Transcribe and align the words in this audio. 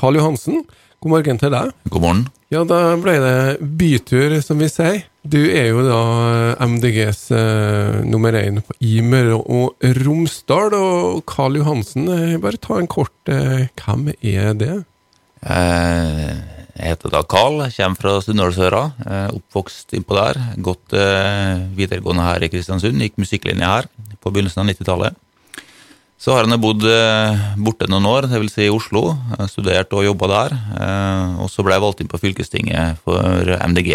Karl 0.00 0.16
Johansen, 0.16 0.62
god 1.04 1.12
morgen 1.12 1.38
til 1.40 1.50
deg. 1.52 1.72
God 1.92 2.00
morgen. 2.00 2.20
Ja, 2.50 2.62
da 2.64 2.94
ble 2.96 3.18
det 3.20 3.66
bytur, 3.78 4.32
som 4.40 4.62
vi 4.62 4.68
sier. 4.72 5.02
Du 5.28 5.36
er 5.44 5.66
jo 5.68 5.82
da 5.84 5.98
MDGs 6.64 7.26
eh, 7.36 7.98
nummer 8.08 8.32
én 8.38 8.62
i 8.80 8.94
Møre 9.04 9.36
og 9.36 9.84
Romsdal. 10.00 10.72
Og 10.78 11.20
Karl 11.28 11.60
Johansen, 11.60 12.08
eh, 12.08 12.38
bare 12.40 12.56
ta 12.56 12.80
en 12.80 12.88
kort 12.88 13.28
eh, 13.28 13.68
Hvem 13.76 14.08
er 14.16 14.56
det? 14.56 14.72
Eh, 15.44 16.32
jeg 16.80 16.94
heter 16.94 17.12
da 17.12 17.20
Karl, 17.28 17.66
kommer 17.76 18.00
fra 18.00 18.16
Sunndalsøra. 18.24 18.84
Eh, 19.04 19.26
oppvokst 19.36 19.92
innpå 20.00 20.16
der. 20.16 20.40
Gått 20.64 20.96
eh, 20.96 21.66
videregående 21.76 22.24
her 22.24 22.48
i 22.48 22.48
Kristiansund. 22.48 23.04
Gikk 23.04 23.20
musikklinje 23.20 23.68
her 23.68 23.92
på 24.16 24.32
begynnelsen 24.32 24.64
av 24.64 24.72
90-tallet. 24.72 25.26
Så 26.20 26.34
har 26.36 26.44
han 26.44 26.60
bodd 26.60 26.84
eh, 26.84 27.44
borte 27.64 27.86
noen 27.88 28.04
år, 28.04 28.26
dvs. 28.28 28.52
Si 28.52 28.66
i 28.66 28.72
Oslo. 28.72 29.14
Studert 29.48 29.94
og 29.96 30.04
jobba 30.04 30.28
der. 30.28 30.56
Eh, 30.76 31.38
og 31.40 31.48
så 31.48 31.64
ble 31.64 31.78
jeg 31.78 31.84
valgt 31.86 32.02
inn 32.04 32.10
på 32.12 32.20
fylkestinget 32.20 33.00
for 33.06 33.54
MDG 33.72 33.94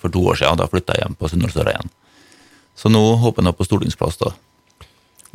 for 0.00 0.10
to 0.10 0.24
år 0.32 0.40
siden. 0.40 0.58
Da 0.58 0.66
flytta 0.70 0.98
jeg 0.98 1.06
hjem 1.06 1.18
på 1.20 1.30
Sunndalsøra 1.30 1.76
igjen. 1.76 1.92
Så 2.74 2.90
nå 2.90 3.02
håper 3.22 3.46
jeg 3.46 3.58
på 3.58 3.68
stortingsplass, 3.68 4.18
da. 4.18 4.32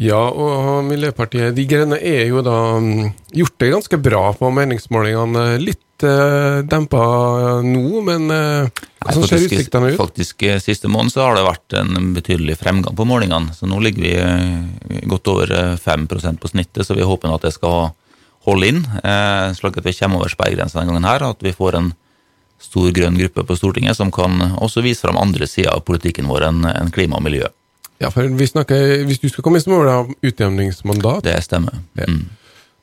Ja, 0.01 0.19
og 0.27 0.83
Miljøpartiet 0.89 1.55
De 1.55 1.63
Grønne 1.69 1.97
er 2.03 2.25
jo 2.27 2.41
da 2.43 2.57
mm, 2.83 3.13
gjort 3.39 3.55
det 3.63 3.71
ganske 3.71 3.99
bra 4.03 4.23
på 4.35 4.49
meningsmålingene. 4.51 5.45
Litt 5.61 6.03
uh, 6.03 6.59
dempa 6.67 7.05
nå, 7.63 8.01
men 8.03 8.27
uh, 8.27 8.83
hvordan 9.05 9.29
ser 9.29 9.45
utsiktene 9.47 9.93
ut? 9.93 9.99
Faktisk 10.01 10.43
eh, 10.43 10.59
Siste 10.63 10.91
måned 10.91 11.15
så 11.15 11.23
har 11.23 11.39
det 11.39 11.45
vært 11.47 11.77
en 11.79 12.11
betydelig 12.15 12.57
fremgang 12.59 12.97
på 12.97 13.07
målingene. 13.07 13.55
Så 13.55 13.69
nå 13.71 13.79
ligger 13.85 14.03
vi 14.03 15.03
godt 15.07 15.31
over 15.31 15.55
5% 15.79 16.43
på 16.43 16.51
snittet, 16.51 16.83
så 16.83 16.97
vi 16.97 17.07
håper 17.07 17.31
at 17.31 17.47
det 17.47 17.55
skal 17.55 17.93
holde 18.49 18.73
inn. 18.73 18.83
Uh, 18.99 19.53
slik 19.55 19.79
at 19.79 19.87
vi 19.87 19.95
kommer 19.95 20.19
over 20.19 20.33
sperregrensa 20.33 20.81
denne 20.81 20.91
gangen 20.91 21.07
her, 21.07 21.29
at 21.31 21.45
vi 21.45 21.55
får 21.55 21.79
en 21.79 21.93
stor 22.59 22.91
grønn 22.95 23.15
gruppe 23.19 23.43
på 23.47 23.55
Stortinget 23.55 23.95
som 23.95 24.11
kan 24.15 24.41
også 24.59 24.83
vise 24.83 25.03
fram 25.03 25.19
andre 25.19 25.47
sider 25.47 25.71
av 25.71 25.85
politikken 25.87 26.27
vår 26.27 26.49
enn 26.49 26.67
en 26.67 26.91
klima 26.91 27.21
og 27.21 27.25
miljø. 27.27 27.47
Ja, 28.01 28.09
for 28.11 28.27
vi 28.27 28.47
snakker, 28.47 29.05
Hvis 29.07 29.21
du 29.21 29.29
skal 29.29 29.43
komme 29.43 29.61
i 29.61 29.69
mål 29.71 29.87
av 29.87 30.09
utjevningsmandat 30.19 31.23
Det 31.23 31.37
stemmer. 31.45 31.77
Mm. 31.95 32.25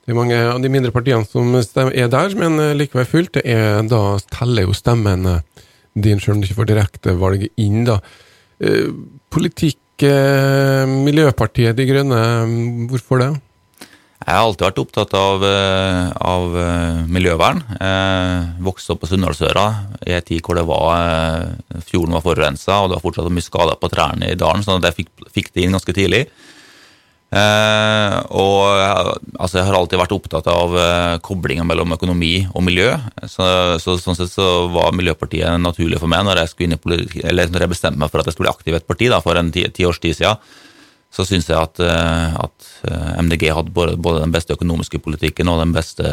Det 0.03 0.11
er 0.11 0.19
mange 0.19 0.39
av 0.51 0.59
de 0.63 0.71
mindre 0.73 0.91
partiene 0.91 1.27
som 1.29 1.53
er 1.55 2.09
der, 2.11 2.33
men 2.35 2.59
eh, 2.59 2.73
likevel 2.75 3.07
fullt. 3.07 3.37
Det 3.37 3.43
er, 3.47 3.85
da 3.87 4.19
teller 4.35 4.67
jo 4.67 4.75
stemmen 4.75 5.29
eh, 5.31 5.69
din, 5.95 6.19
selv 6.19 6.35
om 6.35 6.41
du 6.43 6.49
ikke 6.49 6.59
får 6.59 6.71
direktevalg 6.73 7.45
inn. 7.63 7.85
da. 7.87 8.01
Eh, 8.59 8.91
politikk, 9.31 9.79
Miljøpartiet 10.03 11.77
De 11.79 11.85
Grønne, 11.87 12.19
hvorfor 12.91 13.21
det? 13.21 13.29
Jeg 14.23 14.37
har 14.39 14.47
alltid 14.47 14.67
vært 14.69 14.81
opptatt 14.83 15.15
av, 15.19 15.45
av 16.23 16.57
miljøvern. 17.11 17.63
Jeg 17.75 18.63
vokste 18.63 18.95
opp 18.95 19.03
på 19.03 19.11
Sunndalsøra 19.11 19.67
i 20.07 20.15
en 20.15 20.27
tid 20.27 20.41
hvor 20.47 20.59
det 20.59 20.67
var, 20.69 21.51
fjorden 21.89 22.15
var 22.15 22.25
forurensa, 22.25 22.81
og 22.81 22.91
det 22.91 22.99
var 22.99 23.05
fortsatt 23.05 23.33
mye 23.35 23.45
skader 23.45 23.81
på 23.83 23.91
trærne 23.93 24.31
i 24.31 24.39
dalen, 24.39 24.63
så 24.63 24.79
jeg 24.79 24.99
fikk, 25.01 25.13
fikk 25.35 25.53
det 25.53 25.67
inn 25.67 25.75
ganske 25.75 25.97
tidlig. 25.97 26.27
Eh, 27.33 28.17
og 28.37 28.67
altså, 29.41 29.57
jeg 29.57 29.65
har 29.65 29.77
alltid 29.79 30.01
vært 30.03 30.13
opptatt 30.13 30.49
av 30.53 30.75
eh, 30.77 31.15
koblingen 31.25 31.65
mellom 31.69 31.95
økonomi 31.97 32.35
og 32.51 32.65
miljø. 32.67 32.91
Så, 33.25 33.47
så, 33.81 33.97
sånn 34.01 34.19
sett 34.19 34.35
så 34.35 34.67
var 34.73 34.93
Miljøpartiet 34.97 35.57
naturlig 35.63 36.01
for 36.03 36.13
meg 36.13 36.27
når 36.29 36.43
jeg, 36.43 36.59
inn 36.67 36.77
i 36.77 37.23
eller 37.25 37.49
når 37.49 37.65
jeg 37.65 37.73
bestemte 37.73 38.03
meg 38.03 38.13
for 38.13 38.21
at 38.21 38.29
jeg 38.29 38.37
skulle 38.37 38.51
bli 38.51 38.53
aktiv 38.53 38.77
i 38.77 38.81
et 38.83 38.91
parti 38.91 39.09
da, 39.13 39.23
for 39.25 39.41
en 39.41 39.53
ti, 39.55 39.65
ti 39.73 39.89
års 39.89 40.03
tid 40.03 40.19
siden. 40.19 40.53
Så 41.13 41.27
syns 41.29 41.51
jeg 41.51 41.59
at, 41.59 41.81
eh, 41.85 42.37
at, 42.41 42.69
eh, 42.89 43.11
MDG 43.21 43.51
hadde 43.53 43.75
både, 43.75 43.99
både, 44.01 44.23
den 44.25 44.33
beste 44.33 44.57
økonomiske 44.57 45.03
politikken 45.05 45.51
og 45.53 45.61
den 45.61 45.75
beste 45.77 46.07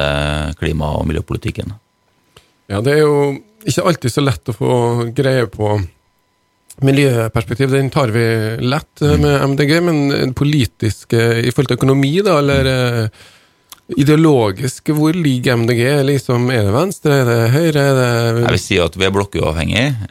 klima- 0.59 0.95
og 0.99 1.07
miljøpolitikken. 1.07 1.71
Ja, 2.69 2.81
det 2.81 2.97
er 2.97 3.05
jo 3.05 3.39
ikke 3.65 3.85
alltid 3.87 4.13
så 4.13 4.23
lett 4.25 4.51
å 4.51 4.57
få 4.57 4.73
greie 5.15 5.47
på 5.51 5.79
Miljøperspektiv 6.79 7.73
den 7.73 7.89
tar 7.91 8.11
vi 8.15 8.23
lett 8.63 9.01
eh, 9.03 9.17
med 9.19 9.41
MDG, 9.51 9.73
men 9.83 10.33
politisk 10.37 11.13
eh, 11.17 11.41
i 11.43 11.51
forhold 11.51 11.73
til 11.73 11.79
økonomi, 11.79 12.13
da, 12.23 12.37
eller 12.39 12.69
eh, 12.71 13.25
ideologisk, 13.97 14.91
hvor 14.93 15.15
ligger 15.17 15.57
MDG? 15.57 15.81
Liksom, 16.05 16.49
er 16.53 16.67
det 16.67 16.75
venstre, 16.75 17.15
er 17.21 17.29
det 17.29 17.37
høyre? 17.55 17.83
Er 17.83 17.97
det 17.97 18.43
Jeg 18.43 18.53
vil 18.53 18.61
si 18.61 18.79
at 18.83 18.97
vi 18.99 19.07
er 19.07 19.15
blokkuavhengige, 19.15 20.09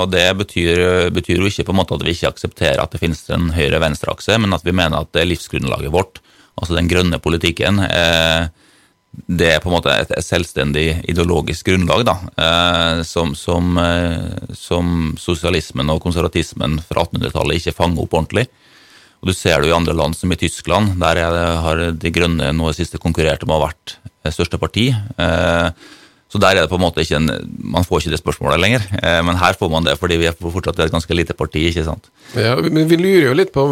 og 0.00 0.06
det 0.14 0.24
betyr, 0.40 0.82
betyr, 1.12 1.42
jo 1.42 1.50
ikke 1.50 1.66
på 1.68 1.74
en 1.74 1.80
måte 1.82 1.98
at 1.98 2.06
vi 2.06 2.16
ikke 2.16 2.32
aksepterer 2.32 2.80
at 2.82 2.94
det 2.94 3.02
finnes 3.02 3.22
en 3.34 3.50
høyre-venstre-akse, 3.52 4.38
men 4.40 4.56
at 4.56 4.64
vi 4.64 4.76
mener 4.76 5.02
at 5.02 5.12
det 5.12 5.24
er 5.24 5.30
livsgrunnlaget 5.32 5.92
vårt, 5.92 6.22
altså 6.56 6.76
den 6.78 6.90
grønne 6.90 7.20
politikken. 7.22 7.82
Eh, 7.84 8.48
det 9.12 9.48
er 9.54 9.60
på 9.60 9.68
en 9.68 9.76
måte 9.76 9.92
et, 9.92 10.12
selvstendig 10.24 10.86
ideologisk 11.10 11.68
grunnlag 11.68 12.04
da, 12.08 12.16
eh, 12.32 13.02
som, 13.06 13.34
som, 13.36 13.76
eh, 13.78 14.54
som, 14.56 15.12
sosialismen 15.20 15.92
og 15.92 16.00
konservatismen 16.04 16.78
fra 16.86 17.04
1800-tallet 17.04 17.60
ikke 17.60 17.76
fanger 17.76 18.06
opp 18.06 18.16
ordentlig. 18.16 18.46
Og 19.22 19.30
Du 19.30 19.34
ser 19.38 19.60
det 19.60 19.70
jo 19.70 19.74
i 19.74 19.78
andre 19.78 19.94
land, 19.94 20.16
som 20.18 20.32
i 20.34 20.38
Tyskland. 20.38 20.96
Der 21.00 21.14
det, 21.14 21.42
har 21.64 21.82
De 21.94 22.14
Grønne 22.14 22.52
nå 22.52 22.70
i 22.70 22.76
siste 22.76 22.98
konkurrert 22.98 23.46
med 23.46 23.54
å 23.54 23.60
ha 23.60 23.68
vært 23.70 23.96
største 24.34 24.58
parti. 24.58 24.90
Eh, 24.90 25.68
så 26.32 26.40
der 26.40 26.56
er 26.56 26.64
det 26.64 26.70
på 26.72 26.78
en 26.78 26.86
måte 26.86 27.04
ikke 27.04 27.18
en, 27.18 27.28
Man 27.74 27.84
får 27.84 28.02
ikke 28.02 28.14
det 28.14 28.22
spørsmålet 28.22 28.62
lenger. 28.62 28.86
Eh, 28.98 29.20
men 29.22 29.38
her 29.38 29.54
får 29.58 29.70
man 29.70 29.86
det, 29.86 29.98
fordi 30.00 30.18
vi 30.18 30.30
er 30.30 30.38
fortsatt 30.38 30.80
et 30.80 30.94
ganske 30.94 31.14
lite 31.14 31.36
parti. 31.38 31.68
ikke 31.68 31.86
sant? 31.86 32.10
Ja, 32.34 32.56
men 32.56 32.88
Vi 32.88 32.98
lurer 32.98 33.30
jo 33.30 33.36
litt 33.38 33.52
på 33.54 33.68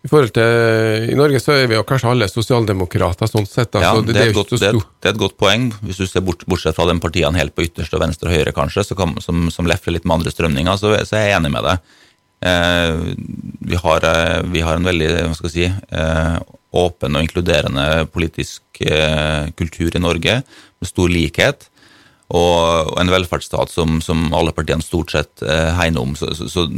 i 0.00 0.08
forhold 0.08 0.32
til 0.32 1.10
I 1.12 1.16
Norge 1.18 1.42
så 1.42 1.52
er 1.60 1.66
vi 1.68 1.76
jo 1.76 1.84
kanskje 1.84 2.08
alle 2.08 2.28
sosialdemokrater, 2.30 3.28
sånn 3.28 3.44
sett. 3.44 3.74
Altså, 3.76 3.98
ja, 3.98 4.04
det, 4.06 4.14
det, 4.16 4.22
er 4.30 4.32
godt, 4.32 4.54
det, 4.56 4.70
det, 4.72 5.08
er 5.10 5.12
et 5.12 5.20
godt 5.20 5.36
poeng. 5.36 5.66
Hvis 5.84 6.00
du 6.00 6.06
ser 6.08 6.24
bort, 6.24 6.46
bortsett 6.48 6.78
fra 6.78 6.86
de 6.88 6.96
partiene 7.02 7.36
helt 7.36 7.52
på 7.52 7.66
ytterste 7.66 8.00
venstre 8.00 8.30
og 8.30 8.38
høyre, 8.38 8.54
kanskje, 8.56 8.86
kan, 8.96 9.12
som, 9.20 9.50
som 9.52 9.68
lefler 9.68 9.98
litt 9.98 10.08
med 10.08 10.16
andre 10.16 10.32
strømninger, 10.32 10.80
så, 10.80 10.94
så, 11.04 11.18
er 11.18 11.28
jeg 11.28 11.36
enig 11.42 11.52
med 11.52 11.68
deg. 11.68 11.98
Eh, 12.40 12.94
vi, 13.60 13.76
har, 13.76 14.04
eh, 14.04 14.42
vi, 14.52 14.62
har, 14.64 14.76
en 14.76 14.88
veldig 14.88 15.10
si, 15.50 15.66
eh, 15.68 16.36
åpen 16.70 17.16
og 17.16 17.26
inkluderende 17.26 18.06
politisk 18.14 18.62
eh, 18.80 19.50
kultur 19.58 19.96
i 19.96 20.02
Norge, 20.02 20.40
med 20.80 20.88
stor 20.88 21.12
likhet. 21.12 21.68
Og 22.30 22.94
en 23.00 23.10
velferdsstat 23.10 23.72
som, 23.74 23.98
som 24.04 24.28
alle 24.36 24.54
partiene 24.54 24.84
stort 24.86 25.10
sett 25.12 25.42
eh, 25.42 25.72
hegner 25.76 26.04
om. 26.04 26.14
Så, 26.16 26.30
så, 26.38 26.46
så, 26.48 26.68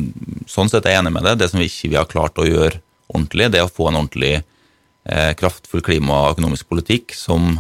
sånn 0.49 0.73
sett 0.73 0.89
er 0.89 0.97
jeg 0.97 1.05
enig 1.05 1.13
med 1.19 1.29
det. 1.29 1.37
Det 1.43 1.51
som 1.53 1.61
vi 1.61 1.69
ikke 1.69 1.99
har 1.99 2.09
klart 2.11 2.41
å 2.41 2.49
gjøre 2.49 2.81
ordentlig, 3.13 3.51
det 3.53 3.61
er 3.61 3.69
å 3.69 3.73
få 3.73 3.91
en 3.91 4.01
ordentlig 4.01 4.39
eh, 4.41 5.33
kraftfull 5.39 5.85
klima- 5.85 6.23
og 6.23 6.39
økonomisk 6.39 6.71
politikk 6.73 7.13
som 7.17 7.59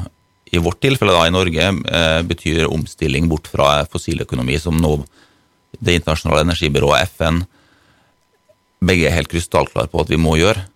i 0.52 0.60
vårt 0.60 0.80
tilfelle 0.84 1.14
da 1.14 1.26
i 1.28 1.32
Norge 1.32 1.68
eh, 1.68 2.20
betyr 2.28 2.68
omstilling 2.68 3.28
bort 3.28 3.48
fra 3.48 3.84
fossiløkonomi, 3.92 4.58
som 4.60 4.80
nå 4.80 4.98
Det 5.72 5.94
internasjonale 5.96 6.42
energibyrået 6.44 7.08
FN 7.16 7.38
begge 8.82 9.08
er 9.08 9.16
helt 9.16 9.30
krystallklare 9.32 9.90
på 9.92 10.02
at 10.02 10.12
vi 10.12 10.20
må 10.20 10.36
gjøre. 10.40 10.66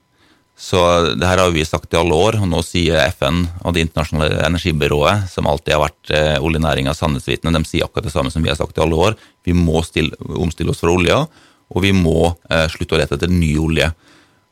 Så 0.56 0.80
det 1.20 1.28
her 1.28 1.42
har 1.42 1.50
vi 1.52 1.66
sagt 1.68 1.92
i 1.92 1.98
alle 2.00 2.16
år, 2.16 2.38
og 2.40 2.48
nå 2.48 2.62
sier 2.64 3.02
FN 3.12 3.42
og 3.60 3.74
Det 3.76 3.82
internasjonale 3.84 4.38
energibyrået, 4.46 5.26
som 5.28 5.48
alltid 5.50 5.74
har 5.74 5.82
vært 5.82 6.12
eh, 6.16 6.36
oljenæringas 6.40 7.02
sannhetsvitne, 7.02 7.52
de 7.52 7.68
sier 7.68 7.84
akkurat 7.84 8.08
det 8.08 8.14
samme 8.14 8.32
som 8.32 8.44
vi 8.44 8.48
har 8.48 8.56
sagt 8.56 8.78
i 8.78 8.80
alle 8.80 8.96
år. 8.96 9.18
Vi 9.44 9.52
må 9.52 9.82
stille, 9.84 10.16
omstille 10.24 10.72
oss 10.72 10.80
fra 10.80 10.94
olja, 10.94 11.26
og 11.68 11.84
vi 11.84 11.92
må 11.92 12.32
eh, 12.48 12.64
slutte 12.72 12.96
å 12.96 13.00
lete 13.02 13.18
etter 13.18 13.32
ny 13.32 13.52
olje. 13.60 13.90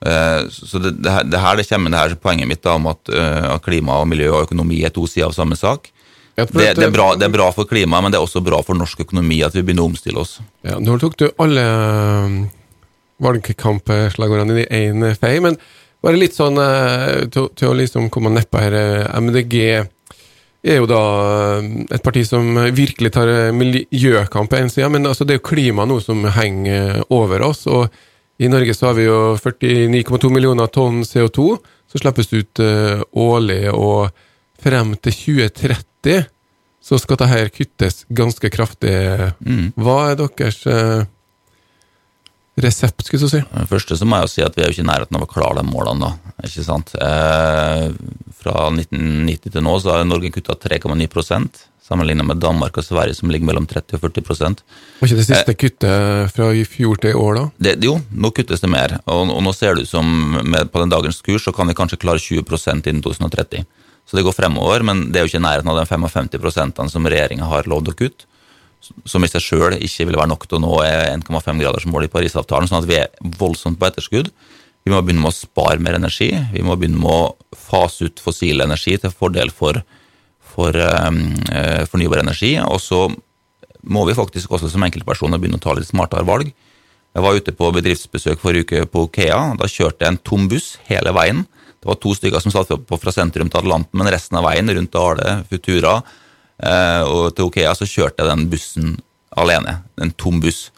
Eh, 0.05 0.43
så 0.53 0.83
det, 0.83 0.99
det, 1.01 1.09
her, 1.09 1.25
det, 1.25 1.41
her 1.41 1.57
det 1.57 1.65
kommer 1.71 1.95
det 1.95 2.03
her 2.03 2.17
poenget 2.21 2.51
mitt 2.53 2.63
da, 2.67 2.77
om 2.77 2.91
at, 2.93 3.09
uh, 3.09 3.55
klima 3.65 3.97
og 4.03 4.11
miljø 4.11 4.29
og 4.35 4.51
økonomi 4.51 4.83
er 4.85 4.93
to 4.93 5.07
sider 5.09 5.31
av 5.31 5.39
samme 5.39 5.57
sak. 5.57 5.89
Det, 6.35 6.51
det, 6.53 6.83
er 6.83 6.93
bra, 6.93 7.15
det, 7.17 7.31
er 7.31 7.33
bra, 7.33 7.47
for 7.55 7.65
klimaet, 7.71 8.05
men 8.05 8.13
det 8.13 8.19
er 8.19 8.27
også 8.27 8.43
bra 8.45 8.59
for 8.67 8.77
norsk 8.77 9.07
økonomi 9.07 9.39
at 9.47 9.55
vi 9.55 9.63
begynner 9.63 9.87
å 9.87 9.93
omstille 9.93 10.21
oss. 10.21 10.41
Ja, 10.67 10.77
Nå 10.83 10.99
tok 11.01 11.17
du 11.17 11.29
alle 11.41 11.65
valgkampslagordene 13.23 14.65
i 14.65 14.87
én 14.87 15.07
fei, 15.19 15.37
men 15.45 15.59
bare 16.05 16.21
litt 16.21 16.37
sånn 16.37 16.59
til, 17.33 17.51
til 17.57 17.71
å 17.71 17.77
liksom 17.79 18.11
komme 18.13 18.33
nedpå 18.35 18.61
her. 18.61 18.75
MDG 19.25 19.55
er 20.65 20.81
jo 20.81 20.89
da 20.89 21.05
et 21.93 22.03
parti 22.05 22.25
som 22.29 22.57
virkelig 22.77 23.13
tar 23.15 23.31
miljøkamp 23.57 24.51
på 24.51 24.61
én 24.61 24.73
side, 24.73 24.91
men 24.93 25.09
altså 25.09 25.25
det 25.25 25.37
er 25.37 25.41
jo 25.41 25.49
klima 25.49 25.87
nå 25.89 26.01
som 26.05 26.25
henger 26.37 27.05
over 27.15 27.47
oss. 27.49 27.67
og 27.67 27.89
i 28.43 28.49
Norge 28.51 28.75
så 28.75 28.91
har 28.91 28.97
vi 28.99 29.07
jo 29.07 29.37
49,2 29.39 30.31
millioner 30.35 30.67
tonn 30.75 31.05
CO2 31.07 31.55
som 31.87 32.01
slippes 32.03 32.33
ut 32.35 32.61
årlig, 33.15 33.69
og 33.71 34.11
frem 34.61 34.97
til 34.99 35.15
2030 35.21 36.25
så 36.85 36.99
skal 37.01 37.21
dette 37.21 37.53
kuttes 37.55 38.03
ganske 38.13 38.51
kraftig. 38.53 38.97
Mm. 39.41 39.71
Hva 39.81 39.99
er 40.11 40.19
deres 40.21 40.59
resept, 42.63 43.07
skulle 43.07 43.27
du 43.27 43.33
si? 43.33 43.43
Det 43.43 43.69
første 43.71 43.99
så 43.99 44.07
må 44.07 44.21
jeg 44.21 44.29
jo 44.29 44.33
si 44.35 44.45
at 44.47 44.57
vi 44.57 44.63
er 44.63 44.71
jo 44.71 44.77
ikke 44.77 44.85
i 44.85 44.91
nærheten 44.91 45.19
av 45.19 45.27
å 45.27 45.31
klare 45.31 45.61
de 45.61 45.67
målene, 45.69 46.11
da. 46.11 46.35
Ikke 46.47 46.65
sant? 46.67 46.95
Eh, 46.99 47.87
fra 48.41 48.67
1990 48.71 49.55
til 49.55 49.65
nå 49.65 49.79
så 49.83 49.95
har 49.95 50.05
Norge 50.09 50.33
kutta 50.35 50.57
3,9% 50.61 51.65
sammenlignet 51.85 52.25
med 52.25 52.41
Danmark 52.41 52.79
og 52.81 52.87
Sverige, 52.87 53.17
som 53.19 53.29
ligger 53.33 53.51
mellom 53.51 53.67
30 53.69 53.99
og 53.99 54.05
40 54.07 54.25
Var 54.25 55.09
ikke 55.09 55.19
det 55.19 55.27
siste 55.27 55.53
eh, 55.53 55.59
kuttet 55.61 56.33
fra 56.33 56.49
i 56.57 56.65
fjor 56.65 57.01
til 57.01 57.13
i 57.13 57.19
år, 57.21 57.41
da? 57.41 57.45
Det, 57.67 57.75
jo, 57.85 57.99
nå 58.11 58.31
kuttes 58.37 58.65
det 58.65 58.71
mer. 58.73 58.97
Og, 59.05 59.29
og 59.35 59.43
nå 59.45 59.53
ser 59.53 59.77
det 59.77 59.85
ut 59.85 59.93
som 59.93 60.07
med, 60.41 60.71
på 60.73 60.81
den 60.81 60.93
dagens 60.93 61.21
kurs 61.25 61.45
så 61.45 61.53
kan 61.53 61.69
vi 61.69 61.77
kanskje 61.77 62.01
klare 62.01 62.23
20% 62.23 62.89
innen 62.89 63.05
2030. 63.05 63.67
Så 64.05 64.17
det 64.17 64.25
går 64.25 64.37
fremover, 64.37 64.85
men 64.85 65.09
det 65.13 65.21
er 65.21 65.27
jo 65.27 65.33
ikke 65.33 65.43
i 65.43 65.45
nærheten 65.45 65.73
av 65.73 65.81
de 65.81 65.85
55% 65.89 66.89
som 66.93 67.09
regjeringa 67.09 67.49
har 67.49 67.69
lovd 67.69 67.93
å 67.93 67.97
kutte. 68.01 68.29
Som 69.09 69.25
i 69.25 69.31
seg 69.31 69.43
sjøl 69.43 69.79
ikke 69.79 70.09
ville 70.09 70.21
være 70.21 70.33
nok 70.33 70.47
til 70.49 70.59
å 70.59 70.65
nå 70.65 70.75
1,5 70.85 71.63
graders 71.63 71.87
mål 71.89 72.07
i 72.07 72.13
Parisavtalen, 72.13 72.69
sånn 72.71 72.83
at 72.83 72.89
vi 72.91 72.99
er 73.01 73.13
voldsomt 73.41 73.81
på 73.81 73.89
etterskudd. 73.89 74.31
Vi 74.85 74.93
må 74.93 75.01
begynne 75.01 75.25
med 75.25 75.33
å 75.33 75.37
spare 75.37 75.81
mer 75.81 75.97
energi. 75.97 76.31
Vi 76.53 76.65
må 76.65 76.77
begynne 76.77 77.01
med 77.01 77.09
å 77.09 77.57
fase 77.57 78.11
ut 78.11 78.21
fossil 78.21 78.61
energi 78.61 78.99
til 79.01 79.13
fordel 79.15 79.53
for, 79.55 79.81
for 80.53 80.77
um, 80.77 81.23
fornybar 81.89 82.21
energi. 82.21 82.59
Og 82.61 82.83
så 82.85 83.07
må 83.89 84.05
vi 84.09 84.17
faktisk 84.17 84.53
også 84.53 84.69
som 84.73 84.85
enkeltpersoner 84.85 85.41
begynne 85.41 85.61
å 85.61 85.65
ta 85.65 85.73
litt 85.77 85.89
smartere 85.89 86.29
valg. 86.29 86.53
Jeg 87.15 87.23
var 87.23 87.39
ute 87.39 87.55
på 87.57 87.71
bedriftsbesøk 87.77 88.41
forrige 88.43 88.67
uke 88.67 88.91
på 88.91 89.07
Okea. 89.07 89.41
Da 89.61 89.71
kjørte 89.71 90.05
jeg 90.05 90.13
en 90.13 90.21
tom 90.27 90.49
buss 90.51 90.75
hele 90.91 91.15
veien. 91.17 91.45
Det 91.81 91.89
var 91.89 92.01
to 92.01 92.13
stykker 92.17 92.41
som 92.41 92.53
satt 92.53 92.73
på 92.89 92.99
fra 93.01 93.13
sentrum 93.13 93.51
til 93.53 93.61
Atlanten, 93.61 93.93
men 94.01 94.09
resten 94.13 94.39
av 94.41 94.47
veien 94.49 94.69
rundt 94.73 94.93
Dale, 94.93 95.43
Futura 95.51 95.99
eh, 96.01 96.13
og 96.63 97.35
til 97.35 97.49
Okea 97.49 97.73
så 97.75 97.89
kjørte 97.89 98.23
jeg 98.23 98.31
den 98.31 98.49
bussen 98.53 98.97
alene. 99.35 99.81
En 100.01 100.13
tom 100.15 100.41
buss. 100.41 100.69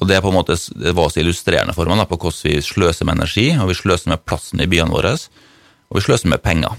Og 0.00 0.08
Det, 0.08 0.20
på 0.20 0.28
en 0.28 0.36
måte, 0.36 0.56
det 0.76 0.92
var 0.96 1.08
så 1.08 1.22
illustrerende 1.22 1.74
for 1.74 1.88
meg 1.88 2.02
da, 2.02 2.08
på 2.08 2.18
hvordan 2.20 2.44
vi 2.44 2.58
sløser 2.62 3.08
med 3.08 3.16
energi, 3.16 3.48
og 3.56 3.70
vi 3.70 3.78
sløser 3.78 4.12
med 4.12 4.24
plassen 4.28 4.60
i 4.60 4.68
byene 4.68 4.92
våre, 4.92 5.14
og 5.88 5.98
vi 5.98 6.04
sløser 6.04 6.28
med 6.28 6.42
penger. 6.44 6.76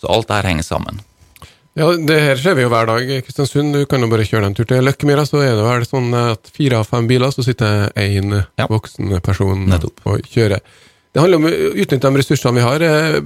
Så 0.00 0.10
alt 0.12 0.28
det 0.28 0.38
her 0.38 0.50
henger 0.52 0.66
sammen. 0.66 1.02
Ja, 1.74 1.88
det 1.98 2.20
her 2.22 2.38
ser 2.38 2.54
vi 2.54 2.62
jo 2.62 2.70
hver 2.70 2.86
dag 2.86 3.08
i 3.10 3.18
Kristiansund. 3.26 3.74
Du 3.74 3.82
kan 3.90 4.04
jo 4.04 4.06
bare 4.12 4.26
kjøre 4.28 4.46
en 4.46 4.54
tur 4.54 4.66
til 4.70 4.84
Løkkemyra, 4.86 5.24
så 5.26 5.40
er 5.42 5.56
det 5.58 5.66
vel 5.66 5.86
sånn 5.88 6.12
at 6.14 6.50
fire 6.54 6.78
av 6.78 6.86
fem 6.86 7.08
biler, 7.10 7.34
så 7.34 7.42
sitter 7.42 7.88
én 7.98 8.36
ja. 8.38 8.68
voksen 8.70 9.16
person 9.26 9.66
Nettopp. 9.72 10.04
og 10.06 10.28
kjører. 10.30 10.62
Det 11.14 11.22
handler 11.22 11.40
om 11.40 11.48
å 11.50 11.54
utnytte 11.82 12.06
de 12.06 12.20
ressursene 12.22 12.60
vi 12.60 12.62
har. 12.62 12.82
Eh, 12.86 13.18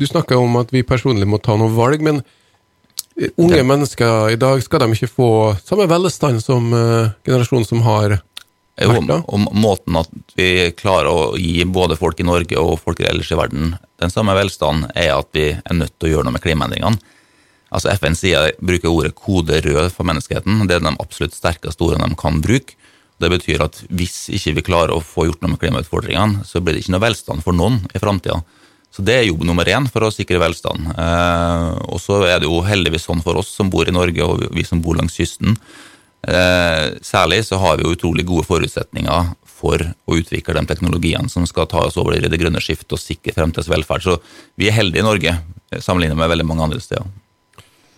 du 0.00 0.06
snakker 0.08 0.40
om 0.40 0.56
at 0.60 0.72
vi 0.72 0.84
personlig 0.84 1.28
må 1.28 1.40
ta 1.44 1.58
noen 1.60 1.76
valg, 1.76 2.00
men 2.04 2.22
eh, 2.22 2.39
unge 3.36 3.56
det. 3.56 3.66
mennesker 3.68 4.32
i 4.34 4.40
dag, 4.40 4.62
skal 4.64 4.84
de 4.84 4.96
ikke 4.96 5.10
få 5.12 5.30
samme 5.64 5.86
velstand 5.90 6.42
som 6.44 6.72
uh, 6.72 7.12
generasjonen 7.26 7.68
som 7.68 7.84
har 7.86 8.20
jo, 8.80 9.16
og 9.28 9.42
måten 9.60 9.96
at 10.00 10.12
vi 10.38 10.70
klarer 10.72 11.10
å 11.10 11.36
gi 11.36 11.66
både 11.68 11.98
folk 12.00 12.20
i 12.22 12.24
Norge 12.24 12.56
og 12.56 12.78
folk 12.80 13.02
ellers 13.04 13.28
i 13.28 13.36
verden 13.36 13.74
den 14.00 14.12
samme 14.12 14.32
velstand, 14.38 14.86
er 14.94 15.12
at 15.18 15.28
vi 15.36 15.50
er 15.52 15.76
nødt 15.76 15.98
til 15.98 16.08
å 16.08 16.12
gjøre 16.14 16.28
noe 16.28 16.36
med 16.38 16.44
klimaendringene. 16.44 17.16
Altså 17.70 17.92
FN 18.00 18.16
sier, 18.18 18.54
bruker 18.58 18.90
ordet 18.90 19.12
kode 19.18 19.60
rød 19.62 19.92
for 19.94 20.08
menneskeheten. 20.08 20.64
Det 20.66 20.78
er 20.78 20.86
de 20.86 20.94
absolutt 20.96 21.36
sterkeste 21.36 21.84
ordene 21.86 22.08
de 22.08 22.18
kan 22.18 22.40
bruke. 22.42 22.78
Det 23.20 23.28
betyr 23.28 23.66
at 23.66 23.82
hvis 23.92 24.30
ikke 24.32 24.56
vi 24.56 24.64
klarer 24.70 24.94
å 24.96 25.04
få 25.04 25.28
gjort 25.28 25.44
noe 25.44 25.52
med 25.52 25.60
klimautfordringene, 25.60 26.46
så 26.48 26.62
blir 26.64 26.74
det 26.74 26.86
ikke 26.86 26.96
noe 26.96 27.04
velstand 27.04 27.44
for 27.44 27.56
noen 27.56 27.82
i 27.92 28.00
framtida. 28.00 28.40
Så 28.90 29.04
det 29.06 29.14
er 29.16 29.28
jobb 29.28 29.44
nummer 29.46 29.68
én 29.70 29.86
for 29.90 30.02
å 30.02 30.10
sikre 30.14 30.40
velstand. 30.42 30.90
Eh, 30.98 31.68
og 31.92 32.00
så 32.02 32.24
er 32.26 32.42
det 32.42 32.48
jo 32.50 32.58
heldigvis 32.66 33.06
sånn 33.06 33.22
for 33.22 33.38
oss 33.38 33.52
som 33.54 33.70
bor 33.70 33.88
i 33.88 33.94
Norge, 33.94 34.26
og 34.26 34.48
vi 34.56 34.66
som 34.66 34.82
bor 34.82 34.98
langs 34.98 35.14
kysten. 35.18 35.54
Eh, 36.26 36.98
særlig 37.06 37.44
så 37.46 37.60
har 37.62 37.78
vi 37.78 37.86
jo 37.86 37.94
utrolig 37.94 38.26
gode 38.28 38.48
forutsetninger 38.48 39.30
for 39.46 39.80
å 39.80 40.18
utvikle 40.18 40.56
de 40.58 40.66
teknologiene 40.68 41.30
som 41.32 41.46
skal 41.48 41.68
ta 41.70 41.84
oss 41.86 41.98
over 42.00 42.18
det 42.18 42.40
grønne 42.40 42.60
skiftet 42.64 42.96
og 42.96 43.02
sikre 43.02 43.36
fremtidens 43.36 43.70
velferd. 43.70 44.04
Så 44.04 44.18
vi 44.58 44.68
er 44.68 44.76
heldige 44.76 45.04
i 45.04 45.06
Norge, 45.06 45.36
sammenlignet 45.78 46.18
med 46.18 46.32
veldig 46.32 46.48
mange 46.48 46.66
andre 46.66 46.82
steder. 46.82 47.06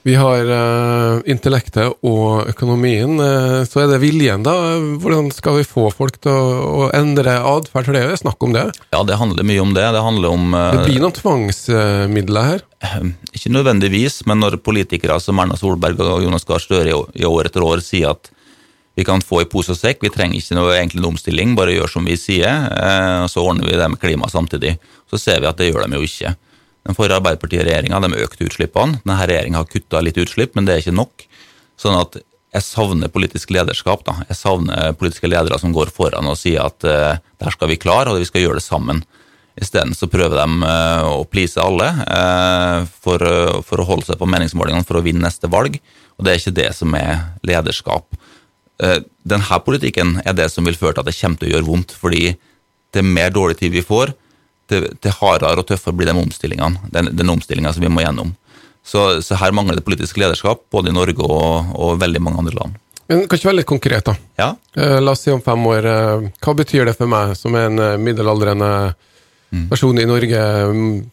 Vi 0.03 0.15
har 0.19 0.49
uh, 0.51 1.21
intellektet 1.31 2.03
og 2.03 2.49
økonomien. 2.51 3.15
Uh, 3.23 3.63
så 3.69 3.85
er 3.85 3.93
det 3.93 4.01
viljen, 4.03 4.43
da. 4.43 4.55
Hvordan 4.99 5.31
skal 5.35 5.61
vi 5.61 5.69
få 5.69 5.87
folk 5.95 6.19
til 6.25 6.35
å, 6.35 6.49
å 6.83 6.89
endre 6.97 7.37
atferd? 7.39 7.87
For 7.87 7.95
det 7.95 8.03
er 8.03 8.11
jo 8.11 8.19
snakk 8.25 8.43
om 8.43 8.57
det? 8.57 8.67
Ja, 8.91 9.05
det 9.07 9.21
handler 9.21 9.47
mye 9.47 9.63
om 9.63 9.77
det. 9.79 9.87
Det 9.95 10.03
handler 10.03 10.35
om 10.35 10.59
uh, 10.59 10.67
Det 10.75 10.89
blir 10.89 11.05
noen 11.05 11.15
tvangsmidler 11.15 12.51
her? 12.51 12.67
Ikke 13.31 13.55
nødvendigvis, 13.55 14.25
men 14.27 14.43
når 14.43 14.59
politikere 14.67 15.21
som 15.23 15.39
Erna 15.39 15.59
Solberg 15.59 16.03
og 16.03 16.25
Jonas 16.27 16.49
Gahr 16.49 16.63
Støre 16.63 16.99
i 17.15 17.29
år 17.29 17.47
etter 17.47 17.63
år 17.63 17.83
sier 17.85 18.17
at 18.17 18.33
vi 18.99 19.07
kan 19.07 19.23
få 19.25 19.45
i 19.45 19.49
pose 19.49 19.73
og 19.73 19.79
sekk, 19.79 20.03
vi 20.03 20.11
trenger 20.13 20.37
ikke 20.37 20.57
noe 20.59 20.75
egentlig 20.75 21.07
omstilling, 21.09 21.55
bare 21.57 21.73
gjør 21.73 21.89
som 21.95 22.05
vi 22.05 22.19
sier, 22.21 22.67
så 23.33 23.41
ordner 23.41 23.71
vi 23.71 23.79
det 23.81 23.87
med 23.89 24.03
klima 24.03 24.29
samtidig. 24.29 24.75
Så 25.09 25.17
ser 25.17 25.41
vi 25.41 25.49
at 25.49 25.57
det 25.57 25.71
gjør 25.71 25.87
de 25.87 25.97
jo 25.97 26.05
ikke. 26.05 26.35
Den 26.83 26.99
forrige 26.99 27.21
Arbeiderparti-regjeringa 27.21 28.01
økte 28.25 28.49
utslippene. 28.49 29.01
Denne 29.05 29.23
regjeringa 29.23 29.63
har 29.63 29.71
kutta 29.71 30.03
litt 30.03 30.19
utslipp, 30.19 30.57
men 30.57 30.67
det 30.67 30.75
er 30.75 30.85
ikke 30.85 30.99
nok. 30.99 31.27
Sånn 31.79 31.99
at 31.99 32.19
jeg 32.53 32.67
savner 32.67 33.09
politisk 33.09 33.53
lederskap. 33.55 34.05
da. 34.05 34.19
Jeg 34.29 34.37
savner 34.37 34.93
politiske 34.99 35.31
ledere 35.31 35.59
som 35.59 35.73
går 35.73 35.93
foran 35.95 36.29
og 36.29 36.37
sier 36.37 36.67
at 36.67 36.85
uh, 36.85 37.17
det 37.17 37.47
her 37.47 37.55
skal 37.55 37.71
vi 37.71 37.81
klare, 37.81 38.13
og 38.13 38.21
vi 38.21 38.29
skal 38.29 38.45
gjøre 38.45 38.61
det 38.61 38.67
sammen. 38.67 39.05
Isteden 39.61 39.93
så 39.97 40.09
prøver 40.09 40.39
de 40.39 40.65
uh, 40.65 41.09
å 41.13 41.25
please 41.29 41.61
alle 41.61 41.91
uh, 41.93 42.85
for, 43.05 43.21
uh, 43.21 43.61
for, 43.65 43.83
å 43.83 43.89
holde 43.89 44.09
seg 44.09 44.21
på 44.21 44.29
meningsmålingene 44.29 44.87
for 44.89 45.01
å 45.01 45.05
vinne 45.05 45.25
neste 45.27 45.51
valg, 45.53 45.77
og 46.17 46.25
det 46.25 46.33
er 46.33 46.41
ikke 46.41 46.57
det 46.57 46.71
som 46.77 46.95
er 46.97 47.27
lederskap. 47.47 48.09
Denne 48.83 49.59
politikken 49.63 50.17
er 50.25 50.35
det 50.35 50.49
som 50.51 50.67
vil 50.67 50.75
føre 50.75 50.97
til 50.97 51.05
at 51.05 51.09
det 51.11 51.15
kommer 51.15 51.39
til 51.39 51.51
å 51.51 51.53
gjøre 51.53 51.69
vondt, 51.69 51.93
fordi 51.95 52.33
det 52.93 52.99
er 52.99 53.07
mer 53.07 53.31
dårlig 53.31 53.61
tid 53.61 53.75
vi 53.77 53.85
får, 53.85 54.11
til, 54.73 54.89
til 55.03 55.17
hardere 55.21 55.63
og 55.63 55.69
tøffere 55.69 55.97
blir 55.97 56.11
de 56.11 56.17
omstillingene, 56.19 56.89
den, 56.95 57.13
den 57.17 57.35
omstillinga 57.35 57.75
som 57.77 57.85
vi 57.85 57.93
må 57.93 58.05
gjennom. 58.05 58.33
Så, 58.83 59.23
så, 59.23 59.37
her 59.39 59.55
mangler 59.55 59.79
det 59.79 59.87
politisk 59.87 60.19
lederskap, 60.19 60.65
både 60.75 60.91
i 60.91 60.97
Norge 60.97 61.23
og, 61.23 61.71
og 61.79 62.01
veldig 62.03 62.23
mange 62.25 62.43
andre 62.43 62.57
land. 62.57 62.81
Men 63.07 63.27
kan 63.29 63.39
ikke 63.39 63.51
være 63.51 63.61
litt 63.61 63.71
konkret, 63.71 64.09
da. 64.09 64.15
Ja? 64.41 64.49
Eh, 64.75 64.99
la 65.03 65.15
oss 65.15 65.23
si 65.27 65.33
om 65.33 65.43
fem 65.45 65.67
år. 65.71 65.87
Eh, 65.87 66.29
hva 66.43 66.55
betyr 66.59 66.89
det 66.89 66.97
for 66.99 67.11
meg 67.11 67.35
som 67.39 67.55
er 67.59 67.69
en 67.69 67.83
eh, 67.83 67.99
middelaldrende 68.01 68.71
mm. 69.53 69.67
person 69.71 70.01
i 70.01 70.07
Norge? 70.09 70.45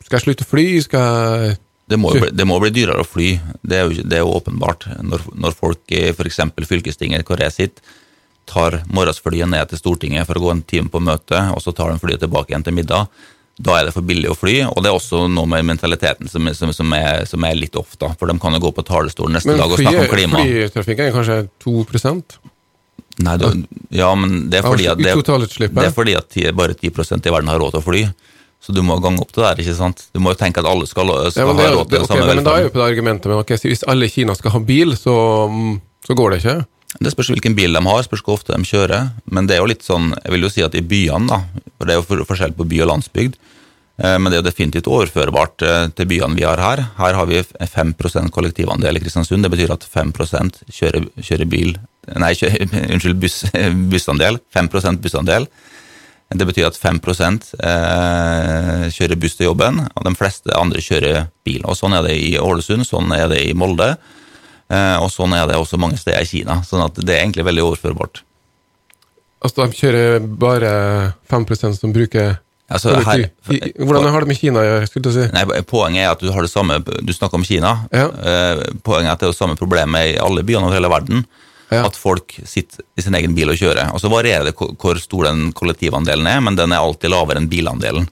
Skal 0.08 0.18
jeg 0.18 0.26
slutte 0.26 0.48
å 0.48 0.50
fly? 0.50 0.68
Skal 0.86 1.10
jeg 1.44 1.58
det 1.90 1.98
må, 1.98 2.12
bli, 2.14 2.30
det 2.30 2.46
må, 2.46 2.60
bli, 2.62 2.70
dyrere 2.70 3.02
å 3.02 3.08
fly, 3.08 3.32
det 3.66 3.78
er 3.80 3.88
jo, 3.88 4.04
det 4.06 4.20
er 4.20 4.22
jo 4.22 4.36
åpenbart. 4.38 4.86
Når, 5.02 5.24
når 5.42 5.56
folk 5.58 5.96
i 5.98 6.12
f.eks. 6.12 6.38
fylkestinget 6.70 7.26
hvor 7.26 7.42
jeg 7.42 7.56
sitter, 7.56 7.96
tar 8.50 8.80
morgensflyet 8.94 9.50
ned 9.50 9.72
til 9.72 9.82
Stortinget 9.82 10.30
for 10.30 10.38
å 10.38 10.44
gå 10.44 10.52
en 10.54 10.62
time 10.66 10.90
på 10.94 11.02
møte, 11.02 11.42
og 11.54 11.62
så 11.66 11.74
tar 11.74 11.90
de 11.90 12.02
flyet 12.02 12.22
tilbake 12.22 12.54
igjen 12.54 12.66
til 12.66 12.78
middag, 12.78 13.10
da 13.60 13.76
er 13.76 13.90
det 13.90 13.94
for 13.96 14.06
billig 14.08 14.30
å 14.32 14.38
fly. 14.40 14.56
Og 14.72 14.84
det 14.84 14.92
er 14.92 14.96
også 14.96 15.26
noe 15.32 15.50
med 15.52 15.68
mentaliteten 15.68 16.32
som, 16.32 16.48
som, 16.56 16.72
som, 16.76 16.94
er, 16.96 17.26
som 17.28 17.44
er, 17.44 17.58
litt 17.60 17.76
off, 17.80 17.98
da. 18.00 18.14
For 18.20 18.32
de 18.32 18.38
kan 18.40 18.56
jo 18.56 18.64
gå 18.64 18.72
på 18.78 18.86
talerstolen 18.88 19.36
neste 19.36 19.52
men 19.52 19.60
dag 19.60 19.74
og 19.76 19.82
snakke 19.82 20.06
om 20.06 20.14
klima. 20.14 20.40
Men 20.40 20.54
flytrafikken 20.54 21.10
er 21.10 21.18
kanskje 21.18 21.42
2 21.66 21.76
Nei, 23.20 23.34
du, 23.36 23.46
ja, 23.92 24.14
men 24.16 24.46
det 24.48 24.62
er 24.62 24.64
fordi 24.64 24.86
at, 24.88 25.00
det, 25.00 25.12
det 25.12 25.88
er 25.90 25.92
fordi 25.92 26.14
at 26.16 26.38
bare 26.56 26.72
10% 26.72 27.26
i 27.28 27.34
verden 27.34 27.52
har 27.52 27.60
råd 27.60 27.76
til 27.76 27.82
å 27.82 27.84
fly. 27.84 28.04
Så 28.64 28.76
du 28.76 28.80
må 28.84 28.96
gange 29.04 29.24
opp 29.24 29.32
det 29.36 29.44
der. 29.44 29.60
ikke 29.60 29.76
sant? 29.76 30.06
Du 30.16 30.22
må 30.24 30.32
jo 30.32 30.40
tenke 30.40 30.64
at 30.64 30.68
alle 30.68 30.88
skal, 30.88 31.12
skal 31.32 31.48
ja, 31.48 31.56
ha 31.56 31.70
råd 31.76 31.90
til 31.90 31.98
det, 31.98 32.02
okay, 32.06 32.12
samme 32.14 32.28
velferd. 32.28 32.40
Men 32.40 32.48
da 32.48 32.56
er 32.56 32.66
jo 32.66 32.72
på 32.72 32.80
det 32.80 32.88
argumentet 32.88 33.32
men 33.32 33.40
okay, 33.42 33.60
hvis 33.60 33.84
alle 33.92 34.08
i 34.08 34.14
Kina 34.14 34.36
skal 34.40 34.56
ha 34.56 34.62
bil, 34.64 34.96
så, 35.00 35.16
så 36.08 36.16
går 36.16 36.36
det 36.36 36.42
ikke? 36.44 36.58
Det 36.98 37.14
spørs 37.14 37.30
hvilken 37.36 37.56
bil 37.56 37.76
de 37.76 37.84
har, 37.86 38.02
spørs 38.08 38.24
hvor 38.26 38.40
ofte 38.40 38.56
de 38.56 38.68
kjører. 38.68 39.12
Men 39.32 39.48
det 39.48 39.56
er 39.56 39.64
jo 39.64 39.70
litt 39.70 39.86
sånn, 39.86 40.12
jeg 40.24 40.36
vil 40.36 40.48
jo 40.48 40.52
si 40.52 40.66
at 40.66 40.76
i 40.76 40.84
byene, 40.84 41.28
da, 41.30 41.72
for 41.78 41.88
det 41.88 41.96
er 41.96 42.02
jo 42.02 42.28
forskjell 42.28 42.56
på 42.58 42.68
by 42.72 42.84
og 42.86 42.92
landsbygd, 42.94 43.40
men 44.00 44.30
det 44.30 44.38
er 44.38 44.42
jo 44.42 44.48
definitivt 44.48 44.88
overførbart 44.88 45.64
eh, 45.68 45.86
til 45.96 46.08
byene 46.08 46.38
vi 46.38 46.46
har 46.48 46.62
her. 46.64 46.82
Her 47.00 47.18
har 47.18 47.28
vi 47.28 47.42
5 47.44 47.96
kollektivandel 48.32 48.96
i 48.96 49.02
Kristiansund. 49.04 49.44
Det 49.44 49.52
betyr 49.52 49.74
at 49.76 49.84
5% 49.84 50.62
kjører, 50.72 51.10
kjører 51.20 51.50
bil 51.50 51.78
Nei, 52.10 52.32
kjører, 52.34 52.64
unnskyld, 52.96 53.20
buss, 53.22 53.44
bussandel. 53.92 54.40
5% 54.56 55.04
bussandel. 55.04 55.46
Det 56.30 56.46
betyr 56.46 56.70
at 56.70 56.78
5 56.78 57.02
eh, 57.02 58.88
kjører 58.94 59.20
buss 59.20 59.38
til 59.38 59.50
jobben, 59.50 59.82
og 59.94 60.06
de 60.06 60.16
fleste 60.18 60.56
andre 60.58 60.82
kjører 60.82 61.28
bil. 61.46 61.62
Og 61.66 61.78
Sånn 61.78 61.94
er 61.98 62.08
det 62.08 62.16
i 62.18 62.32
Ålesund, 62.40 62.88
sånn 62.88 63.12
er 63.14 63.28
det 63.30 63.44
i 63.46 63.54
Molde. 63.58 63.96
Eh, 64.70 64.98
og 65.02 65.10
sånn 65.14 65.34
er 65.34 65.48
det 65.50 65.58
også 65.58 65.78
mange 65.82 65.98
steder 65.98 66.22
i 66.24 66.30
Kina. 66.30 66.62
sånn 66.64 66.86
at 66.86 66.98
det 67.02 67.16
er 67.16 67.24
egentlig 67.24 67.46
veldig 67.50 67.66
overførbart. 67.68 68.24
Altså 69.40 69.66
de 69.66 69.80
kjører 69.80 70.20
bare 70.20 70.72
5% 71.32 71.78
som 71.80 71.94
bruker 71.96 72.38
altså, 72.70 72.96
her, 73.06 73.26
Hvordan 73.78 74.10
har 74.14 74.24
det 74.24 74.32
med 74.32 74.40
Kina 74.40 74.62
å 74.62 74.66
gjøre? 74.68 74.88
Si? 74.90 75.26
Nei, 75.36 75.44
Poenget 75.70 76.06
er 76.06 76.14
at 76.14 76.24
du 76.24 76.30
har 76.34 76.46
det 76.46 76.52
samme 76.52 76.80
Du 76.86 77.12
snakker 77.16 77.40
om 77.40 77.46
Kina. 77.48 77.76
Ja. 77.92 78.08
Eh, 78.08 78.64
poenget 78.86 79.10
er 79.10 79.16
at 79.18 79.24
det 79.24 79.30
er 79.30 79.36
det 79.36 79.40
samme 79.40 79.58
problemet 79.60 80.14
i 80.14 80.18
alle 80.22 80.46
byene 80.46 80.70
over 80.70 80.78
hele 80.78 80.92
verden. 80.92 81.26
Ja. 81.70 81.84
At 81.86 81.98
folk 82.00 82.34
sitter 82.50 82.82
i 82.98 83.06
sin 83.06 83.18
egen 83.18 83.36
bil 83.38 83.52
og 83.54 83.60
kjører. 83.60 83.92
Og 83.94 84.02
Så 84.02 84.10
varierer 84.12 84.50
det 84.50 84.56
hvor 84.58 84.98
stor 85.02 85.30
den 85.30 85.52
kollektivandelen 85.54 86.30
er, 86.30 86.42
men 86.46 86.58
den 86.58 86.74
er 86.74 86.82
alltid 86.82 87.14
lavere 87.14 87.42
enn 87.42 87.50
bilandelen. 87.52 88.10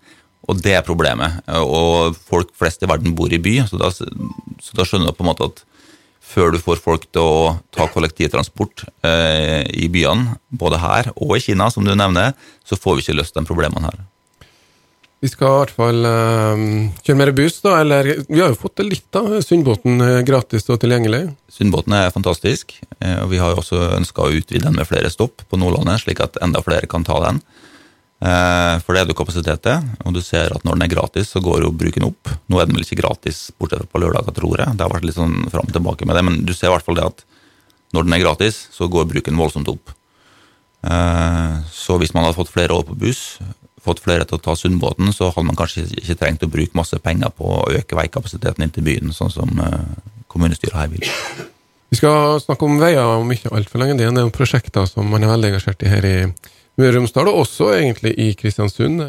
Og 0.47 0.61
det 0.63 0.77
er 0.77 0.85
problemet. 0.85 1.41
Og 1.59 2.15
folk 2.29 2.53
flest 2.57 2.85
i 2.85 2.89
verden 2.89 3.15
bor 3.17 3.33
i 3.33 3.41
by, 3.41 3.59
så 3.67 3.79
da, 3.81 3.89
så 3.91 4.77
da 4.77 4.85
skjønner 4.87 5.11
du 5.11 5.17
på 5.17 5.25
en 5.25 5.31
måte 5.33 5.49
at 5.49 5.65
før 6.27 6.51
du 6.53 6.59
får 6.61 6.81
folk 6.83 7.07
til 7.07 7.23
å 7.23 7.55
ta 7.73 7.87
kollektivtransport 7.91 8.83
eh, 9.07 9.63
i 9.71 9.87
byene, 9.91 10.37
både 10.49 10.81
her 10.83 11.11
og 11.15 11.37
i 11.37 11.43
Kina, 11.43 11.69
som 11.71 11.87
du 11.87 11.93
nevner, 11.95 12.35
så 12.67 12.77
får 12.79 12.97
vi 12.97 13.05
ikke 13.05 13.17
løst 13.21 13.37
de 13.37 13.45
problemene 13.47 13.87
her. 13.87 14.01
Vi 15.17 15.29
skal 15.31 15.49
i 15.49 15.59
hvert 15.63 15.73
fall 15.73 16.05
uh, 16.05 16.59
kjøre 17.01 17.17
mer 17.17 17.31
buss, 17.37 17.61
da. 17.65 17.79
Eller 17.81 18.11
vi 18.27 18.41
har 18.41 18.51
jo 18.53 18.59
fått 18.59 18.75
det 18.81 18.85
litt, 18.85 19.07
da. 19.15 19.41
Sundbåten 19.41 20.03
gratis 20.27 20.67
og 20.69 20.77
tilgjengelig. 20.83 21.23
Sundbåten 21.49 21.95
er 21.97 22.13
fantastisk. 22.13 22.75
Eh, 22.99 23.23
og 23.23 23.31
Vi 23.33 23.39
har 23.41 23.53
jo 23.53 23.63
også 23.63 23.79
ønska 23.97 24.27
å 24.27 24.35
utvide 24.37 24.67
den 24.67 24.77
med 24.77 24.89
flere 24.89 25.09
stopp 25.09 25.41
på 25.49 25.57
Nordlandet, 25.57 26.03
slik 26.03 26.21
at 26.21 26.37
enda 26.45 26.61
flere 26.61 26.89
kan 26.91 27.07
ta 27.07 27.17
den. 27.25 27.41
Eh, 28.17 28.75
for 28.81 28.93
det 28.93 29.01
er 29.01 29.05
det 29.05 29.13
jo 29.13 29.19
kapasitet 29.19 29.61
til, 29.65 29.89
og 30.01 30.15
du 30.15 30.23
ser 30.25 30.53
at 30.53 30.63
når 30.65 30.77
den 30.77 30.85
er 30.87 30.93
gratis, 30.95 31.29
så 31.33 31.41
går 31.43 31.65
jo 31.65 31.73
bruken 31.81 32.07
opp. 32.07 32.31
Nå 32.49 32.57
er 32.57 32.65
den 32.65 32.77
vel 32.77 32.85
ikke 32.85 33.01
gratis 33.03 33.47
bortsett 33.61 33.83
fra 33.83 33.91
på 33.93 34.01
lørdager, 34.01 34.33
tror 34.33 34.57
jeg. 34.57 34.73
Det 34.73 34.85
har 34.85 34.93
vært 34.93 35.05
litt 35.05 35.17
sånn 35.17 35.37
fram 35.53 35.69
og 35.69 35.75
tilbake 35.75 36.07
med 36.09 36.17
det, 36.17 36.25
men 36.25 36.39
du 36.45 36.53
ser 36.53 36.71
i 36.71 36.73
hvert 36.73 36.85
fall 36.87 36.97
det 36.97 37.05
at 37.05 37.25
når 37.93 38.07
den 38.07 38.17
er 38.17 38.23
gratis, 38.25 38.65
så 38.73 38.89
går 38.91 39.09
bruken 39.09 39.37
voldsomt 39.37 39.69
opp. 39.69 39.93
Eh, 40.85 41.53
så 41.73 41.97
hvis 42.01 42.13
man 42.15 42.25
hadde 42.25 42.39
fått 42.39 42.53
flere 42.53 42.73
over 42.73 42.89
på 42.89 43.01
buss, 43.05 43.37
fått 43.87 44.03
flere 44.03 44.27
til 44.27 44.37
å 44.37 44.43
ta 44.43 44.55
Sundbåten, 44.59 45.09
så 45.15 45.31
hadde 45.31 45.47
man 45.49 45.59
kanskje 45.59 45.87
ikke 46.01 46.19
trengt 46.19 46.45
å 46.45 46.51
bruke 46.51 46.77
masse 46.77 46.99
penger 47.03 47.33
på 47.35 47.47
å 47.57 47.67
øke 47.79 47.97
veikapasiteten 47.97 48.65
inn 48.65 48.73
til 48.75 48.85
byen, 48.87 49.15
sånn 49.15 49.33
som 49.33 49.53
kommunestyret 50.31 50.77
her 50.77 50.91
vil. 50.91 51.07
Vi 51.87 51.99
skal 51.99 52.41
snakke 52.43 52.67
om 52.67 52.79
veier 52.81 53.17
om 53.21 53.29
ikke 53.31 53.53
altfor 53.55 53.79
lenge. 53.79 53.95
Det 53.99 54.07
er 54.07 54.15
noen 54.15 54.33
prosjekter 54.35 54.87
som 54.89 55.07
man 55.07 55.23
er 55.23 55.31
veldig 55.31 55.53
engasjert 55.53 55.85
i 55.85 55.91
her 55.91 56.07
i 56.07 56.17
Møre 56.77 56.91
og 56.91 56.97
Romsdal, 56.99 57.29
og 57.31 57.45
også 57.45 57.71
egentlig 57.77 58.11
i 58.21 58.33
Kristiansund. 58.37 59.07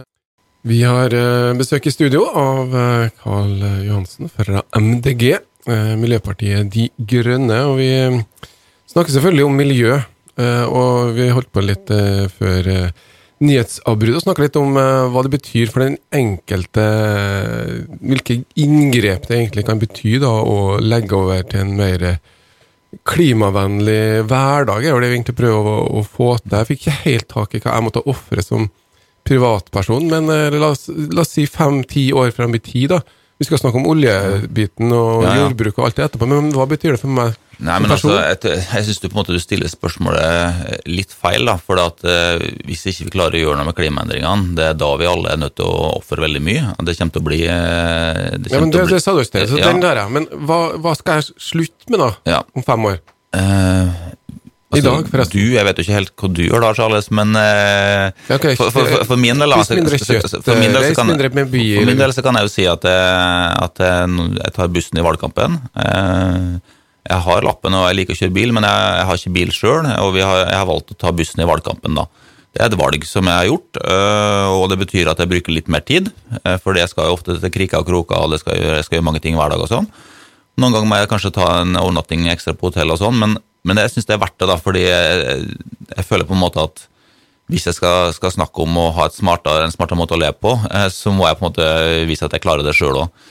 Vi 0.66 0.78
har 0.82 1.14
eh, 1.14 1.56
besøk 1.58 1.86
i 1.86 1.92
studio 1.94 2.24
av 2.34 2.72
eh, 2.74 3.10
Karl 3.22 3.60
Johansen 3.84 4.30
fra 4.32 4.62
MDG, 4.78 5.24
eh, 5.34 5.92
Miljøpartiet 6.00 6.70
De 6.74 6.88
Grønne. 6.98 7.58
Og 7.70 7.78
vi 7.78 7.90
snakker 8.90 9.14
selvfølgelig 9.14 9.46
om 9.46 9.58
miljø, 9.58 9.98
og 10.38 11.16
vi 11.16 11.24
holdt 11.34 11.48
på 11.50 11.64
litt 11.66 11.90
før 12.30 12.68
nyhetsavbrudd 13.44 14.18
og 14.18 14.24
snakke 14.24 14.46
litt 14.46 14.56
om 14.58 14.74
hva 14.74 15.22
det 15.24 15.30
betyr 15.36 15.70
for 15.70 15.84
den 15.84 15.94
enkelte 16.14 16.86
Hvilke 18.02 18.40
inngrep 18.58 19.28
det 19.28 19.36
egentlig 19.36 19.64
kan 19.68 19.78
bety 19.78 20.16
da, 20.22 20.32
å 20.42 20.80
legge 20.82 21.14
over 21.14 21.44
til 21.46 21.62
en 21.62 21.76
mer 21.78 22.08
klimavennlig 23.08 24.24
hverdag 24.28 24.84
er 24.84 24.94
jo 24.94 25.00
det 25.02 25.10
vi 25.10 25.18
egentlig 25.18 25.36
prøver 25.38 25.70
å, 25.70 25.78
å, 26.00 26.04
få 26.06 26.34
til. 26.40 26.56
Jeg 26.56 26.68
fikk 26.70 26.82
ikke 26.82 27.00
helt 27.04 27.28
tak 27.34 27.54
i 27.54 27.62
hva 27.62 27.76
jeg 27.76 27.86
måtte 27.86 28.04
ofre 28.08 28.44
som 28.44 28.68
privatperson, 29.28 30.08
men 30.08 30.30
uh, 30.32 30.48
la 30.54 30.72
oss, 30.72 30.86
la 30.88 31.24
oss 31.24 31.34
si 31.36 31.44
fem-ti 31.50 32.08
år 32.16 32.32
frem 32.36 32.56
i 32.56 32.62
tid, 32.64 32.94
da. 32.94 33.02
Vi 33.38 33.46
skal 33.46 33.60
snakke 33.60 33.78
om 33.78 33.86
oljebiten 33.86 34.90
og 34.90 35.22
ja, 35.22 35.30
ja. 35.30 35.42
jordbruk 35.44 35.76
og 35.78 35.84
alt 35.86 35.98
det 35.98 36.08
etterpå, 36.08 36.26
men 36.26 36.48
hva 36.56 36.66
betyr 36.66 36.96
det 36.96 37.02
for 37.02 37.12
meg? 37.14 37.36
Nei, 37.58 37.76
men 37.82 37.90
altså, 37.90 38.12
Jeg, 38.14 38.38
jeg 38.62 38.86
syns 38.86 39.00
du 39.02 39.06
på 39.08 39.16
en 39.16 39.18
måte 39.18 39.34
du 39.34 39.40
stiller 39.42 39.70
spørsmålet 39.70 40.84
litt 40.90 41.14
feil. 41.14 41.46
da, 41.46 41.56
for 41.58 41.80
at 41.82 42.04
eh, 42.06 42.38
Hvis 42.66 42.84
ikke 42.90 43.08
vi 43.08 43.14
klarer 43.16 43.38
å 43.38 43.40
gjøre 43.42 43.58
noe 43.58 43.68
med 43.70 43.78
klimaendringene, 43.78 44.54
det 44.58 44.66
er 44.68 44.76
da 44.78 44.90
vi 45.00 45.08
alle 45.10 45.34
er 45.34 45.40
nødt 45.42 45.56
til 45.58 45.66
å 45.66 45.88
ofre 45.96 46.22
veldig 46.22 46.42
mye. 46.50 46.74
Det 46.86 46.94
kommer 46.98 47.16
til 47.16 47.24
å 47.24 47.28
bli 47.30 47.40
uh, 47.46 48.22
Det, 48.38 48.52
ja, 48.54 48.62
men 48.62 48.74
det, 48.74 48.86
det 48.90 49.02
sa 49.02 49.14
du 49.14 49.22
i 49.22 49.26
sted, 49.26 49.48
så 49.50 49.58
ja. 49.58 49.72
den 49.72 49.82
der, 49.82 50.02
ja. 50.04 50.06
Men 50.10 50.30
hva, 50.46 50.60
hva, 50.78 50.94
skal 50.98 51.18
jeg 51.20 51.34
slutte 51.50 51.94
med 51.94 52.02
da, 52.02 52.42
om 52.54 52.66
fem 52.66 52.90
år? 52.90 53.02
Uh, 53.34 54.14
Altså, 54.68 54.82
I 54.82 54.84
dag, 54.84 55.06
forresten. 55.08 55.40
Du, 55.40 55.52
jeg 55.54 55.64
vet 55.64 55.78
jo 55.78 55.84
ikke 55.86 55.96
helt 55.96 56.10
hva 56.20 56.28
du 56.36 56.40
gjør 56.44 56.64
da, 56.66 56.70
Charles, 56.76 57.06
men 57.16 57.36
uh, 57.40 58.34
okay, 58.36 58.52
for, 58.58 58.68
for, 58.68 58.84
for, 58.84 59.04
for, 59.08 59.20
min 59.20 59.40
del 59.40 59.54
Spis 59.56 59.78
mindre 59.78 60.00
kjøtt, 60.02 60.34
reis 60.44 61.00
mindre 61.08 61.30
med 61.32 61.52
bil. 61.54 61.78
For 61.78 61.88
min 61.88 62.02
del 62.02 62.12
så 62.12 62.24
kan 62.26 62.36
jeg 62.36 62.48
jo 62.48 62.52
si 62.52 62.66
at, 62.68 62.84
at 62.84 63.80
jeg 63.80 64.52
tar 64.58 64.74
bussen 64.74 65.00
i 65.00 65.06
valgkampen. 65.06 65.56
Uh, 65.72 66.58
jeg 67.08 67.24
har 67.24 67.46
lappen 67.46 67.76
og 67.78 67.86
jeg 67.88 67.96
liker 68.02 68.16
å 68.16 68.20
kjøre 68.20 68.36
bil, 68.36 68.52
men 68.52 68.66
jeg, 68.68 68.88
jeg 68.98 69.08
har 69.08 69.20
ikke 69.20 69.34
bil 69.38 69.52
sjøl, 69.56 69.88
og 70.04 70.18
har, 70.20 70.42
jeg 70.42 70.58
har 70.60 70.68
valgt 70.68 70.92
å 70.92 70.98
ta 71.00 71.14
bussen 71.16 71.40
i 71.40 71.48
valgkampen, 71.48 71.96
da. 71.96 72.04
Det 72.52 72.64
er 72.64 72.70
et 72.70 72.78
valg 72.80 73.04
som 73.06 73.28
jeg 73.28 73.38
har 73.38 73.48
gjort, 73.48 73.80
øh, 73.80 74.52
og 74.58 74.68
det 74.72 74.78
betyr 74.80 75.08
at 75.12 75.20
jeg 75.20 75.30
bruker 75.30 75.54
litt 75.54 75.68
mer 75.72 75.84
tid. 75.86 76.08
Øh, 76.42 76.56
for 76.60 76.76
det 76.76 76.88
skal 76.90 77.08
jo 77.08 77.16
ofte 77.16 77.36
til 77.40 77.52
kriker 77.54 77.80
og 77.80 77.88
kroker, 77.88 78.24
og 78.24 78.32
det 78.32 78.40
skal 78.42 78.56
jeg 78.56 78.86
skal 78.86 78.98
gjøre 78.98 79.08
mange 79.08 79.22
ting 79.24 79.36
hver 79.38 79.52
dag 79.52 79.64
og 79.64 79.70
sånn. 79.70 79.88
Noen 80.58 80.74
ganger 80.74 80.90
må 80.90 80.98
jeg 80.98 81.10
kanskje 81.12 81.34
ta 81.36 81.48
en 81.60 81.78
overnatting 81.78 82.26
ekstra 82.32 82.56
på 82.58 82.72
hotell 82.72 82.92
og 82.92 82.98
sånn, 83.00 83.20
men, 83.20 83.36
men 83.68 83.80
jeg 83.82 83.94
syns 83.94 84.08
det 84.08 84.16
er 84.16 84.22
verdt 84.22 84.38
det, 84.40 84.48
da, 84.50 84.56
fordi 84.60 84.84
jeg, 84.86 86.06
føler 86.08 86.28
på 86.28 86.36
en 86.36 86.42
måte 86.42 86.64
at 86.64 86.86
hvis 87.48 87.64
jeg 87.68 87.78
skal, 87.78 88.12
skal 88.16 88.34
snakke 88.34 88.64
om 88.64 88.76
å 88.76 88.90
ha 88.96 89.08
smartere, 89.12 89.64
en 89.64 89.72
smartere 89.72 90.00
måte 90.00 90.16
å 90.16 90.20
leve 90.20 90.36
på, 90.36 90.52
øh, 90.68 90.88
så 90.92 91.12
må 91.14 91.28
jeg 91.28 91.38
på 91.38 91.44
en 91.44 91.50
måte 91.50 91.68
vise 92.08 92.26
at 92.26 92.36
jeg 92.36 92.44
klarer 92.44 92.66
det 92.66 92.76
sjøl 92.76 93.04
òg. 93.06 93.28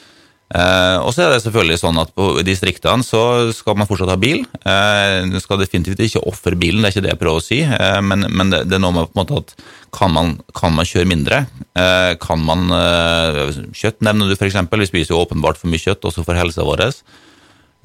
Eh, 0.48 0.98
og 1.04 1.12
så 1.12 1.26
er 1.26 1.34
det 1.34 1.42
selvfølgelig 1.44 1.78
sånn 1.82 1.98
at 2.00 2.14
på 2.16 2.26
distriktene 2.48 3.04
så 3.04 3.50
skal 3.52 3.76
man 3.76 3.88
fortsatt 3.90 4.14
ha 4.14 4.16
bil. 4.20 4.46
Eh, 4.64 5.26
du 5.28 5.36
skal 5.44 5.60
definitivt 5.60 6.00
ikke 6.06 6.24
ofre 6.30 6.56
bilen, 6.56 6.80
det 6.80 6.88
er 6.88 6.96
ikke 6.96 7.04
det 7.04 7.12
jeg 7.12 7.22
prøver 7.24 7.42
å 7.42 7.44
si, 7.44 7.60
eh, 7.68 8.00
men, 8.00 8.24
men 8.32 8.54
det, 8.54 8.64
det, 8.70 8.78
er 8.78 8.84
noe 8.84 8.96
med 8.96 9.12
på 9.12 9.18
en 9.18 9.22
måte 9.26 9.42
at 9.44 9.52
kan 9.98 10.14
man, 10.16 10.38
kan 10.56 10.76
man 10.76 10.88
kjøre 10.88 11.10
mindre? 11.10 11.44
Eh, 11.76 12.14
kan 12.24 12.44
man 12.48 12.72
eh, 12.76 13.60
Kjøtt 13.76 14.00
nevner 14.06 14.32
du 14.32 14.38
f.eks. 14.38 14.56
Vi 14.56 14.90
spiser 14.90 15.16
jo 15.16 15.22
åpenbart 15.26 15.60
for 15.60 15.72
mye 15.72 15.84
kjøtt, 15.84 16.08
også 16.08 16.24
for 16.28 16.40
helsa 16.40 16.64
vår. 16.68 16.86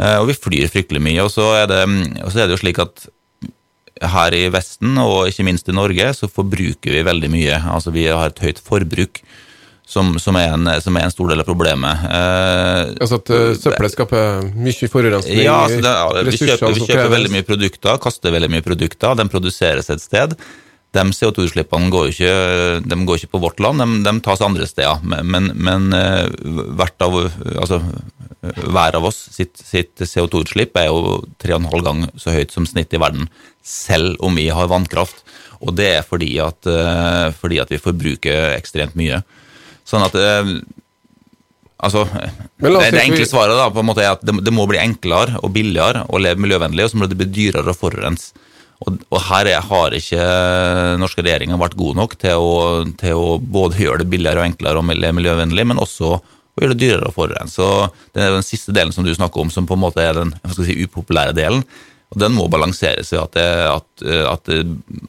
Eh, 0.00 0.18
og 0.20 0.30
vi 0.30 0.38
flyr 0.38 0.70
fryktelig 0.72 1.02
mye. 1.04 1.20
Og 1.24 1.32
så, 1.34 1.50
det, 1.70 1.82
og 2.22 2.32
så 2.32 2.42
er 2.42 2.48
det 2.48 2.56
jo 2.56 2.62
slik 2.64 2.80
at 2.82 3.06
her 4.12 4.34
i 4.34 4.46
Vesten, 4.50 4.96
og 4.98 5.28
ikke 5.30 5.46
minst 5.46 5.68
i 5.70 5.76
Norge, 5.76 6.08
så 6.16 6.28
forbruker 6.30 6.94
vi 6.96 7.06
veldig 7.06 7.30
mye. 7.32 7.60
Altså 7.74 7.92
vi 7.94 8.08
har 8.08 8.32
et 8.32 8.42
høyt 8.42 8.62
forbruk 8.62 9.22
som, 9.92 10.14
som, 10.22 10.36
er 10.40 10.54
en, 10.54 10.68
som, 10.80 10.96
er 10.96 11.06
en, 11.06 11.12
stor 11.12 11.30
del 11.32 11.42
av 11.42 11.46
problemet. 11.46 12.06
Eh, 12.08 12.94
altså 13.02 13.20
at 13.20 13.32
uh, 13.34 13.52
søppelet 13.58 13.94
skaper 13.94 14.50
mye 14.56 14.90
forurensning? 14.90 15.44
Ja, 15.44 15.60
altså 15.66 15.82
det, 15.84 15.92
ja 15.92 16.26
vi 16.26 16.36
kjøper, 16.40 16.76
vi 16.78 16.86
kjøper 16.86 17.14
veldig 17.16 17.32
mye 17.34 17.46
produkter, 17.46 18.02
kaster 18.02 18.34
veldig 18.34 18.50
mye 18.54 18.64
produkter. 18.64 19.18
De 19.18 19.28
produseres 19.30 19.92
et 19.92 20.02
sted. 20.02 20.36
De 20.92 21.04
CO2-utslippene 21.16 21.88
går, 21.92 22.10
går, 22.12 23.14
ikke 23.16 23.32
på 23.32 23.40
vårt 23.40 23.60
land, 23.64 23.80
de, 23.80 24.00
de 24.04 24.12
tas 24.24 24.42
andre 24.44 24.66
steder. 24.68 25.00
Men, 25.08 25.24
men 25.24 25.52
men 25.56 26.74
hvert 26.76 27.04
av, 27.04 27.16
altså, 27.54 27.80
hver 28.42 28.96
av 28.98 29.06
oss 29.06 29.18
sitt, 29.30 29.54
sitt 29.62 30.02
CO2-utslipp 30.02 30.76
er 30.80 30.88
jo 30.90 31.20
3,5 31.42 31.84
ganger 31.86 32.12
så 32.18 32.34
høyt 32.34 32.54
som 32.54 32.66
snittet 32.66 32.98
i 32.98 33.02
verden, 33.02 33.28
selv 33.62 34.18
om 34.24 34.34
vi 34.38 34.48
har 34.50 34.70
vannkraft. 34.72 35.22
Og 35.62 35.76
det 35.78 35.88
er 36.00 36.06
fordi 36.06 36.34
at, 36.42 36.66
uh, 36.66 37.30
fordi 37.38 37.60
at 37.62 37.70
vi 37.70 37.78
forbruker 37.82 38.56
ekstremt 38.56 38.98
mye. 38.98 39.22
Sånn 39.86 40.04
at 40.06 40.16
eh, 40.18 40.56
Altså, 41.82 42.04
det, 42.06 42.70
det, 42.94 43.00
enkle 43.00 43.24
svaret 43.26 43.56
da, 43.58 43.64
på 43.74 43.80
en 43.82 43.88
måte 43.88 44.04
er 44.04 44.12
at 44.12 44.20
det, 44.22 44.36
det, 44.46 44.52
må 44.54 44.68
bli 44.70 44.78
enklere 44.78 45.40
og 45.42 45.50
billigere 45.50 46.04
å 46.14 46.20
leve 46.22 46.38
miljøvennlig, 46.44 46.84
og 46.86 46.92
så 46.92 47.00
må 47.00 47.08
det 47.10 47.16
bli 47.18 47.26
dyrere 47.26 47.72
å 47.72 47.74
forurense. 47.74 48.36
Og, 48.84 49.00
og, 49.08 49.18
her 49.26 49.50
er, 49.50 49.66
har 49.66 49.96
ikke 49.98 50.28
norske 51.02 51.24
regjeringa 51.26 51.58
vært 51.58 51.74
gode 51.80 51.98
nok 51.98 52.14
til 52.22 52.38
å, 52.38 52.52
til 53.00 53.18
å, 53.18 53.34
både 53.42 53.82
gjøre 53.82 54.04
det 54.04 54.08
billigere 54.14 54.44
og 54.44 54.52
enklere 54.52 54.78
å 54.78 54.86
leve 54.94 55.16
miljøvennlig, 55.18 55.66
men 55.72 55.82
også 55.82 56.20
å 56.52 56.64
gjør 56.64 56.74
det 56.74 56.82
dyrere 56.82 57.08
å 57.08 57.14
forurense. 57.14 57.56
Så 57.56 58.12
det 58.12 58.24
er 58.24 58.36
den 58.36 58.46
siste 58.46 58.74
delen 58.76 58.92
som 58.92 59.06
du 59.06 59.12
snakker 59.14 59.40
om, 59.40 59.50
som 59.52 59.68
på 59.68 59.78
en 59.78 59.84
måte 59.84 60.04
er 60.04 60.18
den 60.18 60.34
si, 60.52 60.76
upopulære 60.84 61.36
delen. 61.36 61.64
Og 62.12 62.20
Den 62.20 62.34
må 62.36 62.44
balanseres 62.52 63.12
ved 63.14 63.22
at, 63.22 63.38
at, 63.72 64.06
at 64.28 64.50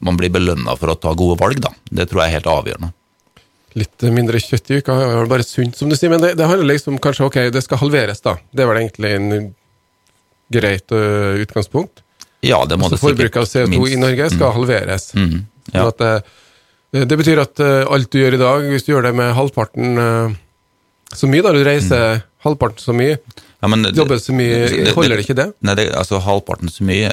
man 0.00 0.16
blir 0.16 0.32
belønna 0.32 0.72
for 0.80 0.94
å 0.94 0.96
ta 0.96 1.12
gode 1.12 1.36
valg. 1.40 1.60
Da. 1.60 1.74
Det 1.84 2.08
tror 2.08 2.24
jeg 2.24 2.32
er 2.32 2.38
helt 2.38 2.52
avgjørende 2.54 2.94
litt 3.78 4.06
mindre 4.14 4.38
kjøtt 4.38 4.70
i 4.70 4.78
uka. 4.78 4.94
Bare 5.30 5.46
sunt, 5.46 5.76
som 5.78 5.90
du 5.90 5.96
sier. 5.98 6.12
Men 6.12 6.22
det, 6.22 6.34
det 6.38 6.46
handler 6.48 6.74
liksom 6.74 7.00
kanskje 7.02 7.26
ok, 7.28 7.38
det 7.54 7.62
skal 7.64 7.80
halveres, 7.82 8.22
da. 8.24 8.36
Det 8.54 8.64
er 8.64 8.70
vel 8.70 8.80
egentlig 8.84 9.10
en 9.18 9.48
greit 10.54 10.94
uh, 10.94 11.34
utgangspunkt. 11.42 12.04
Ja, 12.44 12.62
det 12.68 12.78
må 12.78 12.86
altså, 12.86 13.00
det 13.00 13.02
Forbruket 13.02 13.40
av 13.40 13.48
CO2 13.48 13.72
minst. 13.72 13.96
i 13.96 14.00
Norge 14.00 14.30
skal 14.30 14.46
mm. 14.46 14.56
halveres. 14.58 15.08
Mm. 15.16 15.36
Ja. 15.72 15.86
Sånn 15.88 15.92
at, 15.92 16.32
det 16.94 17.16
betyr 17.18 17.40
at 17.42 17.58
alt 17.64 18.06
du 18.12 18.20
gjør 18.20 18.36
i 18.36 18.38
dag, 18.38 18.66
hvis 18.70 18.84
du 18.86 18.92
gjør 18.92 19.08
det 19.08 19.14
med 19.18 19.32
halvparten 19.34 19.96
så 21.16 21.30
mye, 21.30 21.44
da 21.44 21.52
du 21.54 21.62
reiser 21.66 22.18
mm. 22.18 22.24
halvparten 22.46 22.84
så 22.84 22.94
mye, 22.96 23.18
ja, 23.64 23.70
men, 23.70 23.86
jobber 23.96 24.20
så 24.20 24.34
mye, 24.36 24.66
holder 24.92 25.16
det 25.16 25.24
ikke 25.24 25.38
det? 25.38 25.48
Nei, 25.64 25.76
det, 25.78 25.88
altså 25.96 26.20
halvparten 26.20 26.68
så 26.72 26.84
mye 26.84 27.08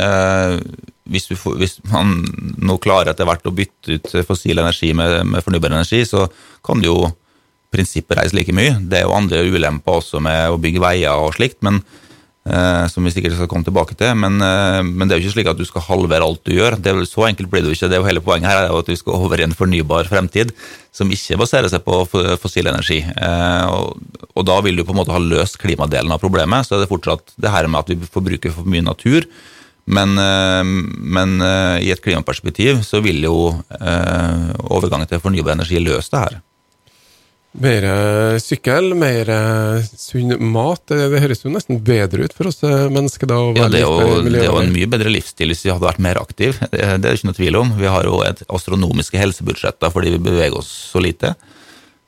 hvis, 1.11 1.29
får, 1.39 1.55
hvis, 1.59 1.77
man 1.91 2.21
nå 2.61 2.77
klarer 2.83 3.11
etter 3.11 3.27
hvert 3.27 3.47
å 3.47 3.53
bytte 3.55 3.97
ut 3.97 4.13
fossil 4.27 4.61
energi 4.61 4.91
med, 4.97 5.21
med 5.27 5.43
fornybar 5.45 5.73
energi, 5.73 6.03
så 6.07 6.27
kan 6.65 6.81
du 6.81 6.89
jo 6.89 6.99
prinsippet 7.71 8.19
reise 8.19 8.35
like 8.35 8.53
mye. 8.55 8.75
Det 8.91 8.99
er 8.99 9.07
jo 9.07 9.15
andre 9.15 9.43
ulemper 9.47 10.01
også 10.01 10.21
med 10.23 10.51
å 10.51 10.59
bygge 10.61 10.83
veier 10.83 11.23
og 11.23 11.35
slikt, 11.37 11.61
men, 11.65 11.79
eh, 11.79 12.10
som 12.41 13.05
vi 13.05 13.11
sikkert 13.13 13.35
skal 13.37 13.45
komme 13.45 13.61
tilbake 13.67 13.93
til. 13.93 14.15
Men, 14.17 14.41
eh, 14.41 14.81
men, 14.81 15.05
det 15.05 15.13
er 15.13 15.19
jo 15.19 15.27
ikke 15.27 15.35
slik 15.35 15.49
at 15.51 15.59
du 15.59 15.65
skal 15.67 15.85
halvere 15.85 16.25
alt 16.25 16.41
du 16.47 16.55
gjør. 16.55 16.79
Det 16.81 16.89
er 16.89 16.97
vel 16.97 17.05
Så 17.05 17.27
enkelt 17.27 17.51
blir 17.51 17.61
det 17.61 17.69
jo 17.69 17.77
ikke. 17.77 17.89
Det 17.89 17.97
er 17.97 18.01
jo 18.01 18.07
Hele 18.09 18.23
poenget 18.25 18.49
her 18.49 18.63
er 18.63 18.71
jo 18.73 18.81
at 18.81 18.89
vi 18.89 18.97
skal 18.97 19.13
over 19.13 19.39
i 19.39 19.45
en 19.45 19.53
fornybar 19.53 20.09
fremtid 20.09 20.51
som 20.91 21.11
ikke 21.13 21.37
baserer 21.37 21.69
seg 21.69 21.85
på 21.85 22.01
fossil 22.41 22.67
energi. 22.67 22.99
Eh, 23.05 23.65
og, 23.69 24.01
og, 24.33 24.45
da 24.49 24.59
vil 24.65 24.75
du 24.75 24.83
på 24.83 24.95
en 24.95 25.01
måte 25.03 25.13
ha 25.13 25.21
løst 25.21 25.61
klimadelen 25.61 26.11
av 26.11 26.19
problemet. 26.19 26.65
Så 26.65 26.75
er 26.75 26.83
det 26.83 26.91
fortsatt 26.91 27.37
det 27.37 27.53
her 27.53 27.69
med 27.69 27.85
at 27.85 27.93
vi 27.93 28.09
forbruker 28.09 28.57
for 28.57 28.65
mye 28.65 28.89
natur 28.89 29.29
men, 29.85 30.17
eh, 30.17 30.63
men, 30.97 31.41
eh, 31.41 31.81
i 31.87 31.91
et 31.91 32.01
klimaperspektiv 32.01 32.83
så 32.85 33.01
vil 33.03 33.23
jo 33.25 33.51
eh, 33.79 34.51
overgangen 34.69 35.09
til 35.09 35.21
fornybar 35.23 35.57
energi 35.57 35.81
løse 35.81 36.13
det 36.13 36.23
her. 36.25 36.39
Mer 37.51 37.83
sykkel, 38.39 38.93
mer 38.95 39.27
sunn 39.91 40.37
mat. 40.53 40.85
Det, 40.87 41.09
det, 41.11 41.19
høres 41.19 41.43
jo 41.43 41.51
nesten 41.51 41.81
bedre 41.83 42.23
ut 42.23 42.35
for 42.37 42.47
oss 42.47 42.61
mennesker 42.63 43.27
da? 43.27 43.41
ja, 43.59 43.67
det 43.67 43.81
er, 43.81 43.87
jo, 43.89 44.21
det 44.23 44.39
er 44.39 44.47
jo 44.47 44.61
en 44.61 44.71
mye 44.71 44.87
bedre 44.93 45.11
livsstil 45.11 45.51
hvis 45.51 45.65
vi 45.65 45.73
hadde 45.73 45.83
vært 45.83 45.99
mer 45.99 46.21
aktiv, 46.21 46.55
Det, 46.71 46.79
det 46.79 46.85
er 46.95 47.01
det 47.03 47.17
ikke 47.19 47.27
noe 47.27 47.39
tvil 47.41 47.59
om. 47.59 47.75
Vi 47.81 47.91
har 47.91 48.07
jo 48.07 48.21
et 48.23 48.45
astronomiske 48.47 49.19
helsebudsjetter 49.19 49.91
fordi 49.91 50.15
vi 50.15 50.23
beveger 50.31 50.55
oss 50.63 50.71
så 50.93 51.03
lite. 51.03 51.35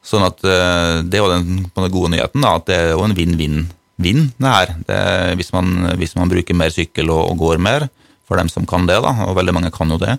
Sånn 0.04 0.24
at 0.24 0.40
det 0.44 1.20
er 1.20 1.24
jo 1.24 1.32
den, 1.32 1.66
den 1.68 1.92
gode 1.92 2.16
nyheten, 2.16 2.44
da, 2.44 2.56
at 2.60 2.68
det 2.72 2.80
er 2.80 2.92
jo 2.94 3.04
en 3.04 3.16
vinn-vinn 3.18 3.66
vinn, 3.96 4.30
det 4.38 4.54
her. 4.56 4.76
Det, 4.88 5.00
hvis, 5.40 5.52
man, 5.54 5.74
hvis, 6.00 6.16
man, 6.18 6.32
bruker 6.32 6.58
mer 6.58 6.74
sykkel 6.74 7.12
og, 7.14 7.26
og, 7.32 7.38
går 7.42 7.62
mer, 7.62 7.88
for 8.28 8.40
dem 8.40 8.50
som 8.52 8.68
kan 8.70 8.88
det, 8.90 9.00
da, 9.04 9.14
og 9.28 9.38
veldig 9.38 9.56
mange 9.56 9.74
kan 9.76 9.92
jo 9.92 10.00
det, 10.02 10.18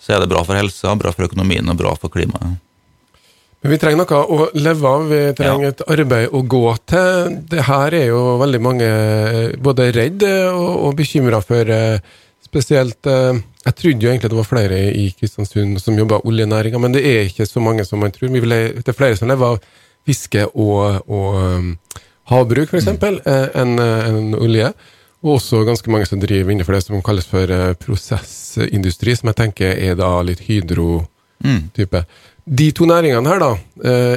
så 0.00 0.16
er 0.16 0.22
det 0.22 0.30
bra 0.32 0.42
for 0.46 0.56
helsa, 0.56 0.94
bra 0.98 1.12
for 1.12 1.28
økonomien 1.28 1.68
og 1.68 1.78
bra 1.80 1.94
for 1.98 2.12
klimaet. 2.12 2.60
Men 3.60 3.74
vi 3.74 3.78
trenger 3.80 4.00
noe 4.00 4.20
å 4.24 4.46
leve 4.56 4.88
av, 4.88 5.02
vi 5.10 5.20
trenger 5.36 5.66
ja. 5.66 5.72
et 5.74 5.82
arbeid 5.92 6.32
å 6.32 6.40
gå 6.48 6.62
til. 6.88 7.34
Det 7.50 7.66
her 7.66 7.96
er 7.98 8.06
jo 8.08 8.22
veldig 8.40 8.60
mange 8.64 8.88
både 9.60 9.90
redd 9.92 10.24
og, 10.24 10.70
og 10.88 10.96
bekymra 10.96 11.42
for. 11.44 11.68
Spesielt 12.50 13.06
Jeg 13.06 13.74
trodde 13.78 14.02
jo 14.02 14.10
egentlig 14.10 14.30
det 14.32 14.38
var 14.38 14.48
flere 14.48 14.78
i 14.96 15.04
Kristiansund 15.14 15.76
som 15.78 15.98
jobba 15.98 16.18
i 16.18 16.32
oljenæringa, 16.32 16.80
men 16.82 16.96
det 16.96 17.04
er 17.06 17.28
ikke 17.28 17.46
så 17.46 17.60
mange 17.62 17.84
som 17.86 18.00
man 18.02 18.10
tror. 18.16 18.32
Det 18.32 18.88
er 18.88 18.96
flere 18.96 19.18
som 19.20 19.28
lever 19.30 19.52
av 19.52 19.60
fiske 20.08 20.46
og, 20.48 21.04
og 21.06 22.00
havbruk, 22.32 22.72
f.eks., 22.72 22.88
mm. 22.96 23.20
enn 23.60 23.76
en 23.84 24.34
olje. 24.40 24.72
Og 25.20 25.36
også 25.36 25.66
ganske 25.68 25.92
mange 25.92 26.08
som 26.08 26.20
driver 26.22 26.54
innenfor 26.54 26.78
det 26.78 26.84
som 26.86 27.02
kalles 27.04 27.28
for 27.28 27.52
prosessindustri, 27.82 29.14
som 29.18 29.28
jeg 29.30 29.40
tenker 29.42 29.76
er 29.76 29.98
da 30.00 30.14
litt 30.24 30.40
hydro-type. 30.46 32.04
Mm. 32.06 32.29
De 32.50 32.70
to 32.74 32.86
næringene 32.88 33.30
her, 33.30 33.38
da, 33.38 33.50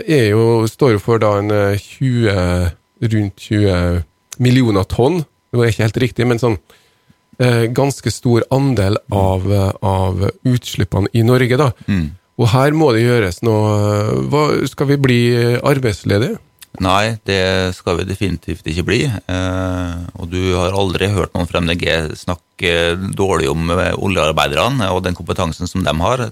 er 0.09 0.31
jo, 0.31 0.65
står 0.69 0.95
jo 0.95 1.01
for 1.03 1.21
da 1.21 1.35
en 1.37 1.51
20, 1.77 2.29
eh, 2.31 2.71
rundt 3.13 3.43
20 3.45 3.99
millioner 4.41 4.87
tonn. 4.89 5.19
Det 5.51 5.59
var 5.59 5.69
ikke 5.69 5.85
helt 5.85 5.99
riktig, 6.01 6.25
men 6.25 6.41
sånn 6.41 6.55
eh, 7.37 7.67
ganske 7.69 8.09
stor 8.09 8.47
andel 8.53 8.97
av, 9.13 9.45
av 9.85 10.23
utslippene 10.49 11.11
i 11.13 11.21
Norge, 11.27 11.59
da. 11.61 11.69
Mm. 11.85 12.07
Og 12.41 12.49
her 12.49 12.73
må 12.73 12.89
det 12.95 13.03
gjøres 13.03 13.43
noe. 13.45 14.23
Hva, 14.33 14.47
skal 14.65 14.89
vi 14.89 14.97
bli 14.97 15.19
arbeidsledige? 15.61 16.39
Nei, 16.81 17.19
det 17.29 17.75
skal 17.77 17.99
vi 17.99 18.07
definitivt 18.09 18.65
ikke 18.65 18.85
bli. 18.87 19.03
og 20.17 20.25
du 20.31 20.55
har 20.57 20.73
aldri 20.73 21.11
hørt 21.13 21.35
noen 21.37 21.45
fra 21.45 21.61
MDG 21.61 22.15
snakke 22.17 22.71
dårlig 23.13 23.51
om 23.51 23.69
oljearbeiderne 23.69 24.89
og 24.89 25.03
den 25.05 25.13
kompetansen 25.13 25.69
som 25.69 25.85
de 25.85 25.93
har. 26.01 26.25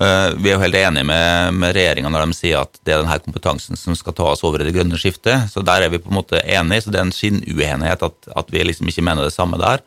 Eh, 0.00 0.30
vi 0.40 0.48
er 0.48 0.56
jo 0.56 0.62
helt 0.62 0.78
enige 0.78 1.04
med, 1.04 1.56
med 1.60 1.74
regjeringa 1.76 2.08
når 2.08 2.24
de 2.24 2.36
sier 2.36 2.62
at 2.62 2.78
det 2.80 2.94
er 2.94 3.02
denne 3.02 3.18
kompetansen 3.26 3.76
som 3.76 3.96
skal 3.98 4.14
ta 4.16 4.30
oss 4.30 4.44
over 4.46 4.62
i 4.62 4.68
det 4.68 4.74
grønne 4.76 5.00
skiftet. 5.00 5.50
Så 5.52 5.64
der 5.66 5.84
er 5.84 5.92
vi 5.92 6.00
på 6.00 6.12
en 6.12 6.18
måte 6.20 6.40
enige, 6.40 6.86
så 6.86 6.92
det 6.92 7.00
er 7.00 7.08
en 7.08 7.16
skinnuenighet 7.16 8.06
at, 8.08 8.30
at 8.32 8.54
vi 8.54 8.64
liksom 8.64 8.88
ikke 8.88 9.04
mener 9.04 9.26
det 9.26 9.34
samme 9.34 9.60
der. 9.60 9.84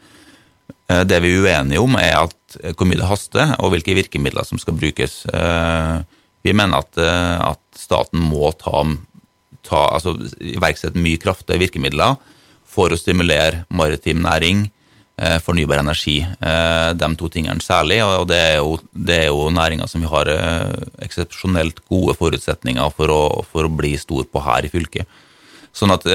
Eh, 0.91 1.01
det 1.09 1.21
vi 1.25 1.33
er 1.33 1.47
uenige 1.47 1.81
om, 1.81 1.97
er 1.97 2.27
at 2.27 2.59
hvor 2.77 2.87
mye 2.87 3.01
det 3.01 3.09
haster, 3.09 3.55
og 3.59 3.73
hvilke 3.73 3.97
virkemidler 3.97 4.45
som 4.47 4.61
skal 4.61 4.77
brukes. 4.77 5.23
Eh, 5.33 5.97
vi 6.45 6.53
mener 6.53 6.85
at, 6.85 6.99
at 7.01 7.61
staten 7.73 8.21
må 8.21 8.51
ta, 8.61 8.83
ta, 9.65 9.79
altså, 9.97 10.13
iverksette 10.37 11.01
mye 11.01 11.17
kraftige 11.17 11.57
virkemidler 11.57 12.19
for 12.69 12.93
å 12.93 12.99
stimulere 12.99 13.63
maritim 13.73 14.21
næring, 14.21 14.67
Eh, 14.67 14.74
fornybar 15.39 15.79
energi. 15.79 16.17
Eh, 16.21 16.89
de 16.93 17.09
to 17.15 17.29
tingene 17.31 17.63
særlig, 17.63 18.01
og 18.03 18.27
det 18.27 18.39
er 18.39 18.57
jo, 18.59 18.75
det 18.91 19.19
jo 19.29 19.45
næringer 19.53 19.87
som 19.87 20.03
vi 20.03 20.09
har 20.11 20.27
eh, 20.31 20.73
eksepsjonelt 21.05 21.79
gode 21.87 22.17
forutsetninger 22.19 22.91
for 22.97 23.13
å, 23.13 23.21
for 23.47 23.67
å, 23.67 23.71
bli 23.71 23.95
stor 23.99 24.27
på 24.27 24.43
her 24.43 24.67
i 24.67 24.71
fylket. 24.71 25.21
Sånn 25.75 25.91
at 25.91 26.05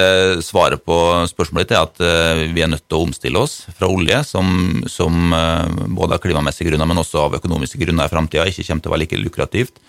Svaret 0.41 0.81
på 0.89 0.95
spørsmålet 1.29 1.69
ditt 1.69 1.75
er 1.77 1.83
at 1.85 1.99
vi 2.49 2.63
er 2.65 2.71
nødt 2.73 2.87
til 2.89 2.97
å 2.97 3.03
omstille 3.05 3.43
oss 3.43 3.67
fra 3.77 3.91
olje, 3.93 4.23
som, 4.25 4.47
som 4.89 5.35
både 5.93 6.17
av 6.17 6.23
klimamessige 6.23 6.71
grunner, 6.71 6.89
men 6.89 7.03
også 7.03 7.27
av 7.27 7.37
økonomiske 7.37 7.77
grunner 7.83 8.09
i 8.09 8.13
framtida 8.15 8.47
ikke 8.49 8.65
kommer 8.65 8.87
til 8.87 8.89
å 8.89 8.95
være 8.95 9.03
like 9.03 9.21
lukrativt, 9.21 9.83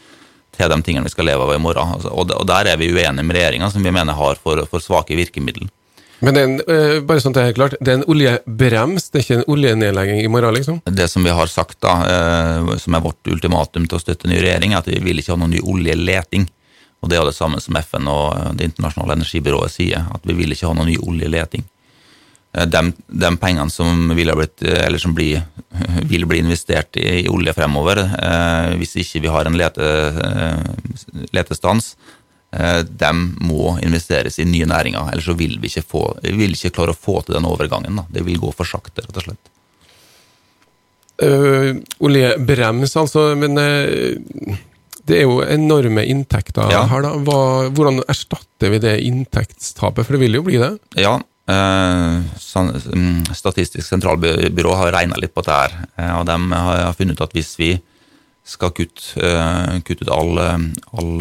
til 0.58 0.76
de 0.76 0.80
tingene 0.84 1.08
vi 1.08 1.14
skal 1.14 1.32
leve 1.32 1.48
av 1.48 1.56
i 1.56 1.62
morgen. 1.64 1.96
Altså, 1.96 2.12
og 2.12 2.44
der 2.52 2.74
er 2.74 2.84
vi 2.84 2.92
uenige 2.92 3.24
med 3.24 3.40
regjeringa, 3.40 3.72
som 3.72 3.88
vi 3.88 3.96
mener 3.96 4.20
har 4.20 4.44
for, 4.44 4.60
for 4.68 4.84
svake 4.84 5.16
virkemidler. 5.16 5.72
Men 6.22 6.36
det 6.36 6.42
er 6.42 6.48
en, 6.50 6.60
uh, 6.70 6.98
bare 7.06 7.22
sånn 7.24 7.34
at 7.34 7.40
det 7.40 7.44
er 7.50 7.58
klart, 7.58 7.76
det 7.82 7.92
er 7.92 8.00
en 8.00 8.08
oljebrems, 8.14 9.10
det 9.10 9.20
er 9.20 9.26
ikke 9.26 9.38
en 9.40 9.48
oljenedlegging 9.56 10.22
i 10.22 10.30
morgen, 10.30 10.54
liksom? 10.54 10.80
Det 10.86 11.08
som 11.10 11.26
vi 11.26 11.34
har 11.34 11.50
sagt, 11.50 11.80
da, 11.82 11.96
uh, 12.06 12.74
som 12.82 12.98
er 12.98 13.06
vårt 13.06 13.32
ultimatum 13.34 13.88
til 13.90 13.98
å 13.98 14.04
støtte 14.04 14.30
ny 14.30 14.38
regjering, 14.38 14.76
er 14.76 14.84
at 14.84 14.90
vi 14.92 15.02
vil 15.02 15.22
ikke 15.22 15.34
ha 15.34 15.42
noen 15.42 15.56
ny 15.56 15.64
oljeleting. 15.66 16.46
Og 17.02 17.10
det 17.10 17.18
er 17.18 17.26
det 17.26 17.34
samme 17.34 17.58
som 17.58 17.74
FN 17.82 18.06
og 18.12 18.26
eh, 18.36 18.50
Det 18.60 18.68
internasjonale 18.68 19.16
energibyrået 19.18 19.74
sier, 19.74 20.04
at 20.14 20.22
vi 20.28 20.36
vil 20.38 20.54
ikke 20.54 20.68
ha 20.70 20.76
noen 20.78 20.92
ny 20.92 21.00
oljeleting. 21.02 21.66
De, 22.52 22.82
de 23.08 23.30
pengene 23.40 23.72
som, 23.72 24.12
vil, 24.14 24.30
blitt, 24.36 24.62
som 25.02 25.16
blir, 25.18 25.42
vil 26.12 26.28
bli 26.30 26.44
investert 26.44 27.00
i, 27.00 27.24
i 27.24 27.30
olje 27.32 27.56
fremover, 27.58 28.04
eh, 28.06 28.76
hvis 28.78 29.00
ikke 29.02 29.24
vi 29.24 29.32
har 29.34 29.50
en 29.50 29.58
lete, 29.58 29.88
letestans, 31.34 31.96
Eh, 31.96 32.21
de 32.52 33.10
må 33.48 33.78
investeres 33.80 34.36
i 34.42 34.46
nye 34.46 34.68
næringer, 34.68 35.14
ellers 35.14 35.30
så 35.30 35.38
vil 35.40 35.54
vi 35.62 35.70
ikke, 35.72 35.86
få, 35.88 36.02
vi 36.26 36.34
vil 36.36 36.58
ikke 36.58 36.74
klare 36.76 36.92
å 36.92 37.00
få 37.00 37.22
til 37.24 37.38
den 37.38 37.48
overgangen. 37.48 38.02
Da. 38.02 38.04
Det 38.12 38.26
vil 38.28 38.42
gå 38.42 38.52
for 38.58 38.68
sakte, 38.68 39.06
rett 39.06 39.20
og 39.22 39.24
slett. 39.30 39.52
Uh, 41.22 41.78
oljebrems, 42.02 42.96
altså, 42.98 43.28
men 43.38 43.54
uh, 43.62 44.56
det 45.06 45.20
er 45.20 45.28
jo 45.28 45.44
enorme 45.46 46.02
inntekter 46.10 46.72
ja. 46.74 46.82
her, 46.90 47.04
da. 47.06 47.12
Hva, 47.28 47.42
hvordan 47.70 48.00
erstatter 48.10 48.74
vi 48.74 48.80
det 48.82 48.96
inntektstapet, 49.06 50.08
for 50.08 50.18
det 50.18 50.22
vil 50.24 50.40
jo 50.40 50.42
bli 50.48 50.58
det? 50.62 50.72
Ja, 50.98 51.20
uh, 51.22 52.16
Statistisk 53.38 53.86
sentralbyrå 53.86 54.74
har 54.80 54.96
regna 54.98 55.22
litt 55.22 55.36
på 55.36 55.46
dette, 55.46 55.60
her, 55.62 56.16
og 56.18 56.26
de 56.32 56.40
har 56.56 56.98
funnet 56.98 57.20
ut 57.20 57.26
at 57.28 57.38
hvis 57.38 57.54
vi 57.62 57.72
skal 58.42 58.74
kutte, 58.74 59.36
kutte 59.86 60.08
ut 60.08 60.10
all, 60.16 60.40
all 60.42 61.12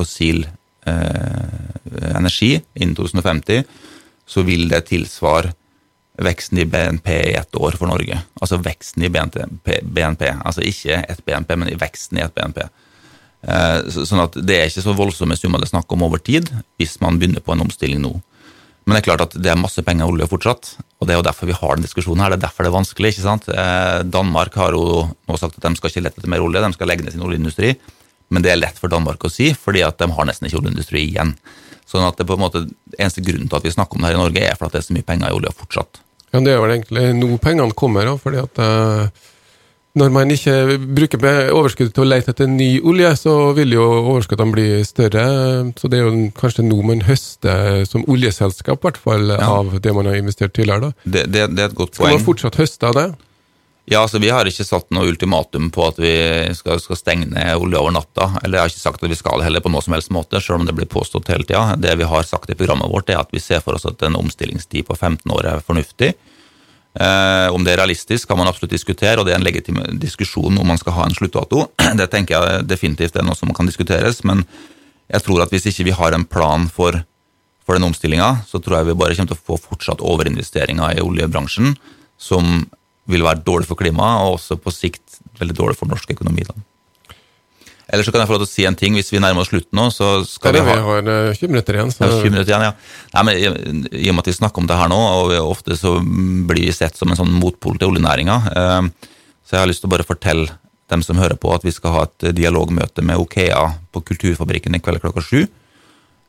fossil 0.00 0.44
eh, 0.88 2.10
energi 2.16 2.56
innen 2.74 2.96
2050, 2.98 3.64
så 4.30 4.44
vil 4.46 4.68
det 4.70 4.86
tilsvare 4.90 5.54
veksten 6.20 6.58
i 6.58 6.66
BNP 6.68 7.08
i 7.30 7.34
ett 7.38 7.56
år 7.56 7.78
for 7.78 7.88
Norge. 7.90 8.18
Altså 8.40 8.60
veksten 8.60 9.06
i 9.06 9.10
BNP, 9.12 9.40
BNP. 9.82 10.26
altså 10.44 10.64
ikke 10.66 11.00
ett 11.08 11.24
BNP, 11.24 11.56
men 11.56 11.70
i 11.70 11.78
veksten 11.80 12.18
i 12.18 12.24
ett 12.24 12.34
BNP. 12.36 12.66
Sånn 13.40 14.20
at 14.20 14.34
Det 14.36 14.58
er 14.58 14.66
ikke 14.68 14.84
så 14.84 14.92
voldsomme 14.96 15.36
summer 15.38 15.62
det 15.62 15.70
er 15.70 15.76
snakk 15.78 15.92
om 15.96 16.04
over 16.04 16.20
tid, 16.20 16.50
hvis 16.76 16.98
man 17.00 17.16
begynner 17.18 17.40
på 17.40 17.54
en 17.54 17.64
omstilling 17.64 18.02
nå. 18.02 18.18
Men 18.84 18.96
det 18.96 19.00
er 19.00 19.08
klart 19.10 19.22
at 19.28 19.36
det 19.38 19.50
er 19.52 19.60
masse 19.60 19.82
penger 19.84 20.04
i 20.04 20.12
olje 20.12 20.28
fortsatt, 20.28 20.74
og 20.98 21.06
det 21.06 21.14
er 21.14 21.20
jo 21.20 21.26
derfor 21.26 21.48
vi 21.48 21.56
har 21.56 21.76
den 21.76 21.86
diskusjonen 21.86 22.24
her. 22.24 22.32
Det 22.32 22.40
er 22.40 22.46
derfor 22.48 22.64
det 22.64 22.70
er 22.70 22.78
vanskelig. 22.78 23.12
ikke 23.12 23.24
sant? 23.24 23.48
Eh, 23.48 24.00
Danmark 24.02 24.56
har 24.58 24.76
jo 24.76 25.06
nå 25.28 25.38
sagt 25.38 25.56
at 25.56 25.66
de 25.68 25.78
skal 25.78 25.92
ikke 25.92 26.04
lette 26.04 26.20
etter 26.20 26.32
mer 26.32 26.44
olje, 26.44 26.62
de 26.64 26.76
skal 26.76 26.90
legge 26.90 27.06
ned 27.06 27.14
sin 27.14 27.24
oljeindustri. 27.24 27.74
Men 28.30 28.44
det 28.44 28.52
er 28.52 28.60
lett 28.60 28.78
for 28.78 28.92
Danmark 28.92 29.24
å 29.26 29.32
si, 29.32 29.50
fordi 29.58 29.82
at 29.86 29.98
de 30.00 30.10
har 30.10 30.28
nesten 30.28 30.48
ikke 30.48 30.60
oljeindustri 30.62 31.02
igjen. 31.08 31.34
Sånn 31.90 32.06
at 32.06 32.20
det 32.20 32.28
på 32.28 32.36
en 32.38 32.44
måte, 32.44 32.68
Eneste 32.98 33.22
grunnen 33.24 33.48
til 33.50 33.58
at 33.58 33.66
vi 33.66 33.72
snakker 33.74 33.96
om 33.96 34.04
det 34.04 34.12
her 34.12 34.18
i 34.18 34.20
Norge, 34.20 34.44
er 34.46 34.56
for 34.58 34.68
at 34.68 34.76
det 34.76 34.82
er 34.82 34.86
så 34.86 34.94
mye 34.94 35.06
penger 35.06 35.30
i 35.30 35.36
olja 35.36 35.50
fortsatt. 35.56 36.00
Ja, 36.30 36.38
Det 36.38 36.52
er 36.52 36.62
vel 36.62 36.76
egentlig 36.76 37.04
nå 37.18 37.36
pengene 37.42 37.74
kommer, 37.74 38.14
fordi 38.22 38.42
at 38.44 38.62
uh 38.62 39.28
når 39.98 40.10
man 40.14 40.30
ikke 40.30 40.52
bruker 40.78 41.24
overskuddet 41.50 41.94
til 41.96 42.04
å 42.04 42.08
lete 42.08 42.30
etter 42.30 42.46
ny 42.46 42.68
olje, 42.86 43.08
så 43.18 43.32
vil 43.56 43.74
jo 43.74 43.86
overskuddene 44.12 44.54
bli 44.54 44.66
større. 44.86 45.24
Så 45.80 45.90
det 45.90 45.98
er 45.98 46.06
jo 46.06 46.28
kanskje 46.36 46.64
nå 46.66 46.78
man 46.86 47.02
høster 47.08 47.82
som 47.88 48.04
oljeselskap, 48.10 48.78
i 48.78 48.86
hvert 48.86 49.00
fall, 49.02 49.32
ja. 49.34 49.48
av 49.50 49.74
det 49.82 49.94
man 49.96 50.06
har 50.06 50.20
investert 50.20 50.54
tidligere. 50.54 50.92
da. 50.92 51.10
Det, 51.10 51.24
det, 51.34 51.48
det 51.56 51.64
er 51.64 51.72
et 51.72 51.78
godt 51.78 51.96
poeng. 51.96 52.06
Skal 52.06 52.20
man 52.20 52.28
fortsatt 52.28 52.60
høste 52.62 52.92
av 52.92 52.98
det? 53.00 53.08
Ja, 53.90 54.04
altså 54.04 54.20
Vi 54.22 54.30
har 54.30 54.46
ikke 54.46 54.62
satt 54.62 54.86
noe 54.94 55.08
ultimatum 55.10 55.66
på 55.74 55.82
at 55.88 55.96
vi 55.98 56.12
skal, 56.54 56.78
skal, 56.78 56.98
stenge 56.98 57.26
ned 57.26 57.58
olje 57.58 57.78
over 57.80 57.90
natta. 57.96 58.28
Eller 58.44 58.60
jeg 58.60 58.62
har 58.62 58.70
ikke 58.70 58.82
sagt 58.84 59.02
at 59.02 59.10
vi 59.10 59.18
skal 59.18 59.40
det 59.40 59.48
heller 59.48 59.64
på 59.64 59.72
noe 59.74 59.82
som 59.82 59.96
helst 59.96 60.12
måte, 60.14 60.38
selv 60.38 60.60
om 60.60 60.68
det 60.68 60.76
blir 60.78 60.86
påstått 60.86 61.32
hele 61.32 61.42
tida. 61.42 61.74
Det 61.74 61.96
vi 61.98 62.06
har 62.06 62.28
sagt 62.28 62.52
i 62.52 62.58
programmet 62.58 62.86
vårt, 62.92 63.10
er 63.10 63.18
at 63.18 63.34
vi 63.34 63.42
ser 63.42 63.64
for 63.64 63.74
oss 63.74 63.88
at 63.90 64.06
en 64.06 64.20
omstillingstid 64.20 64.86
på 64.86 64.94
15 64.94 65.34
år 65.34 65.50
er 65.56 65.66
fornuftig. 65.66 66.12
Eh, 66.94 67.48
om 67.50 67.66
det 67.66 67.74
er 67.74 67.82
realistisk, 67.82 68.30
kan 68.30 68.38
man 68.38 68.52
absolutt 68.52 68.76
diskutere, 68.76 69.18
og 69.18 69.26
det 69.26 69.34
er 69.34 69.42
en 69.42 69.48
legitim 69.48 69.82
diskusjon 69.98 70.62
om 70.62 70.70
man 70.70 70.78
skal 70.78 70.94
ha 70.94 71.10
en 71.10 71.18
sluttdato. 71.18 71.66
Det 71.98 72.10
tenker 72.14 72.38
jeg 72.38 72.70
definitivt 72.70 73.18
er 73.18 73.26
noe 73.26 73.38
som 73.38 73.50
kan 73.54 73.66
diskuteres, 73.66 74.22
men 74.22 74.46
jeg 75.10 75.26
tror 75.26 75.42
at 75.42 75.50
hvis 75.50 75.66
ikke 75.66 75.90
vi 75.90 75.98
har 75.98 76.14
en 76.14 76.30
plan 76.30 76.70
for, 76.70 77.02
for 77.66 77.74
den 77.74 77.90
omstillinga, 77.90 78.36
så 78.46 78.62
tror 78.62 78.80
jeg 78.80 78.92
vi 78.92 79.00
bare 79.02 79.18
kommer 79.18 79.34
til 79.34 79.42
å 79.42 79.46
få 79.50 79.58
fortsatt 79.70 80.02
overinvesteringer 80.14 80.94
i 80.94 81.02
oljebransjen, 81.02 81.74
som 82.22 82.68
vil 83.12 83.26
være 83.26 83.44
dårlig 83.46 83.68
for 83.68 83.78
klimaet, 83.78 84.26
og 84.26 84.38
også 84.38 84.58
på 84.60 84.72
sikt 84.74 85.20
veldig 85.40 85.56
dårlig 85.56 85.78
for 85.78 85.90
norsk 85.90 86.12
økonomi. 86.16 86.46
Da. 86.48 86.56
Eller 87.90 88.06
så 88.06 88.12
kan 88.14 88.22
jeg 88.22 88.30
få 88.30 88.36
lov 88.36 88.44
til 88.44 88.48
å 88.48 88.52
si 88.52 88.66
en 88.68 88.78
ting, 88.78 88.94
hvis 88.94 89.10
vi 89.10 89.20
nærmer 89.22 89.42
oss 89.42 89.50
slutten 89.50 89.74
nå, 89.74 89.88
så 89.90 90.10
skal 90.28 90.54
vi 90.54 90.62
ha 90.62 90.76
Vi 90.76 90.82
har 90.86 91.06
20 91.34 91.34
eh, 91.34 91.50
minutter 91.50 91.78
igjen. 91.78 91.90
Så... 91.94 92.06
Ja, 92.06 92.20
20 92.22 92.34
minutter 92.34 92.52
igjen, 92.52 92.66
ja. 92.68 92.74
Nei, 93.16 93.24
men 93.26 93.86
I 93.90 94.10
og 94.12 94.16
med 94.16 94.22
at 94.22 94.30
vi 94.30 94.36
snakker 94.38 94.62
om 94.62 94.68
det 94.70 94.78
her 94.78 94.92
nå, 94.92 94.98
og 95.00 95.34
ofte 95.42 95.78
så 95.78 95.96
blir 96.00 96.68
vi 96.68 96.76
sett 96.76 96.98
som 96.98 97.10
en 97.10 97.18
sånn 97.18 97.34
motpol 97.34 97.80
til 97.80 97.90
oljenæringa, 97.90 98.36
eh, 98.54 99.08
så 99.42 99.56
jeg 99.56 99.64
har 99.64 99.70
lyst 99.72 99.82
til 99.82 99.90
å 99.90 99.94
bare 99.96 100.06
fortelle 100.06 100.60
dem 100.90 101.02
som 101.06 101.18
hører 101.18 101.38
på, 101.38 101.50
at 101.54 101.66
vi 101.66 101.74
skal 101.74 101.94
ha 101.94 102.04
et 102.06 102.30
dialogmøte 102.34 103.02
med 103.06 103.18
Okea 103.22 103.62
på 103.94 104.02
Kulturfabrikken 104.06 104.78
i 104.78 104.82
kveld 104.82 105.02
klokka 105.02 105.22
sju. 105.22 105.44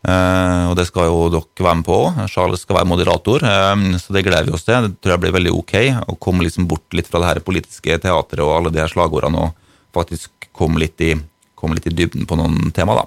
Uh, 0.02 0.72
og 0.72 0.78
det 0.80 0.88
skal 0.88 1.12
jo 1.12 1.28
dere 1.30 1.66
være 1.66 1.78
med 1.78 1.86
på 1.86 1.98
òg. 2.08 2.22
Charles 2.32 2.64
skal 2.66 2.80
være 2.80 2.90
moderator, 2.90 3.44
uh, 3.46 3.84
så 4.02 4.16
det 4.16 4.24
gleder 4.26 4.50
vi 4.50 4.56
oss 4.58 4.66
til. 4.66 4.88
Det 4.88 4.98
tror 4.98 5.16
jeg 5.16 5.24
blir 5.26 5.36
veldig 5.38 5.54
ok 5.60 5.76
å 6.10 6.18
komme 6.22 6.48
liksom 6.48 6.70
bort 6.70 6.98
litt 6.98 7.10
fra 7.12 7.22
det 7.22 7.34
her 7.34 7.44
politiske 7.46 8.00
teatret 8.02 8.42
og 8.42 8.56
alle 8.56 8.74
de 8.74 8.82
her 8.82 8.90
slagordene 8.90 9.46
og 9.46 9.54
faktisk 9.94 10.50
komme 10.58 10.82
litt 10.82 11.02
i 11.06 11.14
komme 11.62 11.78
litt 11.78 11.88
i 11.88 11.94
dybden 11.94 12.26
på 12.26 12.38
noen 12.40 12.74
tema. 12.74 12.98
da. 12.98 13.06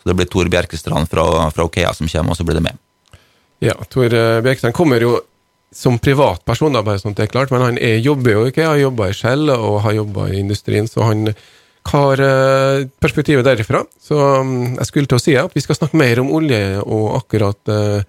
Så 0.00 0.08
Det 0.08 0.16
blir 0.16 0.30
Tor 0.30 0.48
Bjerkestrand 0.52 1.10
fra, 1.10 1.50
fra 1.52 1.68
Okea 1.68 1.92
som 1.96 2.08
kommer, 2.08 2.32
og 2.32 2.40
så 2.40 2.46
blir 2.48 2.58
det 2.58 2.64
med. 2.64 2.80
Ja, 3.64 3.76
Tor 3.88 4.08
eh, 4.08 4.40
Bjerkestrand 4.44 4.76
kommer 4.76 5.04
jo 5.04 5.18
som 5.74 5.98
privatperson, 5.98 6.74
da, 6.76 6.84
bare 6.86 7.00
sånn 7.02 7.16
at 7.16 7.20
det 7.20 7.26
er 7.26 7.32
klart, 7.32 7.50
men 7.50 7.64
han 7.64 7.78
er, 7.82 7.98
jobber 7.98 8.36
jo 8.36 8.42
ikke, 8.46 8.68
har 8.68 8.78
jobba 8.78 9.10
i 9.10 9.16
Shell 9.18 9.50
og 9.50 9.80
har 9.82 9.96
jobba 9.96 10.28
i 10.30 10.38
industrien, 10.38 10.86
så 10.86 11.08
han 11.08 11.32
har 11.92 12.20
uh, 12.20 12.86
perspektivet 13.00 13.44
derifra. 13.46 13.84
Så 14.00 14.18
um, 14.40 14.74
jeg 14.78 14.86
skulle 14.88 15.06
til 15.10 15.18
å 15.18 15.22
si 15.22 15.34
at 15.38 15.54
vi 15.54 15.62
skal 15.64 15.76
snakke 15.78 15.98
mer 16.00 16.20
om 16.22 16.32
olje 16.34 16.80
og 16.82 17.16
akkurat 17.18 17.62
uh, 17.70 18.00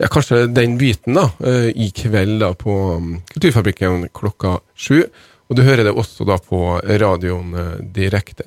ja, 0.00 0.08
kanskje 0.12 0.46
den 0.52 0.78
biten 0.80 1.14
da, 1.18 1.26
uh, 1.40 1.68
i 1.70 1.90
kveld 1.96 2.40
da 2.42 2.50
på 2.58 2.72
um, 2.98 3.20
Kulturfabrikken 3.32 4.08
klokka 4.14 4.50
sju. 4.74 5.04
Og 5.48 5.54
du 5.58 5.62
hører 5.66 5.84
det 5.86 5.92
også 5.92 6.24
da 6.28 6.36
på 6.40 6.58
radioen 7.00 7.48
direkte. 7.92 8.44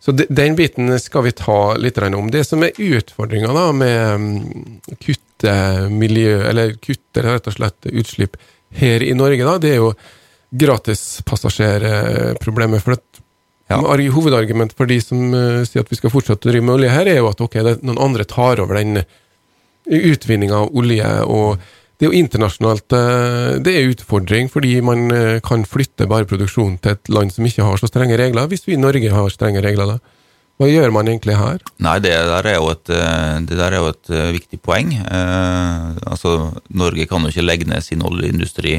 Så 0.00 0.12
den 0.16 0.56
biten 0.56 1.00
skal 1.00 1.22
vi 1.26 1.32
ta 1.36 1.76
litt 1.76 1.98
om. 2.00 2.30
Det 2.32 2.44
som 2.48 2.62
er 2.64 2.80
utfordringa 2.80 3.72
med 3.76 4.14
um, 4.14 4.40
kutte 4.96 5.52
miljø, 5.92 6.40
eller 6.48 6.72
kutte 6.80 7.22
rett 7.26 7.46
og 7.46 7.52
slett 7.58 7.86
utslipp 7.92 8.36
her 8.80 9.02
i 9.04 9.12
Norge, 9.12 9.44
da, 9.44 9.58
det 9.60 9.70
er 9.74 9.78
jo 9.82 9.92
gratispassasjerproblemet. 10.50 12.82
For 12.82 12.92
at 12.96 13.20
ja. 13.70 14.12
Hovedargumentet 14.14 14.78
for 14.78 14.90
de 14.90 15.00
som 15.02 15.34
uh, 15.34 15.62
sier 15.66 15.84
at 15.84 15.90
vi 15.90 15.98
skal 15.98 16.12
fortsette 16.12 16.48
å 16.48 16.52
drive 16.52 16.66
med 16.66 16.78
olje 16.78 16.92
her, 16.92 17.10
er 17.10 17.20
jo 17.20 17.30
at 17.30 17.42
ok, 17.42 17.60
noen 17.80 18.00
andre 18.02 18.26
tar 18.28 18.62
over 18.62 18.80
den 18.80 19.04
utvinninga 19.90 20.64
av 20.64 20.74
olje. 20.76 21.10
og 21.24 21.60
det 22.00 22.06
er 22.06 22.12
jo 22.14 22.20
internasjonalt 22.22 22.96
uh, 22.96 23.58
det 23.60 23.74
er 23.76 23.90
utfordring, 23.92 24.48
fordi 24.52 24.78
man 24.84 25.10
uh, 25.12 25.40
kan 25.44 25.66
flytte 25.68 26.08
bare 26.10 26.28
produksjonen 26.28 26.78
til 26.80 26.96
et 26.96 27.12
land 27.12 27.34
som 27.34 27.46
ikke 27.46 27.66
har 27.66 27.80
så 27.80 27.90
strenge 27.90 28.18
regler, 28.20 28.48
hvis 28.48 28.66
vi 28.68 28.76
i 28.76 28.80
Norge 28.80 29.12
har 29.12 29.34
strenge 29.34 29.62
regler. 29.64 29.96
da. 29.96 30.16
Hva 30.60 30.68
gjør 30.68 30.92
man 30.92 31.08
egentlig 31.08 31.38
her? 31.40 31.62
Nei, 31.80 31.98
Det 32.04 32.12
der 32.12 32.46
er 32.50 32.58
jo 32.58 32.68
et, 32.68 32.90
der 33.48 33.72
er 33.72 33.78
jo 33.78 33.92
et 33.94 34.10
viktig 34.36 34.58
poeng. 34.60 34.90
Eh, 34.92 35.84
altså, 36.04 36.52
Norge 36.68 37.06
kan 37.08 37.24
jo 37.24 37.32
ikke 37.32 37.46
legge 37.46 37.68
ned 37.70 37.80
sin 37.80 38.04
oljeindustri 38.04 38.74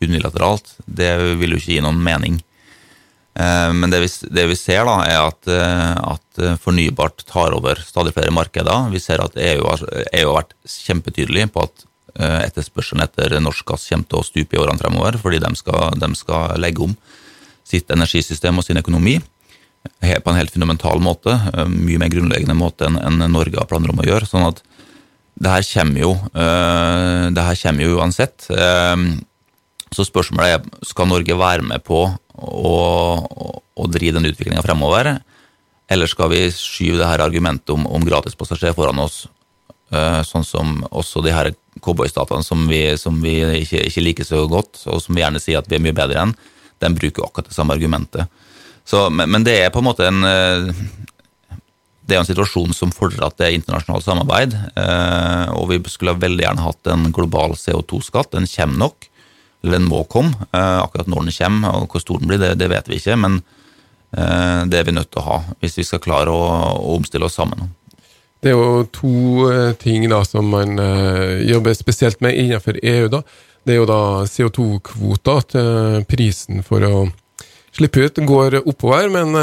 unilateralt. 0.00 0.72
Det 0.86 1.10
vil 1.36 1.52
jo 1.52 1.60
ikke 1.60 1.74
gi 1.74 1.82
noen 1.84 2.00
mening. 2.00 2.38
Eh, 3.38 3.72
men 3.72 3.90
det 3.90 4.00
vi, 4.00 4.08
det 4.30 4.46
vi, 4.50 4.56
ser, 4.56 4.84
da, 4.88 4.96
er 5.06 5.20
at, 5.22 5.50
eh, 5.52 5.94
at, 6.14 6.24
fornybart 6.62 7.24
tar 7.26 7.54
over 7.56 7.80
stadig 7.82 8.14
flere 8.16 8.34
markeder. 8.34 8.88
Vi 8.92 9.02
ser 9.02 9.22
at 9.22 9.36
EU 9.38 9.64
har, 9.66 9.84
EU 10.12 10.26
har 10.30 10.36
vært 10.40 10.54
kjempetydelig 10.70 11.48
på 11.54 11.64
at 11.66 11.86
eh, 12.18 12.40
etterspørselen 12.48 13.04
etter 13.04 13.38
norsk 13.42 13.66
gass 13.68 13.88
kommer 13.90 14.10
til 14.10 14.20
å 14.20 14.26
stupe 14.26 14.58
i 14.58 14.60
årene 14.62 14.80
fremover, 14.80 15.18
fordi 15.22 15.42
de 15.44 15.50
skal, 15.58 15.98
de 15.98 16.12
skal 16.18 16.54
legge 16.62 16.86
om 16.86 16.94
sitt 17.68 17.90
energisystem 17.92 18.58
og 18.58 18.66
sin 18.66 18.80
økonomi 18.80 19.18
på 19.98 20.30
en 20.30 20.36
helt 20.36 20.52
fundamental 20.52 20.98
måte, 21.00 21.32
mye 21.70 22.00
mer 22.02 22.10
grunnleggende 22.12 22.56
måte 22.58 22.88
enn 22.88 23.22
Norge 23.30 23.60
har 23.60 23.68
planer 23.70 23.92
om 23.92 24.00
å 24.02 24.06
gjøre. 24.06 24.26
sånn 24.26 24.46
at 24.48 24.58
det 25.38 25.52
her 25.52 25.64
kommer 25.68 26.02
jo, 26.02 26.10
det 26.34 27.44
her 27.46 27.60
kommer 27.62 27.86
jo 27.86 28.00
uansett. 28.00 28.48
Så 29.94 30.06
spørsmålet 30.08 30.56
er 30.56 30.88
skal 30.90 31.08
Norge 31.12 31.38
være 31.38 31.64
med 31.70 31.84
på 31.86 32.02
å, 32.38 33.56
og 33.78 33.90
drive 33.94 34.18
den 34.18 34.30
utviklinga 34.30 34.64
fremover, 34.64 35.16
eller 35.88 36.10
skal 36.10 36.30
vi 36.32 36.42
skyve 36.52 37.00
det 37.00 37.08
her 37.08 37.24
argumentet 37.24 37.72
om, 37.74 37.86
om 37.88 38.04
gratispassasjer 38.04 38.76
foran 38.76 39.00
oss, 39.02 39.22
uh, 39.94 40.20
sånn 40.26 40.44
som 40.46 40.82
også 40.90 41.24
de 41.24 41.32
her 41.34 41.52
cowboystatene 41.84 42.44
som 42.44 42.66
vi, 42.68 42.82
som 43.00 43.20
vi 43.22 43.38
ikke, 43.62 43.84
ikke, 43.88 44.04
liker 44.04 44.28
så 44.28 44.44
godt, 44.50 44.82
og 44.86 45.00
som 45.02 45.16
vi 45.16 45.24
gjerne 45.24 45.42
sier 45.42 45.62
at 45.62 45.70
vi 45.70 45.78
er 45.78 45.84
mye 45.84 45.96
bedre 45.96 46.26
enn, 46.26 46.36
de 46.78 46.94
bruker 46.94 47.24
akkurat 47.24 47.48
det 47.48 47.56
samme 47.56 47.74
argumentet. 47.74 48.28
Så, 48.88 49.08
men, 49.12 49.30
men, 49.32 49.44
det 49.44 49.58
er 49.62 49.72
på 49.72 49.82
en 49.82 49.88
måte 49.88 50.06
en 50.08 50.24
uh, 50.24 50.72
det 52.08 52.16
er 52.16 52.22
en 52.22 52.28
situasjon 52.28 52.72
som 52.72 52.92
fordrer 52.94 53.26
at 53.26 53.36
det 53.36 53.44
er 53.44 53.54
internasjonalt 53.58 54.06
samarbeid. 54.06 54.54
Uh, 54.72 55.52
og 55.58 55.68
vi 55.68 55.76
skulle 55.92 56.16
veldig 56.16 56.40
gjerne 56.40 56.64
hatt 56.64 56.88
en 56.88 57.10
global 57.12 57.52
CO2-skatt. 57.52 58.32
Den 58.32 58.48
kommer 58.48 58.86
nok 58.86 59.08
eller 59.62 59.78
den 59.78 59.88
må 59.88 60.04
komme. 60.04 60.34
Eh, 60.52 60.78
akkurat 60.82 61.10
når 61.10 61.28
den 61.28 61.36
kommer 61.38 61.80
og 61.80 61.92
hvor 61.92 62.02
stor 62.02 62.20
den 62.20 62.30
blir, 62.30 62.40
det, 62.42 62.54
det 62.60 62.70
vet 62.70 62.88
vi 62.90 63.00
ikke. 63.00 63.16
Men 63.18 63.40
eh, 64.14 64.62
det 64.70 64.80
er 64.80 64.86
vi 64.86 64.96
nødt 64.96 65.10
til 65.10 65.22
å 65.22 65.26
ha 65.26 65.40
hvis 65.58 65.78
vi 65.80 65.86
skal 65.88 66.02
klare 66.04 66.34
å, 66.34 66.46
å 66.78 66.96
omstille 66.98 67.26
oss 67.28 67.38
sammen. 67.40 67.70
Det 68.38 68.52
er 68.52 68.54
jo 68.54 68.84
to 68.94 69.48
eh, 69.50 69.72
ting 69.80 70.06
da 70.10 70.22
som 70.26 70.52
man 70.54 70.78
jobber 71.42 71.74
spesielt 71.74 72.20
med 72.24 72.38
innenfor 72.38 72.78
EU. 72.82 73.08
da. 73.12 73.24
Det 73.66 73.74
er 73.74 73.80
jo 73.82 73.88
da 73.88 74.02
CO2-kvoter 74.24 75.42
At 75.42 75.54
prisen 76.08 76.62
for 76.64 76.84
å 76.86 77.08
slippe 77.74 78.06
ut 78.06 78.16
går 78.26 78.56
oppover, 78.62 79.10
men 79.12 79.36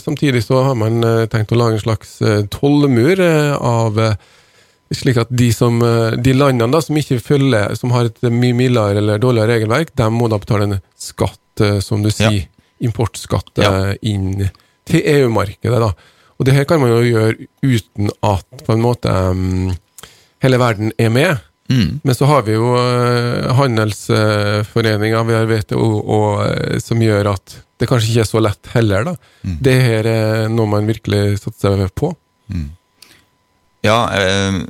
samtidig 0.00 0.40
så 0.46 0.62
har 0.66 0.78
man 0.78 1.02
tenkt 1.30 1.52
å 1.52 1.58
lage 1.58 1.76
en 1.76 1.82
slags 1.82 2.16
tollmur 2.50 3.20
av 3.20 4.00
slik 4.94 5.18
at 5.20 5.30
de, 5.30 5.50
som, 5.52 5.80
eh, 5.84 6.16
de 6.16 6.32
landene 6.36 6.72
da, 6.72 6.80
som 6.84 6.96
ikke 6.96 7.20
følger, 7.20 7.74
som 7.76 7.92
har 7.92 8.08
et 8.08 8.22
mye 8.32 8.56
mildere 8.56 9.02
eller 9.02 9.20
dårligere 9.20 9.58
regelverk, 9.58 9.92
de 9.98 10.08
må 10.12 10.30
da 10.32 10.38
betale 10.40 10.68
en 10.68 10.78
skatt, 10.98 11.64
eh, 11.64 11.80
som 11.84 12.04
du 12.04 12.10
sier, 12.10 12.40
ja. 12.40 12.70
importskatt, 12.88 13.52
ja. 13.60 13.72
Eh, 13.90 13.98
inn 14.08 14.48
til 14.88 15.02
EU-markedet. 15.04 15.82
da. 15.82 15.92
Og 16.38 16.46
det 16.46 16.54
her 16.54 16.64
kan 16.64 16.80
man 16.80 16.94
jo 16.94 17.02
gjøre 17.02 17.48
uten 17.66 18.10
at 18.24 18.64
på 18.64 18.72
en 18.72 18.80
måte 18.82 19.10
um, 19.10 19.74
hele 20.40 20.60
verden 20.62 20.92
er 20.96 21.10
med. 21.10 21.44
Mm. 21.68 22.00
Men 22.06 22.14
så 22.14 22.28
har 22.30 22.46
vi 22.46 22.54
jo 22.54 22.70
uh, 22.78 23.50
handelsforeninger, 23.58 25.26
vi 25.28 25.34
har 25.34 25.50
WTO, 25.50 25.88
og, 25.98 26.44
uh, 26.46 26.78
som 26.80 27.02
gjør 27.02 27.34
at 27.34 27.58
det 27.78 27.90
kanskje 27.90 28.14
ikke 28.14 28.22
er 28.24 28.30
så 28.30 28.40
lett 28.40 28.70
heller. 28.72 29.10
da. 29.10 29.16
Mm. 29.42 29.58
Det 29.66 29.76
her 29.82 30.08
er 30.08 30.48
noe 30.48 30.70
man 30.70 30.88
virkelig 30.88 31.42
satser 31.42 31.84
på. 31.92 32.14
Mm. 32.48 32.70
Ja, 33.86 33.98
eh, 34.14 34.62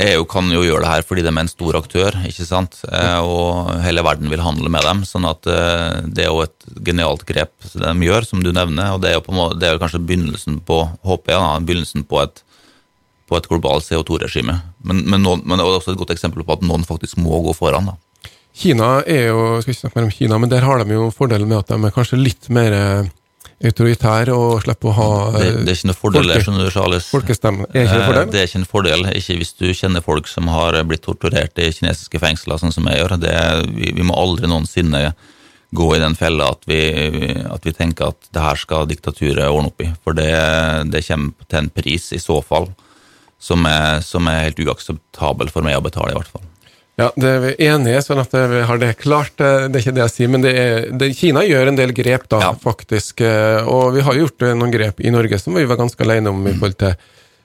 EU 0.00 0.22
kan 0.24 0.46
jo 0.48 0.62
gjøre 0.64 0.86
det 0.86 0.88
her 0.88 1.02
fordi 1.04 1.24
de 1.24 1.28
er 1.28 1.42
en 1.42 1.50
stor 1.50 1.76
aktør, 1.76 2.14
ikke 2.24 2.46
sant? 2.48 2.78
Eh, 2.88 3.18
og 3.20 3.68
hele 3.84 4.04
verden 4.04 4.30
vil 4.32 4.40
handle 4.40 4.70
med 4.72 4.86
dem. 4.88 5.02
sånn 5.04 5.26
at 5.28 5.44
eh, 5.44 5.98
det 6.08 6.24
er 6.24 6.30
jo 6.30 6.40
et 6.46 6.68
genialt 6.80 7.26
grep 7.28 7.52
de 7.74 7.92
gjør, 8.06 8.24
som 8.24 8.40
du 8.40 8.54
nevner. 8.56 8.94
og 8.94 9.02
Det 9.02 9.10
er 9.10 9.18
jo 9.18 9.36
måte, 9.36 9.58
det 9.60 9.68
er 9.68 9.82
kanskje 9.82 10.00
begynnelsen 10.00 10.62
på 10.64 10.80
jeg, 11.04 11.36
da, 11.36 11.58
begynnelsen 11.60 12.06
på 12.08 12.22
et, 12.24 12.40
på 13.28 13.36
et 13.36 13.48
globalt 13.50 13.84
CO2-regime. 13.84 14.62
Men, 14.80 15.04
men, 15.04 15.28
men, 15.44 15.58
det 15.58 15.60
er 15.60 15.76
også 15.76 15.92
et 15.92 16.00
godt 16.00 16.16
eksempel 16.16 16.40
på 16.40 16.56
at 16.56 16.64
noen 16.64 16.88
faktisk 16.88 17.20
må 17.20 17.42
gå 17.44 17.52
foran. 17.52 17.92
da. 17.92 18.32
Kina 18.56 19.02
er 19.04 19.28
jo, 19.28 19.60
skal 19.60 19.74
ikke 19.74 19.82
snakke 19.82 20.00
mer 20.00 20.08
om 20.08 20.16
Kina, 20.16 20.40
men 20.40 20.52
der 20.52 20.64
har 20.64 20.80
de 20.80 20.96
jo 20.96 21.12
fordelen 21.12 21.52
med 21.52 21.60
at 21.60 21.72
de 21.72 21.76
er 21.76 21.92
kanskje 21.92 22.20
litt 22.20 22.48
mer 22.52 22.72
autoritær 23.68 24.30
og 24.34 24.62
slipper 24.64 24.90
å 24.90 24.94
ha 24.96 25.08
det, 25.36 25.50
det, 25.62 25.72
er 25.72 25.78
ikke 25.78 25.90
noe 25.90 25.98
fordel, 25.98 26.24
folke, 26.26 26.44
skjønner 26.46 26.66
du, 26.66 26.70
Charles. 26.74 27.08
Folkestemme. 27.12 27.68
Er 27.70 27.86
ikke 27.86 27.98
det 28.00 28.08
fordel? 28.08 28.30
Det 28.32 28.40
er 28.40 28.48
ikke 28.48 28.60
en 28.60 28.70
fordel, 28.70 29.06
ikke 29.20 29.36
hvis 29.40 29.54
du 29.58 29.66
kjenner 29.70 30.04
folk 30.04 30.30
som 30.30 30.50
har 30.52 30.78
blitt 30.88 31.04
torturert 31.06 31.62
i 31.62 31.70
kinesiske 31.74 32.22
fengsler, 32.22 32.60
sånn 32.62 32.74
som 32.74 32.88
jeg 32.90 33.00
gjør. 33.00 33.16
Det, 33.22 33.34
vi, 33.70 33.92
vi, 33.94 34.06
må 34.06 34.16
aldri 34.18 34.50
noensinne 34.50 35.04
gå 35.72 35.88
i 35.96 36.02
den 36.02 36.16
fella 36.18 36.50
at 36.52 36.66
vi, 36.68 36.80
at 37.48 37.64
vi 37.64 37.74
tenker 37.76 38.12
at 38.12 38.32
det 38.34 38.44
her 38.44 38.60
skal 38.60 38.88
diktaturet 38.90 39.48
ordne 39.48 39.72
opp 39.72 39.84
i. 39.84 39.90
For 40.04 40.18
det, 40.18 40.32
det 40.92 41.04
kommer 41.06 41.48
til 41.48 41.62
en 41.62 41.72
pris, 41.72 42.10
i 42.12 42.20
så 42.22 42.42
fall, 42.44 42.72
som 43.42 43.66
er, 43.66 44.02
som 44.06 44.28
er 44.30 44.48
helt 44.48 44.60
uakseptabel 44.62 45.50
for 45.54 45.64
meg 45.66 45.78
å 45.78 45.84
betale, 45.84 46.12
i 46.12 46.18
hvert 46.18 46.34
fall. 46.34 46.48
Ja, 47.02 47.08
det 47.18 47.30
er 47.30 47.40
vi 47.42 47.52
enige, 47.66 48.02
sånn 48.04 48.20
at 48.22 48.34
vi 48.34 48.60
har 48.68 48.78
det 48.78 48.92
klart. 49.00 49.34
Det 49.38 49.70
er 49.72 49.80
ikke 49.80 49.94
det 49.96 50.04
jeg 50.04 50.14
sier, 50.14 50.30
men 50.30 50.44
det 50.44 50.52
er, 50.58 50.84
det, 50.98 51.10
Kina 51.18 51.42
gjør 51.46 51.72
en 51.72 51.78
del 51.78 51.94
grep, 51.96 52.28
da, 52.30 52.42
ja. 52.46 52.52
faktisk. 52.62 53.24
Eh, 53.26 53.66
og 53.68 53.96
vi 53.96 54.04
har 54.06 54.20
gjort 54.20 54.46
noen 54.52 54.74
grep 54.74 55.02
i 55.02 55.10
Norge 55.14 55.40
som 55.42 55.58
vi 55.58 55.66
var 55.68 55.80
ganske 55.80 56.06
alene 56.06 56.30
om 56.30 56.46
i 56.46 56.54
forhold 56.54 56.78
til 56.84 56.94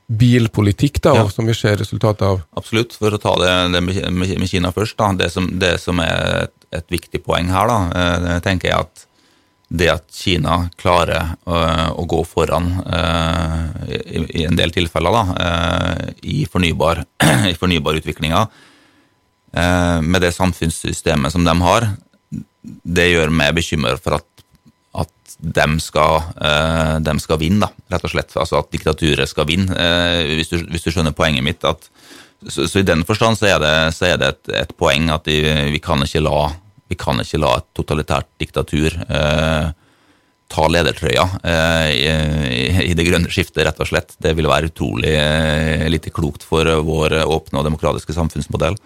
bilpolitikk, 0.07 1.01
da, 1.03 1.15
ja. 1.17 1.25
og 1.25 1.33
som 1.33 1.49
vi 1.49 1.55
ser 1.57 1.79
resultatet 1.81 2.23
av. 2.27 2.43
Absolutt. 2.59 2.95
For 2.95 3.17
å 3.17 3.19
ta 3.21 3.33
det, 3.41 3.55
det 3.73 3.83
med, 3.83 4.45
Kina 4.47 4.71
først. 4.75 4.97
da, 4.99 5.11
Det 5.23 5.31
som, 5.33 5.49
det 5.59 5.73
som 5.83 5.99
er 6.03 6.45
et, 6.45 6.55
et, 6.77 6.87
viktig 6.93 7.23
poeng 7.25 7.51
her, 7.51 7.73
da, 7.73 7.81
eh, 7.97 8.39
tenker 8.45 8.71
jeg 8.71 8.85
at 8.85 9.05
det 9.67 9.89
at 9.91 10.05
Kina 10.15 10.61
klarer 10.79 11.33
å, 11.43 11.57
eh, 11.57 11.89
å 11.99 12.05
gå 12.07 12.21
foran 12.23 12.69
i, 13.89 14.21
i, 14.21 14.45
en 14.47 14.55
del 14.55 14.71
tilfeller 14.71 15.17
da, 15.17 15.25
i 16.23 16.45
fornybar, 16.47 17.03
i 17.51 17.55
fornybarutviklinga, 17.59 18.45
Eh, 18.47 18.76
med 19.53 20.21
det 20.21 20.33
samfunnssystemet 20.35 21.31
som 21.33 21.45
de 21.47 21.53
har, 21.63 21.85
det 22.67 23.07
gjør 23.11 23.31
meg 23.33 23.55
bekymret 23.57 24.01
for 24.03 24.17
at, 24.17 24.27
at 25.03 25.35
de, 25.37 25.67
skal, 25.83 26.21
eh, 26.41 26.93
de 27.03 27.15
skal 27.23 27.41
vinne, 27.41 27.67
da, 27.67 27.71
rett 27.93 28.07
og 28.07 28.13
slett. 28.13 28.35
Altså 28.35 28.61
at 28.61 28.71
diktaturet 28.73 29.29
skal 29.29 29.47
vinne, 29.49 29.73
eh, 29.73 30.35
hvis 30.37 30.51
du, 30.53 30.59
hvis 30.71 30.85
du 30.85 30.91
skjønner 30.91 31.15
poenget 31.17 31.45
mitt. 31.45 31.67
At, 31.67 31.89
så, 32.47 32.67
så, 32.67 32.81
i 32.81 32.87
den 32.87 33.05
forstand 33.07 33.39
så 33.39 33.51
er 33.53 33.59
det, 33.63 33.75
så 33.97 34.11
er 34.11 34.21
det 34.21 34.31
et, 34.33 34.53
et, 34.63 34.77
poeng 34.77 35.09
at 35.13 35.27
vi, 35.29 35.41
vi, 35.73 35.81
kan 35.83 36.03
la, 36.03 36.37
vi, 36.89 36.99
kan 36.99 37.23
ikke 37.23 37.41
la, 37.41 37.57
et 37.61 37.69
totalitært 37.77 38.29
diktatur 38.41 38.97
eh, 39.07 39.71
ta 40.47 40.67
ledertrøya 40.71 41.25
eh, 41.43 41.87
i, 41.91 42.83
i, 42.87 42.93
det 42.95 43.07
grønne 43.07 43.31
skiftet, 43.31 43.65
rett 43.67 43.81
og 43.83 43.89
slett. 43.89 44.15
Det 44.19 44.35
vil 44.37 44.47
være 44.47 44.71
utrolig 44.71 45.15
eh, 45.15 45.87
lite 45.91 46.13
klokt 46.13 46.45
for 46.47 46.67
vår 46.87 47.19
åpne 47.25 47.61
og 47.61 47.67
demokratiske 47.67 48.15
samfunnsmodell. 48.15 48.77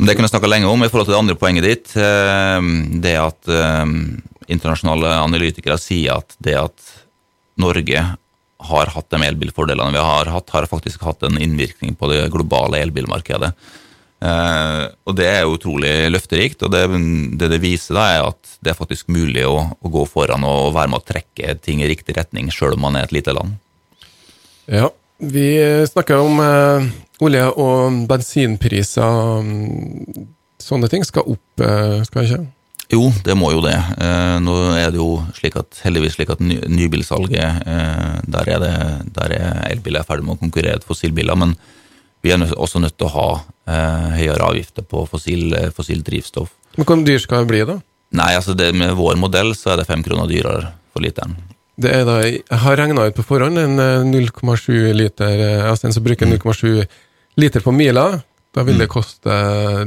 Det 0.00 0.14
kunne 0.14 0.24
jeg 0.24 0.32
snakka 0.32 0.48
lenge 0.48 0.68
om 0.70 0.80
i 0.80 0.88
forhold 0.88 1.10
til 1.10 1.14
det 1.14 1.20
andre 1.20 1.36
poenget 1.36 1.66
ditt. 1.66 1.90
Eh, 2.00 2.68
det 3.04 3.16
at 3.20 3.50
eh, 3.52 3.84
internasjonale 4.48 5.12
analytikere 5.26 5.76
sier 5.80 6.22
at 6.22 6.36
det 6.40 6.56
at 6.56 6.94
Norge 7.60 8.06
har 8.70 8.92
hatt 8.94 9.12
de 9.12 9.20
elbilfordelene 9.24 9.92
vi 9.92 10.00
har 10.04 10.30
hatt, 10.32 10.52
har 10.54 10.68
faktisk 10.68 11.04
hatt 11.04 11.24
en 11.26 11.36
innvirkning 11.40 11.94
på 12.00 12.08
det 12.12 12.22
globale 12.32 12.80
elbilmarkedet. 12.80 13.52
Eh, 14.24 14.86
og 15.04 15.16
det 15.16 15.28
er 15.28 15.48
utrolig 15.48 15.92
løfterikt, 16.12 16.64
og 16.64 16.72
det, 16.72 16.86
det, 17.40 17.50
det 17.52 17.60
viser, 17.60 17.96
da, 17.96 18.06
er 18.08 18.30
at 18.30 18.56
det 18.64 18.72
er 18.72 18.80
faktisk 18.80 19.08
mulig 19.12 19.44
å, 19.48 19.58
å, 19.80 19.92
gå 19.92 20.06
foran 20.08 20.44
og 20.48 20.74
være 20.76 20.92
med 20.92 21.00
å 21.00 21.08
trekke 21.12 21.56
ting 21.60 21.84
i 21.84 21.88
riktig 21.88 22.16
retning, 22.16 22.48
sjøl 22.52 22.76
om 22.76 22.84
man 22.88 22.96
er 22.96 23.08
et 23.08 23.16
lite 23.16 23.36
land. 23.36 23.56
Ja, 24.68 24.88
vi 25.20 25.48
snakker 25.88 26.20
om 26.24 26.40
olje- 27.20 27.50
og 27.56 28.06
bensinpriser. 28.08 29.44
Sånne 30.60 30.90
ting 30.92 31.04
skal 31.04 31.28
opp, 31.28 31.60
eh, 31.64 32.02
skal 32.04 32.26
ikke? 32.26 32.46
Jo, 32.90 33.12
det 33.24 33.36
må 33.38 33.52
jo 33.54 33.60
det. 33.62 33.76
Eh, 33.76 34.38
nå 34.42 34.54
er 34.76 34.90
det 34.90 34.98
jo 34.98 35.22
slik 35.36 35.56
at, 35.56 35.78
heldigvis 35.84 36.16
slik 36.18 36.30
at 36.30 36.40
ny, 36.40 36.58
nybilsalget 36.66 37.62
eh, 37.66 38.16
Der 38.26 38.48
er, 38.50 38.58
det, 38.58 39.12
der 39.14 39.30
er 39.36 39.60
elbiler 39.70 40.02
ferdig 40.02 40.26
med 40.26 40.36
å 40.36 40.40
konkurrere 40.40 40.80
med 40.80 40.84
fossilbiler. 40.88 41.36
men 41.36 41.56
vi 42.22 42.32
er 42.32 42.42
også 42.52 42.80
nødt 42.80 42.98
til 42.98 43.06
å 43.06 43.14
ha 43.14 43.28
høyere 44.12 44.44
avgifter 44.44 44.84
på 44.84 45.06
fossil, 45.08 45.54
fossil, 45.72 46.02
drivstoff. 46.02 46.50
Men 46.76 46.84
Hvor 46.84 47.00
dyr 47.00 47.18
skal 47.18 47.46
det 47.46 47.48
bli, 47.48 47.60
da? 47.64 47.80
Nei, 48.12 48.34
altså 48.36 48.52
det, 48.52 48.74
Med 48.74 48.92
vår 48.92 49.16
modell 49.16 49.54
så 49.56 49.72
er 49.72 49.80
det 49.80 49.86
fem 49.86 50.02
kroner 50.02 50.28
dyrere 50.28 50.74
for 50.92 51.00
literen. 51.00 51.36
Det 51.80 51.90
er 51.94 52.04
da, 52.04 52.18
Jeg 52.26 52.58
har 52.60 52.76
regna 52.76 53.06
ut 53.06 53.16
på 53.16 53.24
forhånd 53.24 53.56
en 53.56 53.78
0,7 54.10 54.68
eh, 54.74 54.92
liter 54.92 55.44
Altså 55.70 55.86
en 55.86 55.96
som 55.96 56.04
bruker 56.04 56.28
0,7 56.28 56.84
liter 57.36 57.62
på 57.64 57.74
mila. 57.74 58.20
Da 58.54 58.64
vil 58.66 58.80
det 58.80 58.88
mm. 58.88 58.92
koste 58.92 59.34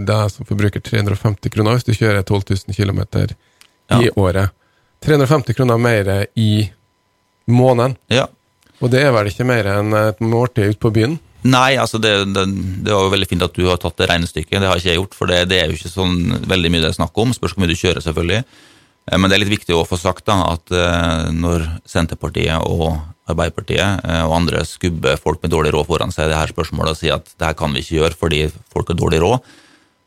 deg 0.07 0.29
som 0.31 0.47
forbruker 0.47 0.83
350 0.83 1.51
kroner 1.51 1.75
hvis 1.75 1.87
du 1.89 1.95
kjører 1.97 2.23
12 2.23 2.55
000 2.69 2.77
km 2.77 3.01
i 3.03 4.05
ja. 4.07 4.13
året. 4.15 4.55
350 5.03 5.57
kroner 5.57 5.81
mer 5.81 6.13
i 6.39 6.69
måneden. 7.51 7.97
Ja. 8.07 8.29
Og 8.79 8.91
det 8.91 9.03
er 9.03 9.11
vel 9.15 9.29
ikke 9.31 9.47
mer 9.47 9.67
enn 9.77 9.95
et 9.95 10.21
måltid 10.23 10.73
ute 10.73 10.81
på 10.81 10.91
byen? 10.95 11.17
Nei, 11.43 11.75
altså 11.75 11.99
det, 11.99 12.11
det, 12.31 12.43
det, 12.85 12.91
var 12.91 13.03
jo 13.03 13.11
veldig 13.11 13.27
fint 13.27 13.43
at 13.43 13.55
du 13.55 13.65
har 13.67 13.79
tatt 13.81 13.97
det 13.99 14.07
regnestykket. 14.07 14.61
Det 14.61 14.69
har 14.69 14.79
ikke 14.79 14.93
jeg 14.93 15.01
gjort, 15.01 15.17
for 15.17 15.31
det, 15.31 15.41
det 15.51 15.59
er 15.59 15.71
jo 15.71 15.75
ikke 15.75 15.91
sånn 15.91 16.45
veldig 16.47 16.71
mye 16.71 16.83
det 16.85 16.93
er 16.93 17.01
snakk 17.01 17.19
om. 17.19 17.33
Spørs 17.35 17.55
hvor 17.55 17.63
mye 17.63 17.71
du 17.71 17.79
kjører, 17.79 18.03
selvfølgelig. 18.05 18.45
Eh, 19.11 19.17
men 19.17 19.27
det 19.27 19.35
er 19.35 19.43
litt 19.43 19.51
viktig 19.57 19.75
å 19.75 19.83
få 19.87 19.99
sagt 19.99 20.25
da, 20.29 20.39
at 20.53 20.71
eh, 20.71 21.33
når 21.35 21.67
Senterpartiet 21.89 22.63
og 22.63 22.95
Arbeiderpartiet 23.31 24.03
eh, 24.03 24.23
og 24.27 24.35
andre 24.41 24.63
skubber 24.67 25.19
folk 25.21 25.43
med 25.43 25.53
dårlig 25.53 25.71
råd 25.75 25.87
foran 25.87 26.11
seg 26.11 26.27
i 26.27 26.33
det 26.33 26.39
her 26.41 26.51
spørsmålet 26.51 26.95
og 26.95 26.99
sier 26.99 27.19
at 27.19 27.29
det 27.31 27.51
her 27.51 27.59
kan 27.59 27.75
vi 27.75 27.83
ikke 27.83 27.99
gjøre 28.01 28.19
fordi 28.19 28.41
folk 28.73 28.91
har 28.91 28.99
dårlig 28.99 29.21
råd, 29.23 29.53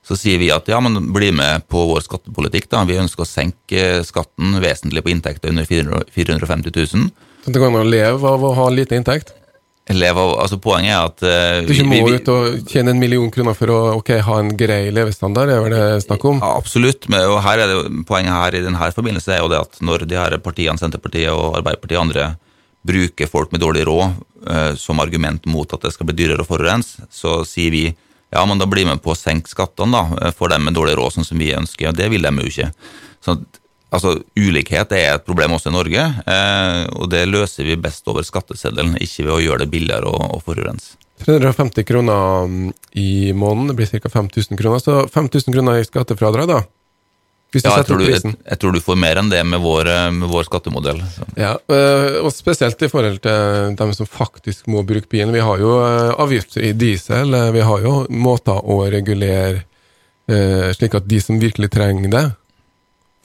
så 0.07 0.19
sier 0.19 0.39
vi 0.39 0.53
at 0.55 0.69
ja, 0.71 0.79
men 0.83 1.11
bli 1.15 1.33
med 1.35 1.65
på 1.73 1.81
vår 1.89 2.05
skattepolitikk. 2.05 2.69
da. 2.71 2.85
Vi 2.87 3.01
ønsker 3.01 3.25
å 3.25 3.29
senke 3.29 3.87
skatten 4.07 4.61
vesentlig 4.63 5.03
på 5.03 5.11
inntekter 5.11 5.51
under 5.51 5.67
450 5.67 6.71
000. 6.77 7.09
Så 7.43 7.55
det 7.55 7.63
går 7.63 7.73
an 7.73 7.81
å 7.81 7.89
leve 7.89 8.31
av 8.31 8.45
å 8.45 8.53
ha 8.55 8.69
lite 8.71 8.99
inntekt? 8.99 9.33
Leve 9.95 10.19
av, 10.19 10.33
altså 10.43 10.59
Poenget 10.59 10.91
er 10.91 11.03
at 11.05 11.21
uh, 11.23 11.67
Du 11.67 11.71
ikke 11.71 11.87
må 11.87 11.99
vi, 12.09 12.17
ut 12.19 12.31
og 12.33 12.71
tjene 12.71 12.91
en 12.91 12.99
million 12.99 13.29
kroner 13.31 13.55
for 13.55 13.71
å 13.71 13.77
okay, 14.01 14.19
ha 14.27 14.39
en 14.43 14.51
grei 14.59 14.89
levestandard, 14.91 15.53
er 15.53 15.63
vel 15.63 15.75
det 15.77 16.01
snakk 16.03 16.27
om? 16.27 16.41
Ja, 16.43 16.57
absolutt, 16.59 17.07
men 17.13 17.23
og 17.31 17.39
her 17.45 17.63
er 17.63 17.71
det, 17.71 17.77
poenget 18.09 18.35
her 18.35 18.57
i 18.59 18.65
denne 18.65 18.91
forbindelse 18.97 19.37
er 19.37 19.45
jo 19.45 19.53
det 19.53 19.63
at 19.63 19.79
når 19.87 20.09
de 20.11 20.19
her 20.19 20.35
partiene, 20.43 20.75
Senterpartiet 20.83 21.31
og 21.31 21.55
Arbeiderpartiet 21.61 22.01
og 22.01 22.09
andre, 22.09 22.27
bruker 22.87 23.31
folk 23.31 23.53
med 23.55 23.63
dårlig 23.65 23.85
råd 23.89 24.17
uh, 24.49 24.73
som 24.79 25.03
argument 25.03 25.47
mot 25.51 25.73
at 25.75 25.85
det 25.85 25.93
skal 25.95 26.09
bli 26.09 26.17
dyrere 26.23 26.45
å 26.45 26.49
forurense, 26.49 27.09
så 27.11 27.41
sier 27.49 27.75
vi 27.75 27.85
ja, 27.89 28.43
men 28.43 28.59
da 28.59 28.67
blir 28.67 28.85
vi 28.85 28.91
med 28.91 29.03
på 29.05 29.13
å 29.15 29.19
senke 29.19 29.51
skattene 29.51 29.95
da, 29.95 30.33
for 30.35 30.51
dem 30.51 30.67
med 30.67 30.75
dårlig 30.77 30.97
råd, 30.99 31.15
sånn 31.15 31.29
som 31.29 31.39
vi 31.39 31.55
ønsker. 31.57 31.93
og 31.93 31.99
Det 31.99 32.09
vil 32.11 32.27
de 32.27 32.33
jo 32.43 32.51
ikke. 32.51 32.73
Så 33.23 33.39
Altså, 33.95 34.17
Ulikhet 34.35 34.91
er 34.97 35.13
et 35.15 35.27
problem 35.27 35.55
også 35.57 35.71
i 35.71 35.75
Norge, 35.77 36.03
eh, 36.27 36.81
og 36.99 37.07
det 37.13 37.23
løser 37.31 37.69
vi 37.69 37.79
best 37.79 38.07
over 38.11 38.27
skatteseddelen, 38.27 38.97
ikke 38.99 39.29
ved 39.29 39.35
å 39.37 39.43
gjøre 39.45 39.63
det 39.63 39.73
billigere 39.73 40.11
å, 40.11 40.33
å 40.37 40.41
forurense. 40.43 40.97
350 41.23 41.87
kroner 41.89 42.51
mm, 42.51 42.73
i 43.01 43.33
måneden, 43.33 43.71
det 43.71 43.77
blir 43.79 44.03
ca. 44.03 44.11
5000 44.13 44.59
kroner. 44.59 44.83
Så 44.83 45.07
5000 45.15 45.55
kroner 45.55 45.81
i 45.81 45.87
skattefradrag, 45.87 46.51
da? 46.51 46.59
Ja, 47.55 47.77
jeg 47.79 47.87
tror 47.89 48.01
du, 48.03 48.05
jeg, 48.11 48.21
jeg 48.27 48.59
tror, 48.61 48.75
du, 48.75 48.81
får 48.85 48.99
mer 49.01 49.21
enn 49.21 49.31
det 49.33 49.39
med 49.49 49.63
vår, 49.63 49.89
eh, 49.89 50.09
med 50.13 50.29
vår 50.29 50.49
skattemodell. 50.49 50.99
Så. 51.15 51.29
Ja, 51.41 51.55
eh, 51.73 52.19
og 52.21 52.33
Spesielt 52.35 52.83
i 52.83 52.91
forhold 52.93 53.23
til 53.25 53.77
dem 53.79 53.93
som 53.97 54.09
faktisk 54.11 54.67
må 54.73 54.83
bruke 54.85 55.09
bilen. 55.13 55.33
Vi 55.33 55.45
har 55.45 55.63
jo 55.63 55.79
eh, 55.81 56.13
avgifter 56.21 56.67
i 56.67 56.75
diesel, 56.77 57.33
vi 57.55 57.65
har 57.65 57.87
jo 57.87 57.95
måter 58.13 58.61
å 58.61 58.83
regulere 58.93 59.65
slik 60.75 60.97
at 60.99 61.05
de 61.07 61.21
som 61.23 61.37
virkelig 61.39 61.69
trenger 61.71 62.11
det, 62.11 62.25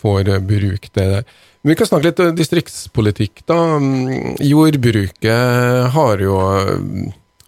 får 0.01 0.29
eh, 0.29 0.43
bruke 0.43 0.91
det 0.93 1.07
der. 1.13 1.25
Men 1.61 1.73
vi 1.73 1.77
kan 1.77 1.89
snakke 1.89 2.09
litt 2.09 2.21
distriktspolitikk, 2.37 3.43
da. 3.49 3.57
Mm, 3.77 4.37
jordbruket 4.41 5.91
har 5.93 6.23
jo 6.25 6.37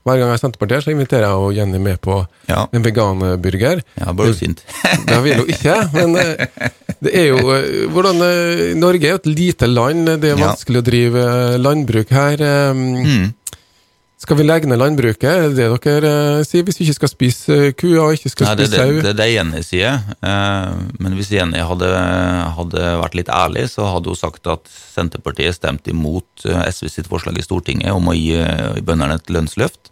hver 0.04 0.20
gang 0.20 0.32
jeg 0.32 0.36
er 0.36 0.42
Senterpartiet, 0.42 0.86
så 0.86 0.92
inviterer 0.92 1.26
jeg 1.28 1.44
og 1.44 1.54
Jenny 1.56 1.80
med 1.80 2.02
på 2.04 2.18
ja. 2.50 2.66
en 2.76 2.84
veganburger. 2.84 3.84
Ja, 4.00 4.12
bare 4.12 4.34
sint. 4.36 4.66
det 5.08 5.20
vil 5.26 5.44
hun 5.44 5.54
ikke, 5.54 5.78
men 5.94 6.18
eh, 6.20 6.74
det 7.04 7.14
er 7.22 7.30
jo 7.30 7.54
eh, 7.56 7.86
hvordan, 7.94 8.20
Norge 8.82 9.08
er 9.08 9.16
jo 9.16 9.22
et 9.22 9.32
lite 9.32 9.70
land, 9.72 10.12
det 10.20 10.34
er 10.34 10.42
vanskelig 10.42 10.82
ja. 10.82 10.84
å 10.84 10.90
drive 10.90 11.30
landbruk 11.64 12.12
her. 12.14 12.44
Mm. 12.76 13.32
Skal 14.24 14.38
vi 14.40 14.44
legge 14.46 14.70
ned 14.72 14.80
landbruket, 14.80 15.26
er 15.28 15.50
det 15.52 15.58
det 15.58 15.80
dere 15.84 16.12
uh, 16.40 16.44
sier? 16.48 16.64
Hvis 16.64 16.78
vi 16.80 16.86
ikke 16.88 16.96
skal 17.02 17.10
spise 17.12 17.56
uh, 17.58 17.72
ku 17.76 17.90
og 18.00 18.14
ikke 18.16 18.32
skal 18.32 18.48
Nei, 18.48 18.54
spise 18.56 18.78
sau? 18.78 18.92
Det, 18.94 18.94
det, 18.96 19.04
det 19.04 19.12
er 19.12 19.18
det 19.20 19.28
Jenny 19.34 19.64
sier. 19.68 19.98
Uh, 20.24 20.78
men 21.04 21.18
hvis 21.18 21.32
Jenny 21.34 21.60
hadde, 21.60 21.90
hadde, 22.56 22.86
vært 23.02 23.18
litt 23.20 23.32
ærlig, 23.34 23.66
så 23.74 23.90
hadde 23.92 24.14
hun 24.14 24.20
sagt 24.20 24.48
at 24.48 24.72
Senterpartiet 24.72 25.58
stemte 25.58 25.92
imot 25.92 26.46
SV 26.48 26.88
sitt 26.94 27.10
forslag 27.12 27.36
i 27.36 27.44
Stortinget 27.44 27.92
om 27.92 28.08
å 28.08 28.16
gi 28.16 28.38
bøndene 28.86 29.20
et 29.20 29.34
lønnsløft. 29.34 29.92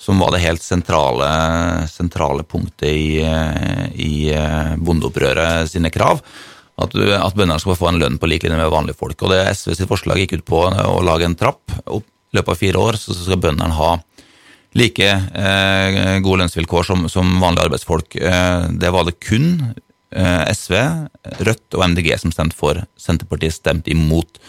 Som 0.00 0.18
var 0.20 0.34
det 0.34 0.42
helt 0.42 0.62
sentrale, 0.62 1.28
sentrale 1.88 2.42
punktet 2.42 2.90
i, 2.90 3.22
i 3.94 4.14
bondeopprøret 4.76 5.70
sine 5.70 5.92
krav. 5.94 6.20
At, 6.74 6.96
at 6.98 7.36
bøndene 7.38 7.60
skal 7.62 7.78
få 7.78 7.92
en 7.92 8.00
lønn 8.02 8.18
på 8.18 8.28
lik 8.28 8.42
linje 8.44 8.58
med 8.58 8.72
vanlige 8.74 8.98
folk. 8.98 9.22
Og 9.22 9.30
det 9.32 9.44
SV 9.54 9.76
sitt 9.78 9.90
forslag 9.90 10.20
gikk 10.24 10.40
ut 10.40 10.48
på 10.50 10.64
å 10.66 10.98
lage 11.06 11.28
en 11.28 11.38
trapp 11.38 11.62
opp 11.86 12.04
i 12.04 12.36
løpet 12.40 12.50
av 12.50 12.58
fire 12.58 12.82
år 12.82 12.98
så 12.98 13.14
skal 13.14 13.38
bøndene 13.38 13.76
ha 13.78 13.92
like 14.74 15.06
eh, 15.06 16.18
gode 16.24 16.40
lønnsvilkår 16.40 16.86
som, 16.88 17.06
som 17.10 17.30
vanlige 17.38 17.68
arbeidsfolk. 17.68 18.16
Eh, 18.18 18.64
det 18.82 18.90
var 18.90 19.06
det 19.06 19.20
kun 19.22 19.52
eh, 19.62 20.50
SV, 20.50 20.74
Rødt 21.46 21.78
og 21.78 21.84
MDG 21.92 22.10
som 22.18 22.34
stemte 22.34 22.58
for. 22.58 22.82
Senterpartiet 22.98 23.54
stemte 23.54 23.94
imot. 23.94 24.42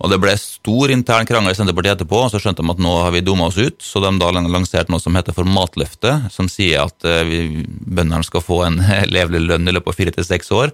Og 0.00 0.08
Det 0.08 0.20
ble 0.22 0.32
stor 0.40 0.90
intern 0.94 1.28
krangel 1.28 1.52
i 1.52 1.58
Senterpartiet 1.58 1.98
etterpå, 1.98 2.22
og 2.24 2.30
så 2.32 2.40
skjønte 2.40 2.64
de 2.64 2.72
at 2.72 2.80
nå 2.80 2.92
har 3.04 3.12
vi 3.12 3.20
dumma 3.24 3.50
oss 3.50 3.58
ut. 3.60 3.82
Så 3.84 4.00
de 4.00 4.12
da 4.20 4.30
lanserte 4.32 4.88
noe 4.92 5.02
som 5.02 5.16
heter 5.18 5.36
for 5.36 5.44
Matløftet, 5.44 6.30
som 6.32 6.48
sier 6.48 6.86
at 6.86 7.04
eh, 7.04 7.60
bøndene 7.68 8.24
skal 8.24 8.44
få 8.44 8.62
en 8.68 8.80
levelig 9.16 9.44
lønn 9.44 9.68
i 9.68 9.76
løpet 9.76 9.92
av 9.92 10.00
fire 10.00 10.16
til 10.16 10.26
seks 10.26 10.50
år 10.56 10.72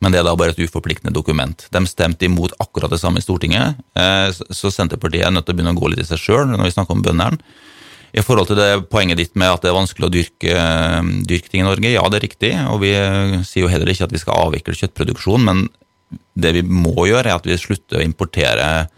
men 0.00 0.12
det 0.12 0.20
er 0.20 0.26
da 0.26 0.36
bare 0.38 0.54
et 0.54 0.62
uforpliktende 0.64 1.12
dokument. 1.12 1.66
De 1.72 1.80
stemte 1.88 2.24
imot 2.24 2.54
akkurat 2.62 2.92
det 2.92 3.00
samme 3.02 3.20
i 3.20 3.24
Stortinget, 3.24 3.80
eh, 4.00 4.28
så 4.32 4.72
Senterpartiet 4.72 5.26
er 5.26 5.34
nødt 5.34 5.44
til 5.48 5.54
å 5.54 5.58
begynne 5.58 5.74
å 5.76 5.80
gå 5.80 5.90
litt 5.92 6.00
i 6.00 6.08
seg 6.08 6.22
sjøl 6.22 6.46
når 6.48 6.64
vi 6.64 6.72
snakker 6.72 6.96
om 6.96 7.04
bøndene. 7.04 7.36
I 8.16 8.24
forhold 8.26 8.48
til 8.50 8.58
det 8.58 8.88
poenget 8.90 9.20
ditt 9.20 9.36
med 9.38 9.52
at 9.52 9.62
det 9.62 9.70
er 9.70 9.76
vanskelig 9.76 10.08
å 10.08 10.14
dyrke, 10.14 10.54
eh, 10.56 11.10
dyrke 11.28 11.52
ting 11.52 11.62
i 11.62 11.68
Norge, 11.68 11.92
ja, 11.92 12.06
det 12.08 12.18
er 12.18 12.26
riktig, 12.26 12.52
og 12.72 12.80
vi 12.82 12.94
sier 13.44 13.66
jo 13.66 13.70
heller 13.70 13.92
ikke 13.92 14.08
at 14.08 14.16
vi 14.16 14.22
skal 14.24 14.40
avvikle 14.48 14.78
kjøttproduksjon, 14.80 15.44
men 15.44 15.68
det 16.34 16.54
vi 16.56 16.64
må 16.66 17.06
gjøre, 17.08 17.28
er 17.28 17.38
at 17.38 17.46
vi 17.46 17.58
slutter 17.60 18.00
å 18.00 18.04
importere 18.04 18.88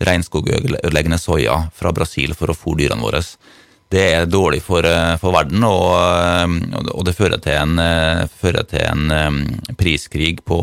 regnskogødeleggende 0.00 1.20
soya 1.20 1.66
fra 1.76 1.92
Brasil 1.92 2.32
for 2.36 2.52
å 2.52 2.56
fôre 2.56 2.82
dyrene 2.82 3.04
våre 3.04 3.20
det 3.90 4.02
er 4.14 4.28
dårlig 4.30 4.60
for, 4.62 4.86
eh, 4.86 5.16
for 5.18 5.34
verden, 5.34 5.64
og, 5.66 5.98
eh, 5.98 6.46
og, 6.94 7.04
det 7.04 7.16
fører 7.16 7.40
til 7.42 7.52
en, 7.58 7.78
eh, 7.78 8.26
fører 8.40 8.62
til 8.68 8.78
en 8.86 9.58
priskrig 9.76 10.44
på, 10.44 10.60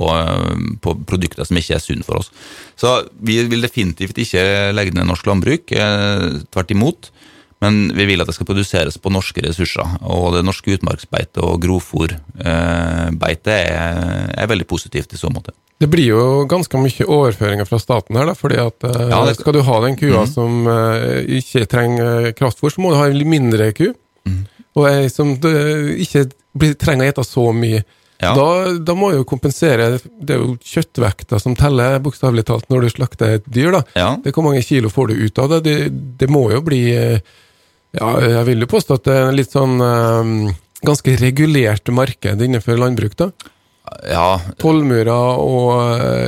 på, 0.79 0.95
produkter 1.05 1.45
som 1.45 1.57
ikke 1.57 1.75
er 1.75 1.83
sunne 1.83 2.05
for 2.05 2.21
oss. 2.21 2.31
Så 2.77 3.10
vi 3.19 3.43
vil 3.43 3.62
definitivt 3.62 4.15
ikke 4.15 4.73
legge 4.73 4.93
ned 4.95 5.07
norsk 5.07 5.25
landbruk, 5.27 5.67
tvert 5.67 6.71
imot. 6.71 7.12
Men 7.60 7.89
vi 7.89 8.05
vil 8.05 8.21
at 8.21 8.27
det 8.27 8.36
skal 8.36 8.45
produseres 8.45 8.99
på 9.01 9.10
norske 9.10 9.41
ressurser. 9.41 9.97
Og 10.05 10.36
det 10.36 10.45
norske 10.45 10.77
utmarksbeitet 10.77 11.41
og 11.41 11.60
grovfòrbeitet 11.60 13.47
er, 13.47 14.29
er 14.38 14.47
veldig 14.47 14.67
positivt 14.69 15.12
i 15.13 15.17
så 15.17 15.33
måte. 15.33 15.51
Det 15.77 15.89
blir 15.93 16.09
jo 16.09 16.21
ganske 16.49 16.79
mye 16.81 17.05
overføringer 17.05 17.67
fra 17.69 17.77
staten 17.81 18.17
her, 18.17 18.31
da, 18.31 18.33
fordi 18.37 18.57
at 18.63 18.85
ja, 18.87 19.19
det... 19.27 19.35
skal 19.37 19.53
du 19.53 19.61
ha 19.67 19.77
den 19.83 19.97
kua 19.99 20.23
mm. 20.23 20.31
som 20.31 20.65
uh, 20.65 21.19
ikke 21.37 21.67
trenger 21.69 22.31
kraftfôr, 22.37 22.73
så 22.73 22.81
må 22.81 22.93
du 22.93 22.97
ha 22.97 23.05
en 23.11 23.29
mindre 23.29 23.69
ku. 23.77 23.91
Mm. 24.25 24.41
Og 24.77 24.89
ei 24.89 25.07
som 25.13 25.35
ikke 25.37 26.25
trenger 26.81 27.05
å 27.05 27.11
ete 27.11 27.25
så 27.27 27.45
mye. 27.53 27.83
Ja. 28.17 28.31
Da, 28.33 28.73
da, 28.81 28.95
må 28.97 29.11
jo 29.13 29.21
kompensere 29.29 29.99
Det 30.01 30.33
er 30.33 30.39
jo 30.41 30.55
kjøttvekta 30.65 31.37
som 31.37 31.53
teller, 31.53 31.99
bokstavelig 32.01 32.47
talt, 32.47 32.65
når 32.73 32.87
du 32.87 32.93
slakter 32.95 33.35
et 33.37 33.45
dyr. 33.45 33.75
da. 33.75 33.83
Ja. 33.93 34.07
Det 34.23 34.33
Hvor 34.33 34.47
mange 34.47 34.63
kilo 34.65 34.89
får 34.89 35.11
du 35.11 35.19
ut 35.21 35.41
av 35.43 35.51
det? 35.53 35.59
Det, 35.67 35.75
det 36.23 36.29
må 36.33 36.47
jo 36.49 36.63
bli 36.65 36.81
ja, 37.97 38.07
jeg 38.21 38.45
vil 38.49 38.65
jo 38.65 38.69
påstå 38.69 38.97
at 38.97 39.05
det 39.07 39.17
er 39.17 39.35
litt 39.35 39.53
sånn 39.53 39.77
um, 39.81 40.33
ganske 40.85 41.15
regulert 41.21 41.89
marked 41.93 42.43
innenfor 42.43 42.79
landbruk, 42.81 43.15
da. 43.19 43.29
Ja. 44.08 44.39
Tollmurer 44.62 45.12
og, 45.12 45.71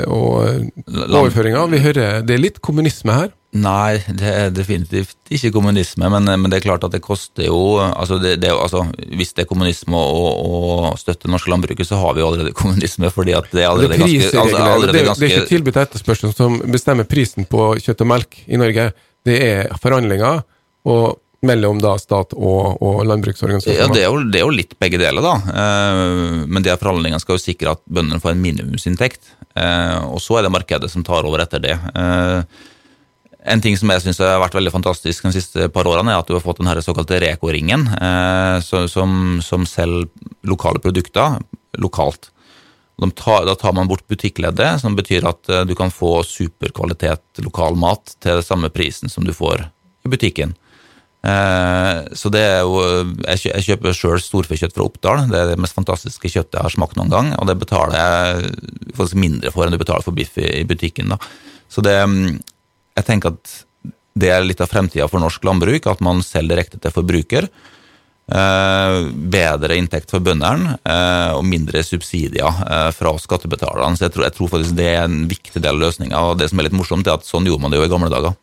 og 0.08 0.96
overføringer. 1.08 1.68
Vi 1.72 1.84
hører 1.84 2.24
Det 2.26 2.36
er 2.36 2.42
litt 2.42 2.62
kommunisme 2.66 3.16
her. 3.16 3.36
Nei, 3.50 3.98
det 4.14 4.30
er 4.30 4.52
definitivt 4.54 5.32
ikke 5.34 5.50
kommunisme, 5.56 6.06
men, 6.14 6.28
men 6.28 6.52
det 6.52 6.60
er 6.60 6.66
klart 6.68 6.84
at 6.86 6.94
det 6.94 7.00
koster 7.02 7.48
jo 7.48 7.80
altså, 7.82 8.20
det, 8.22 8.36
det, 8.44 8.52
altså 8.54 8.84
Hvis 9.18 9.34
det 9.34 9.42
er 9.42 9.48
kommunisme 9.50 9.98
å, 9.98 10.92
støtte 11.00 11.32
norsk 11.32 11.50
landbruk, 11.50 11.82
så 11.86 11.98
har 11.98 12.14
vi 12.14 12.22
jo 12.22 12.28
allerede 12.30 12.54
kommunisme. 12.58 13.10
fordi 13.14 13.34
at 13.38 13.50
det 13.50 13.64
er 13.64 13.72
allerede 13.72 13.96
det 13.96 14.04
ganske, 14.04 14.44
altså, 14.44 14.60
allerede 14.62 14.94
det, 14.94 15.06
ganske 15.08 15.26
det 15.26 15.32
er 15.32 15.40
ikke 15.40 15.54
tilbudt 15.56 15.82
etterspørsel 15.82 16.36
som 16.38 16.60
bestemmer 16.70 17.10
prisen 17.10 17.50
på 17.50 17.72
kjøtt 17.82 18.06
og 18.06 18.12
melk 18.12 18.38
i 18.46 18.62
Norge. 18.62 18.92
Det 19.26 19.40
er 19.48 19.74
forhandlinger 19.82 20.44
og 20.90 21.18
mellom 21.46 21.80
da 21.80 21.94
stat 22.00 22.34
og, 22.36 22.80
og 22.84 23.04
landbruksorganisasjoner. 23.08 23.80
Ja, 23.80 23.88
det 23.94 24.02
er, 24.04 24.08
jo, 24.10 24.24
det 24.28 24.42
er, 24.42 24.46
jo, 24.46 24.56
litt 24.56 24.76
begge 24.82 25.00
deler, 25.00 25.24
da. 25.24 25.36
Eh, 25.62 26.48
men 26.52 26.66
de 26.66 26.74
forhandlingene 26.76 27.22
skal 27.24 27.38
jo 27.38 27.44
sikre 27.44 27.76
at 27.78 27.84
bøndene 27.88 28.20
får 28.24 28.36
en 28.36 28.44
minimumsinntekt. 28.44 29.32
Eh, 29.56 30.10
og 30.10 30.20
så 30.24 30.40
er 30.40 30.46
det 30.48 30.54
markedet 30.56 30.92
som 30.92 31.06
tar 31.08 31.28
over 31.28 31.44
etter 31.44 31.64
det. 31.64 31.78
Eh, 31.78 32.66
en 33.50 33.64
ting 33.64 33.78
som 33.80 33.92
jeg 33.94 34.04
synes 34.04 34.20
har 34.22 34.42
vært 34.44 34.58
veldig 34.58 34.74
fantastisk 34.74 35.30
de 35.30 35.32
siste 35.38 35.70
par 35.72 35.88
årene, 35.88 36.12
er 36.12 36.20
at 36.20 36.28
du 36.28 36.36
har 36.36 36.44
fått 36.44 36.60
den 36.60 36.84
såkalte 36.84 37.22
Reko-ringen, 37.24 37.86
som, 38.62 39.40
som 39.42 39.64
selger 39.66 40.10
lokale 40.44 40.82
produkter 40.84 41.40
lokalt. 41.80 42.34
Tar, 43.16 43.48
da 43.48 43.56
tar 43.56 43.74
man 43.74 43.88
bort 43.88 44.04
butikkleddet, 44.12 44.84
som 44.84 44.98
betyr 45.00 45.26
at 45.32 45.48
du 45.66 45.72
kan 45.80 45.90
få 45.90 46.20
superkvalitet 46.28 47.40
lokal 47.48 47.80
mat 47.80 48.18
til 48.20 48.44
samme 48.44 48.70
prisen 48.76 49.10
som 49.10 49.24
du 49.24 49.32
får 49.34 49.64
i 50.04 50.12
butikken. 50.12 50.52
Eh, 51.20 51.98
så 52.16 52.30
det 52.32 52.40
er 52.40 52.62
jo 52.64 52.80
Jeg 53.28 53.64
kjøper 53.66 53.96
sjøl 53.96 54.22
storfekjøtt 54.24 54.76
fra 54.76 54.86
Oppdal. 54.88 55.26
Det 55.32 55.40
er 55.40 55.50
det 55.52 55.62
mest 55.62 55.76
fantastiske 55.76 56.32
kjøttet 56.32 56.56
jeg 56.56 56.68
har 56.68 56.76
smakt 56.76 57.00
noen 57.00 57.12
gang, 57.12 57.34
og 57.36 57.50
det 57.50 57.58
betaler 57.60 57.98
jeg 58.00 58.54
faktisk 58.96 59.20
mindre 59.20 59.52
for 59.56 59.66
enn 59.66 59.76
du 59.76 59.82
betaler 59.82 60.06
for 60.06 60.16
biff 60.16 60.38
i 60.40 60.64
butikken. 60.68 61.16
da. 61.16 61.20
Så 61.70 61.84
det 61.86 61.98
Jeg 62.98 63.06
tenker 63.06 63.36
at 63.36 63.66
det 64.20 64.32
er 64.34 64.44
litt 64.44 64.60
av 64.60 64.68
fremtida 64.68 65.08
for 65.08 65.22
norsk 65.22 65.44
landbruk, 65.44 65.86
at 65.88 66.02
man 66.02 66.20
selger 66.26 66.56
direkte 66.56 66.80
til 66.82 66.92
forbruker. 66.92 67.48
Eh, 68.30 68.98
bedre 69.32 69.78
inntekt 69.78 70.12
for 70.12 70.20
bøndene 70.20 70.76
eh, 70.84 71.32
og 71.38 71.46
mindre 71.46 71.82
subsidier 71.84 72.92
fra 72.92 73.14
skattebetalerne. 73.18 73.96
Så 73.96 74.08
jeg 74.08 74.16
tror, 74.16 74.26
jeg 74.28 74.36
tror, 74.36 74.52
faktisk 74.52 74.76
det 74.76 74.90
er 74.92 75.06
en 75.06 75.24
viktig 75.30 75.62
del 75.62 75.76
av 75.78 75.84
løsninga. 75.86 76.20
Og 76.20 76.40
det 76.40 76.50
som 76.50 76.60
er 76.60 76.68
litt 76.68 76.76
morsomt, 76.76 77.08
er 77.08 77.16
at 77.16 77.28
sånn 77.28 77.48
gjorde 77.48 77.64
man 77.64 77.72
det 77.72 77.80
jo 77.80 77.88
i 77.88 77.92
gamle 77.92 78.12
dager 78.12 78.36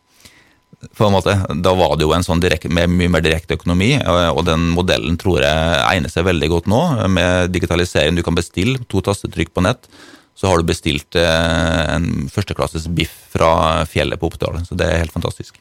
på 0.96 1.06
en 1.06 1.14
måte. 1.14 1.34
Da 1.64 1.72
var 1.76 1.96
det 1.96 2.06
jo 2.06 2.12
en 2.16 2.26
sånn 2.26 2.42
direkt, 2.42 2.68
mye 2.70 2.88
mer 3.10 3.24
direkte 3.24 3.56
økonomi, 3.56 3.94
og 4.04 4.42
den 4.48 4.68
modellen 4.76 5.16
tror 5.20 5.40
jeg 5.44 5.78
egner 5.86 6.12
seg 6.12 6.28
veldig 6.28 6.50
godt 6.52 6.68
nå, 6.70 6.82
med 7.12 7.54
digitalisering. 7.54 8.18
Du 8.18 8.24
kan 8.26 8.36
bestille 8.36 8.82
to 8.90 9.02
tastetrykk 9.04 9.54
på 9.56 9.64
nett, 9.66 9.88
så 10.36 10.50
har 10.50 10.60
du 10.60 10.68
bestilt 10.68 11.16
eh, 11.16 11.94
en 11.94 12.28
førsteklasses 12.28 12.90
biff 12.92 13.14
fra 13.32 13.86
fjellet 13.88 14.20
på 14.20 14.28
Oppdal. 14.28 14.60
Så 14.68 14.76
det 14.76 14.84
er 14.84 15.00
helt 15.00 15.14
fantastisk. 15.14 15.56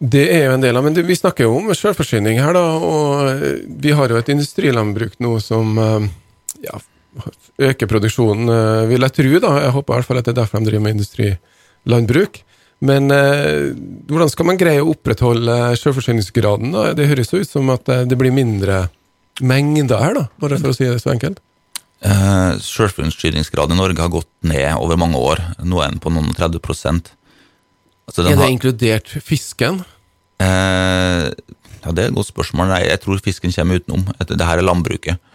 Det 0.00 0.24
er 0.32 0.46
jo 0.48 0.54
en 0.56 0.64
del 0.64 0.76
av, 0.76 0.86
men 0.86 0.96
vi 1.06 1.16
snakker 1.16 1.46
jo 1.46 1.58
om 1.58 1.68
selvforsyning 1.76 2.40
her, 2.40 2.56
da. 2.56 2.64
Og 2.80 3.68
vi 3.84 3.92
har 3.94 4.10
jo 4.10 4.18
et 4.18 4.32
industrilandbruk 4.32 5.20
nå 5.22 5.36
som 5.44 5.76
eh, 5.80 6.08
ja, 6.64 6.80
øker 7.68 7.90
produksjonen, 7.90 8.48
eh, 8.48 8.88
vil 8.90 9.06
jeg 9.06 9.16
tro. 9.20 9.36
da. 9.44 9.52
Jeg 9.66 9.76
håper 9.76 9.92
i 9.92 10.00
hvert 10.00 10.08
fall 10.08 10.22
at 10.22 10.28
det 10.28 10.34
er 10.34 10.40
derfor 10.40 10.64
de 10.64 10.70
driver 10.70 10.86
med 10.88 10.96
industrilandbruk. 10.96 12.42
Men 12.84 13.08
eh, 13.14 13.72
hvordan 14.10 14.30
skal 14.32 14.48
man 14.50 14.60
greie 14.60 14.82
å 14.82 14.92
opprettholde 14.92 15.56
selvforsyningsgraden? 15.80 16.74
da? 16.74 16.90
Det 16.96 17.08
høres 17.08 17.32
ut 17.32 17.48
som 17.48 17.72
at 17.72 17.88
eh, 17.88 18.04
det 18.08 18.18
blir 18.20 18.34
mindre 18.34 18.86
mengder 19.40 19.98
her, 19.98 20.14
da, 20.18 20.28
bare 20.42 20.60
for 20.60 20.70
å 20.70 20.76
si 20.76 20.86
det 20.86 21.00
så 21.02 21.14
enkelt. 21.14 21.40
Eh, 22.04 22.52
Selvforsyningsgraden 22.60 23.74
i 23.74 23.80
Norge 23.80 24.02
har 24.02 24.12
gått 24.12 24.28
ned 24.44 24.76
over 24.76 24.98
mange 25.00 25.20
år. 25.20 25.40
Nå 25.64 25.80
er 25.80 25.94
den 25.94 26.02
på 26.04 26.12
noen 26.12 26.34
30% 26.36 27.08
altså, 28.04 28.26
Er 28.26 28.34
det 28.34 28.36
har... 28.42 28.50
inkludert 28.52 29.14
fisken? 29.24 29.80
Eh, 30.42 31.30
ja, 31.30 31.92
Det 31.92 32.04
er 32.04 32.10
et 32.10 32.18
godt 32.18 32.28
spørsmål. 32.28 32.68
Nei, 32.74 32.82
jeg 32.90 33.00
tror 33.00 33.22
fisken 33.24 33.54
kommer 33.54 33.80
utenom. 33.80 34.04
Det 34.20 34.50
her 34.50 34.60
er 34.60 34.68
landbruket. 34.68 35.32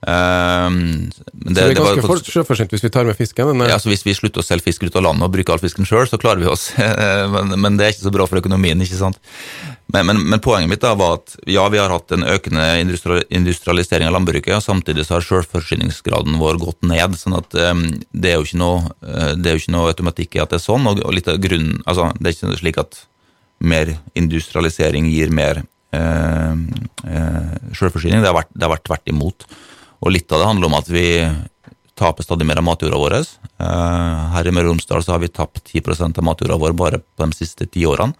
Um, 0.00 1.10
det, 1.12 1.50
så 1.50 1.52
det 1.52 1.64
er 1.64 1.74
ganske 1.76 2.04
var, 2.08 2.20
selvforsynt 2.24 2.70
hvis 2.72 2.86
vi 2.86 2.90
tar 2.92 3.04
med 3.04 3.18
fisken? 3.18 3.50
Ja, 3.68 3.76
så 3.76 3.90
Hvis 3.90 4.06
vi 4.06 4.14
slutter 4.16 4.40
å 4.40 4.46
selge 4.46 4.70
fisk 4.70 4.86
ut 4.86 4.96
av 4.96 5.04
landet 5.04 5.26
og 5.26 5.34
bruker 5.34 5.52
all 5.52 5.60
fisken 5.60 5.84
sjøl, 5.88 6.06
så 6.08 6.16
klarer 6.20 6.40
vi 6.40 6.48
oss. 6.48 6.70
men, 7.34 7.52
men, 7.60 7.76
det 7.76 7.84
er 7.84 7.92
ikke 7.92 8.06
så 8.06 8.14
bra 8.14 8.24
for 8.30 8.40
økonomien. 8.40 8.80
ikke 8.80 8.96
sant? 8.96 9.20
Men, 9.92 10.06
men, 10.08 10.22
men 10.32 10.40
poenget 10.40 10.70
mitt 10.70 10.84
da 10.84 10.94
var 10.96 11.18
at 11.18 11.34
ja, 11.50 11.66
vi 11.72 11.80
har 11.82 11.92
hatt 11.92 12.14
en 12.14 12.24
økende 12.24 12.64
industrialisering 13.28 14.08
av 14.08 14.16
landbruket, 14.16 14.54
og 14.56 14.64
samtidig 14.64 15.04
så 15.04 15.18
har 15.18 15.26
selvforsyningsgraden 15.26 16.38
vår 16.40 16.60
gått 16.62 16.86
ned. 16.88 17.18
sånn 17.20 17.36
at 17.36 17.56
um, 17.58 17.84
det, 18.12 18.32
er 18.32 18.54
noe, 18.60 18.94
eh, 19.04 19.34
det 19.36 19.50
er 19.50 19.58
jo 19.58 19.64
ikke 19.64 19.74
noe 19.74 19.90
automatikk 19.92 20.38
i 20.38 20.44
at 20.44 20.54
det 20.54 20.60
er 20.60 20.64
sånn. 20.64 20.86
og, 20.88 21.02
og 21.04 21.16
litt 21.16 21.28
av 21.28 21.40
grunnen, 21.42 21.82
altså 21.84 22.08
Det 22.16 22.30
er 22.30 22.38
ikke 22.38 22.62
slik 22.62 22.80
at 22.80 23.02
mer 23.60 23.92
industrialisering 24.16 25.10
gir 25.12 25.28
mer 25.34 25.60
eh, 25.92 26.54
uh, 27.04 27.50
har 27.74 28.38
vært, 28.38 28.54
det 28.54 28.64
har 28.64 28.72
vært 28.72 28.88
tvert 28.88 29.12
imot. 29.12 29.44
Og 30.00 30.14
litt 30.14 30.32
av 30.32 30.40
det 30.40 30.48
handler 30.48 30.70
om 30.70 30.78
at 30.78 30.88
vi 30.88 31.06
taper 32.00 32.24
stadig 32.24 32.46
mer 32.48 32.60
av 32.60 32.64
matjorda 32.64 32.98
vår. 33.00 33.16
Eh, 33.20 34.20
her 34.34 34.48
i 34.48 34.52
Møre 34.54 34.70
og 34.70 34.74
Romsdal 34.74 35.04
så 35.04 35.14
har 35.14 35.22
vi 35.22 35.32
tapt 35.32 35.62
10% 35.66 36.20
av 36.20 36.26
matjorda 36.26 36.56
vår 36.60 36.76
bare 36.76 37.00
på 37.02 37.26
de 37.26 37.36
siste 37.36 37.68
ti 37.68 37.84
årene. 37.88 38.16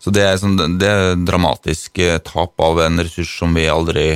Så 0.00 0.12
det 0.16 0.24
er, 0.24 0.38
sånn, 0.40 0.56
det 0.80 0.88
er 0.88 1.18
dramatisk 1.28 2.00
eh, 2.00 2.18
tap 2.24 2.60
av 2.64 2.80
en 2.84 3.00
ressurs 3.00 3.32
som 3.40 3.56
vi 3.56 3.66
aldri 3.68 4.14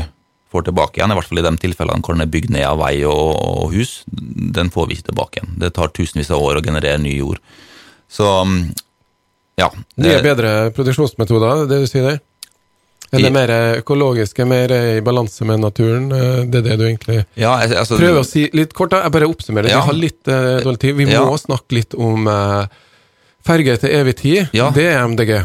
får 0.52 0.68
tilbake 0.68 1.00
igjen. 1.00 1.12
I 1.12 1.18
hvert 1.18 1.28
fall 1.28 1.40
i 1.42 1.44
de 1.44 1.54
tilfellene 1.64 2.04
hvor 2.04 2.16
den 2.16 2.24
er 2.24 2.33
bygd 2.33 2.52
ned 2.54 2.68
av 2.68 2.80
vei 2.80 2.94
og, 3.09 3.33
og, 3.35 3.74
hus. 3.74 4.02
Den 4.07 4.72
får 4.72 4.88
vi 4.88 4.98
ikke 4.98 5.11
tilbake 5.11 5.40
igjen. 5.40 5.57
Det 5.61 5.72
tar 5.76 5.92
tusenvis 5.96 6.33
av 6.33 6.44
år 6.44 6.61
å 6.61 6.64
generere 6.64 7.00
ny 7.02 7.16
jord. 7.16 7.40
Så 8.12 8.28
mm, 8.48 8.61
ja. 9.61 9.70
Det, 9.96 10.07
Nye, 10.07 10.22
bedre 10.24 10.54
produksjonsmetoder, 10.76 11.66
det 11.70 11.83
du 11.85 11.90
sier 11.90 12.09
der? 12.12 12.22
Eller 13.14 13.35
mer 13.35 13.53
økologiske, 13.81 14.46
mer 14.48 14.72
i 14.74 15.03
balanse 15.05 15.46
med 15.48 15.62
naturen? 15.62 16.09
Eh, 16.12 16.40
det 16.50 16.62
er 16.62 16.66
det 16.68 16.79
du 16.81 16.87
egentlig 16.88 17.18
ja, 17.40 17.57
altså, 17.64 17.98
prøver 18.00 18.22
å 18.22 18.27
si 18.27 18.46
litt 18.57 18.74
kort? 18.77 18.94
da, 18.94 19.05
Jeg 19.07 19.14
bare 19.16 19.29
oppsummerer. 19.31 19.70
Ja. 19.72 19.83
Vi 19.83 19.90
har 19.90 19.98
litt 19.98 20.31
uh, 20.31 20.62
dårlig 20.64 20.81
tid. 20.83 20.96
Vi 20.98 21.11
ja. 21.11 21.24
må 21.27 21.37
snakke 21.40 21.79
litt 21.79 21.94
om 21.98 22.27
uh, 22.31 22.64
ferge 23.46 23.77
til 23.83 23.94
evig 24.00 24.16
tid. 24.22 24.57
Ja. 24.57 24.72
Det 24.74 24.88
er 24.92 25.07
MDG. 25.09 25.37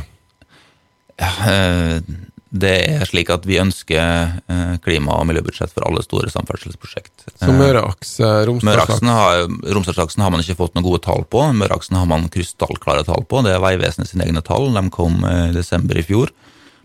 Det 2.49 2.75
er 2.95 3.03
slik 3.05 3.29
at 3.29 3.43
vi 3.45 3.59
ønsker 3.61 4.39
klima- 4.81 5.19
og 5.19 5.27
miljøbudsjett 5.29 5.73
for 5.75 5.85
alle 5.85 6.01
store 6.01 6.31
samferdselsprosjekt. 6.33 7.27
Så 7.35 7.51
Møreaks, 7.53 8.15
Romsdalsaksen 8.47 9.11
har, 9.11 9.43
Romsdalsaksen 9.75 10.23
har 10.23 10.31
man 10.33 10.41
ikke 10.41 10.57
fått 10.57 10.73
noen 10.73 10.87
gode 10.87 11.03
tall 11.05 11.27
på. 11.29 11.43
Møreaksen 11.59 11.99
har 11.99 12.07
man 12.09 12.25
krystallklare 12.33 13.03
tall 13.05 13.27
på. 13.29 13.43
Det 13.45 13.53
er 13.53 13.61
Vegvesenet 13.61 14.09
sine 14.09 14.25
egne 14.25 14.41
tall. 14.45 14.71
De 14.73 14.85
kom 14.95 15.19
i 15.27 15.51
desember 15.53 15.99
i 15.99 16.05
fjor. 16.07 16.33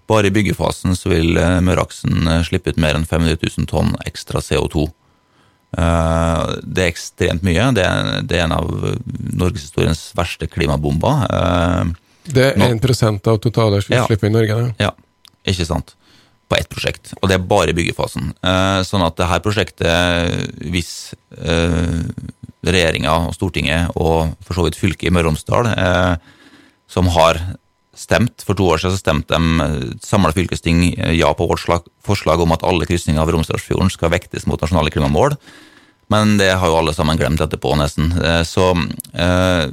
Bare 0.07 0.29
i 0.29 0.35
byggefasen 0.35 0.97
så 0.99 1.11
vil 1.13 1.33
Møraksen 1.33 1.65
Møreaksen 1.65 2.29
eh, 2.29 2.45
slippe 2.45 2.75
ut 2.75 2.81
mer 2.81 2.99
enn 2.99 3.09
500 3.09 3.41
000 3.41 3.69
tonn 3.71 3.95
ekstra 4.05 4.43
CO2. 4.45 4.85
Eh, 5.79 6.43
det 6.61 6.85
er 6.85 6.93
ekstremt 6.93 7.45
mye. 7.47 7.71
Det 7.77 7.87
er, 7.89 8.45
en 8.45 8.57
av 8.57 8.69
norgeshistoriens 9.33 10.11
verste 10.19 10.49
klimabomber. 10.51 11.25
Det 12.25 12.51
er 12.53 12.61
1% 12.69 13.33
av 13.33 13.41
totale 13.45 13.81
utslipp 13.81 14.23
ja, 14.25 14.29
i 14.29 14.33
Norge? 14.33 14.61
Ja, 14.81 14.93
ikke 15.45 15.69
sant. 15.69 15.97
På 16.49 16.59
ett 16.59 16.69
prosjekt, 16.69 17.15
og 17.23 17.31
det 17.31 17.39
er 17.39 17.49
bare 17.49 17.73
i 17.73 17.77
byggefasen. 17.77 18.35
Sånn 18.85 19.05
at 19.05 19.17
det 19.17 19.29
her 19.31 19.41
prosjektet, 19.45 20.59
hvis 20.69 21.15
regjeringa 22.65 23.15
og 23.31 23.33
Stortinget 23.37 23.97
og 23.97 24.35
for 24.45 24.57
så 24.57 24.67
vidt 24.67 24.77
fylket 24.77 25.09
i 25.09 25.13
Møre 25.13 25.31
og 25.31 25.33
Romsdal, 25.33 25.71
som 26.93 27.09
har 27.17 27.41
stemt. 27.99 28.43
For 28.47 28.57
to 28.59 28.67
år 28.73 28.83
siden 28.83 28.97
så 28.97 29.03
stemte 29.03 29.37
de 29.37 29.65
eh, 29.65 29.93
samla 30.05 30.33
fylkesting 30.37 30.87
eh, 30.95 31.15
ja 31.19 31.33
på 31.37 31.47
vårt 31.51 31.63
slag, 31.63 31.87
forslag 32.05 32.43
om 32.45 32.55
at 32.55 32.65
alle 32.67 32.89
krysninger 32.89 33.23
av 33.23 33.33
Romsdalsfjorden 33.35 33.93
skal 33.93 34.13
vektes 34.15 34.49
mot 34.51 34.61
nasjonale 34.61 34.93
klimamål. 34.95 35.39
Men 36.13 36.37
det 36.41 36.53
har 36.59 36.69
jo 36.69 36.79
alle 36.81 36.95
sammen 36.97 37.19
glemt 37.19 37.41
etterpå, 37.41 37.75
nesten. 37.81 38.13
Eh, 38.21 38.43
så 38.49 38.73
eh, 39.15 39.73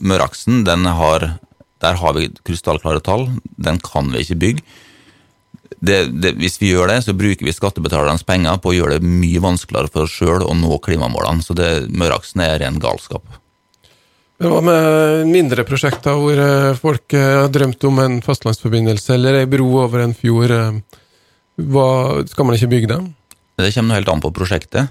Møreaksen, 0.00 0.64
Der 0.64 1.96
har 1.96 2.14
vi 2.16 2.30
krystallklare 2.44 3.00
tall. 3.00 3.28
Den 3.56 3.80
kan 3.80 4.12
vi 4.12 4.24
ikke 4.24 4.40
bygge. 4.40 4.62
Det, 5.80 6.10
det, 6.20 6.34
hvis 6.36 6.58
vi 6.60 6.74
gjør 6.74 6.90
det, 6.92 6.98
så 7.06 7.14
bruker 7.16 7.46
vi 7.46 7.52
skattebetalernes 7.56 8.24
penger 8.28 8.58
på 8.60 8.72
å 8.72 8.76
gjøre 8.76 8.98
det 8.98 9.08
mye 9.08 9.40
vanskeligere 9.40 9.88
for 9.88 10.04
oss 10.04 10.12
sjøl 10.12 10.44
å 10.44 10.56
nå 10.56 10.76
klimamålene. 10.84 11.44
Så 11.44 11.56
Møreaksen 11.88 12.44
er 12.44 12.58
ren 12.60 12.80
galskap. 12.82 13.24
Hva 14.40 14.60
med 14.64 15.26
mindre 15.28 15.66
prosjekter 15.68 16.16
hvor 16.16 16.38
eh, 16.40 16.76
folk 16.80 17.12
eh, 17.12 17.42
har 17.42 17.50
drømt 17.52 17.84
om 17.84 17.98
en 18.00 18.20
fastlandsforbindelse 18.24 19.12
eller 19.18 19.42
ei 19.42 19.48
bro 19.50 19.66
over 19.82 20.00
en 20.00 20.14
fjord? 20.16 20.54
Eh, 20.56 21.00
hva, 21.68 21.88
skal 22.30 22.48
man 22.48 22.56
ikke 22.56 22.70
bygge 22.72 22.88
dem? 22.94 23.10
Det 23.60 23.74
kommer 23.74 23.98
helt 23.98 24.08
an 24.08 24.22
på 24.24 24.30
prosjektet. 24.32 24.88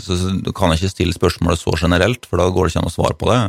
Så 0.00 0.16
Du 0.40 0.48
kan 0.56 0.72
ikke 0.72 0.88
stille 0.88 1.12
spørsmålet 1.12 1.60
så 1.60 1.74
generelt, 1.76 2.24
for 2.24 2.40
da 2.40 2.46
går 2.48 2.64
det 2.64 2.72
ikke 2.72 2.80
an 2.80 2.88
å 2.88 2.94
svare 2.94 3.16
på 3.20 3.28
det. 3.28 3.40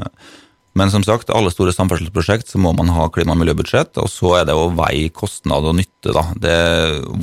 Men 0.76 0.92
som 0.92 1.06
sagt, 1.08 1.32
alle 1.32 1.54
store 1.54 1.72
samferdselsprosjekt 1.72 2.52
så 2.52 2.60
må 2.60 2.74
man 2.76 2.92
ha 2.92 3.08
klima- 3.16 3.32
og 3.32 3.40
miljøbudsjett, 3.40 3.96
og 4.04 4.12
så 4.12 4.34
er 4.42 4.50
det 4.50 4.58
å 4.60 4.68
veie 4.76 5.08
kostnad 5.16 5.64
og 5.72 5.78
nytte, 5.80 6.12
da. 6.12 6.26
Det 6.36 6.58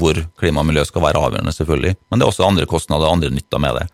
hvor 0.01 0.23
klima 0.41 0.65
og 0.65 0.71
miljø 0.71 0.87
skal 0.89 1.05
være 1.05 1.21
avgjørende, 1.21 1.53
selvfølgelig. 1.53 1.93
Men 2.09 2.19
det 2.19 2.25
er 2.25 2.33
også 2.33 2.49
andre 2.49 2.71
kostnader 2.71 3.11
og 3.11 3.19
andre 3.19 3.35
nytter 3.37 3.61
med 3.61 3.83
det. 3.83 3.87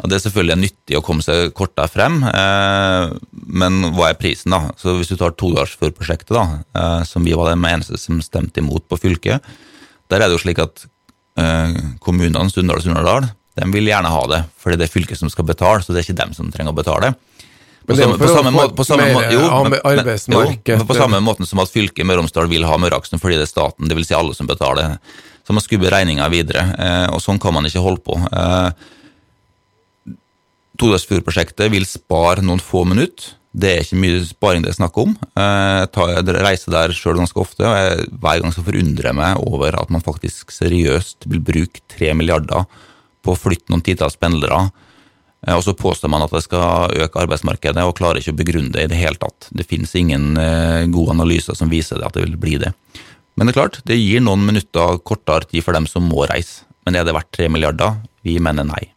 Ja, 0.00 0.08
Det 0.08 0.16
er 0.16 0.22
selvfølgelig 0.30 0.56
nyttig 0.62 0.96
å 0.98 1.02
komme 1.04 1.22
seg 1.24 1.52
kortere 1.56 1.88
frem, 1.92 2.22
eh, 2.24 3.10
men 3.52 3.82
hva 3.96 4.10
er 4.10 4.14
prisen, 4.20 4.50
da? 4.54 4.70
Så 4.80 4.96
Hvis 4.98 5.08
du 5.12 5.16
tar 5.20 5.32
Todalsfjord-prosjektet, 5.36 6.32
da, 6.32 6.44
eh, 6.74 7.02
som 7.04 7.24
vi 7.24 7.34
var 7.36 7.52
de 7.54 7.60
eneste 7.68 7.98
som 8.00 8.20
stemte 8.24 8.58
imot 8.62 8.88
på 8.88 8.98
fylket, 8.98 9.40
der 10.10 10.16
er 10.22 10.28
det 10.28 10.38
jo 10.38 10.44
slik 10.44 10.58
at 10.58 10.86
eh, 11.36 11.74
kommunene 12.00 12.50
Sunndal 12.50 12.80
og 12.80 12.82
Sunndal 12.82 13.28
de 13.60 13.66
vil 13.74 13.84
gjerne 13.90 14.08
ha 14.08 14.22
det, 14.30 14.44
fordi 14.58 14.78
det 14.78 14.86
er 14.88 14.94
fylket 15.00 15.18
som 15.18 15.28
skal 15.28 15.44
betale, 15.44 15.82
så 15.84 15.92
det 15.92 16.00
er 16.00 16.06
ikke 16.08 16.16
dem 16.24 16.32
som 16.32 16.50
trenger 16.50 16.72
å 16.72 16.76
betale. 16.80 17.14
På 17.86 17.96
samme- 17.96 18.16
på 18.20 18.28
samme 18.30 18.50
må- 18.54 18.74
på 18.76 18.84
samme 18.86 19.02
må- 19.12 19.20
jo, 19.32 19.40
men- 19.64 19.80
jo, 20.32 20.38
På 20.86 20.94
samme 20.96 21.20
måten 21.20 21.46
som 21.46 21.58
at 21.58 21.68
fylket 21.68 22.06
Møre 22.06 22.18
og 22.18 22.24
Romsdal 22.24 22.48
vil 22.48 22.64
ha 22.64 22.76
Møreaksen 22.78 23.18
fordi 23.20 23.36
det 23.36 23.42
er 23.48 23.52
staten, 23.52 23.88
dvs. 23.88 24.06
Si 24.06 24.14
alle 24.14 24.34
som 24.34 24.46
betaler. 24.46 24.98
Så 25.46 25.52
man 25.52 25.60
skubber 25.60 25.90
regninga 25.90 26.30
videre, 26.30 26.62
eh, 26.78 27.06
og 27.12 27.20
sånn 27.20 27.40
kan 27.40 27.52
man 27.52 27.64
ikke 27.64 27.82
holde 27.82 28.00
på. 28.04 28.16
Eh, 28.32 28.70
Todalsfjordprosjektet 30.80 31.70
vil 31.72 31.84
spare 31.88 32.42
noen 32.44 32.62
få 32.62 32.86
minutter. 32.88 33.34
Det 33.50 33.70
er 33.72 33.80
ikke 33.82 33.98
mye 33.98 34.20
sparing 34.28 34.62
det 34.62 34.70
er 34.70 34.78
snakk 34.78 34.96
om. 35.02 35.16
Eh, 35.36 35.80
Jeg 35.80 35.92
tar- 35.92 36.12
jeg 36.14 36.24
reiser 36.44 36.70
der 36.70 36.88
sjøl 36.94 37.16
ganske 37.18 37.40
ofte, 37.40 37.64
og 37.66 37.74
jeg, 37.74 38.06
hver 38.20 38.40
gang 38.40 38.52
så 38.52 38.62
forundrer 38.62 39.02
jeg 39.10 39.14
meg 39.14 39.36
over 39.38 39.74
at 39.80 39.90
man 39.90 40.00
faktisk 40.00 40.52
seriøst 40.54 41.26
vil 41.26 41.40
bruke 41.40 41.80
tre 41.88 42.12
milliarder 42.14 42.64
på 43.24 43.32
å 43.34 43.36
flytte 43.38 43.68
noen 43.70 43.82
titalls 43.82 44.16
pendlere. 44.16 44.70
Eh, 45.46 45.54
Og 45.54 45.64
så 45.64 45.74
påstår 45.74 46.08
man 46.08 46.22
at 46.22 46.30
det 46.30 46.42
skal 46.44 46.90
øke 46.94 47.20
arbeidsmarkedet, 47.26 47.82
og 47.82 47.96
klarer 47.96 48.18
ikke 48.20 48.32
å 48.32 48.44
begrunne 48.44 48.72
det 48.72 48.82
i 48.84 48.86
det 48.86 48.98
hele 48.98 49.16
tatt. 49.16 49.48
Det 49.52 49.66
finnes 49.66 49.94
ingen 49.94 50.36
eh, 50.38 50.86
gode 50.86 51.10
analyser 51.10 51.56
som 51.56 51.68
viser 51.68 51.96
det 51.98 52.06
at 52.06 52.12
det 52.12 52.24
vil 52.28 52.36
bli 52.36 52.56
det. 52.58 52.72
Men 53.36 53.46
det 53.46 53.56
er 53.56 53.60
klart, 53.62 53.82
det 53.84 53.96
gir 53.98 54.20
noen 54.20 54.44
minutter 54.46 54.98
kortere 55.02 55.48
tid 55.48 55.64
for 55.64 55.72
dem 55.72 55.86
som 55.86 56.08
må 56.08 56.28
reise. 56.28 56.62
Men 56.86 56.94
er 56.96 57.04
det 57.04 57.14
verdt 57.14 57.32
tre 57.32 57.48
milliarder? 57.48 57.96
Vi 58.22 58.38
mener 58.38 58.64
nei. 58.64 58.90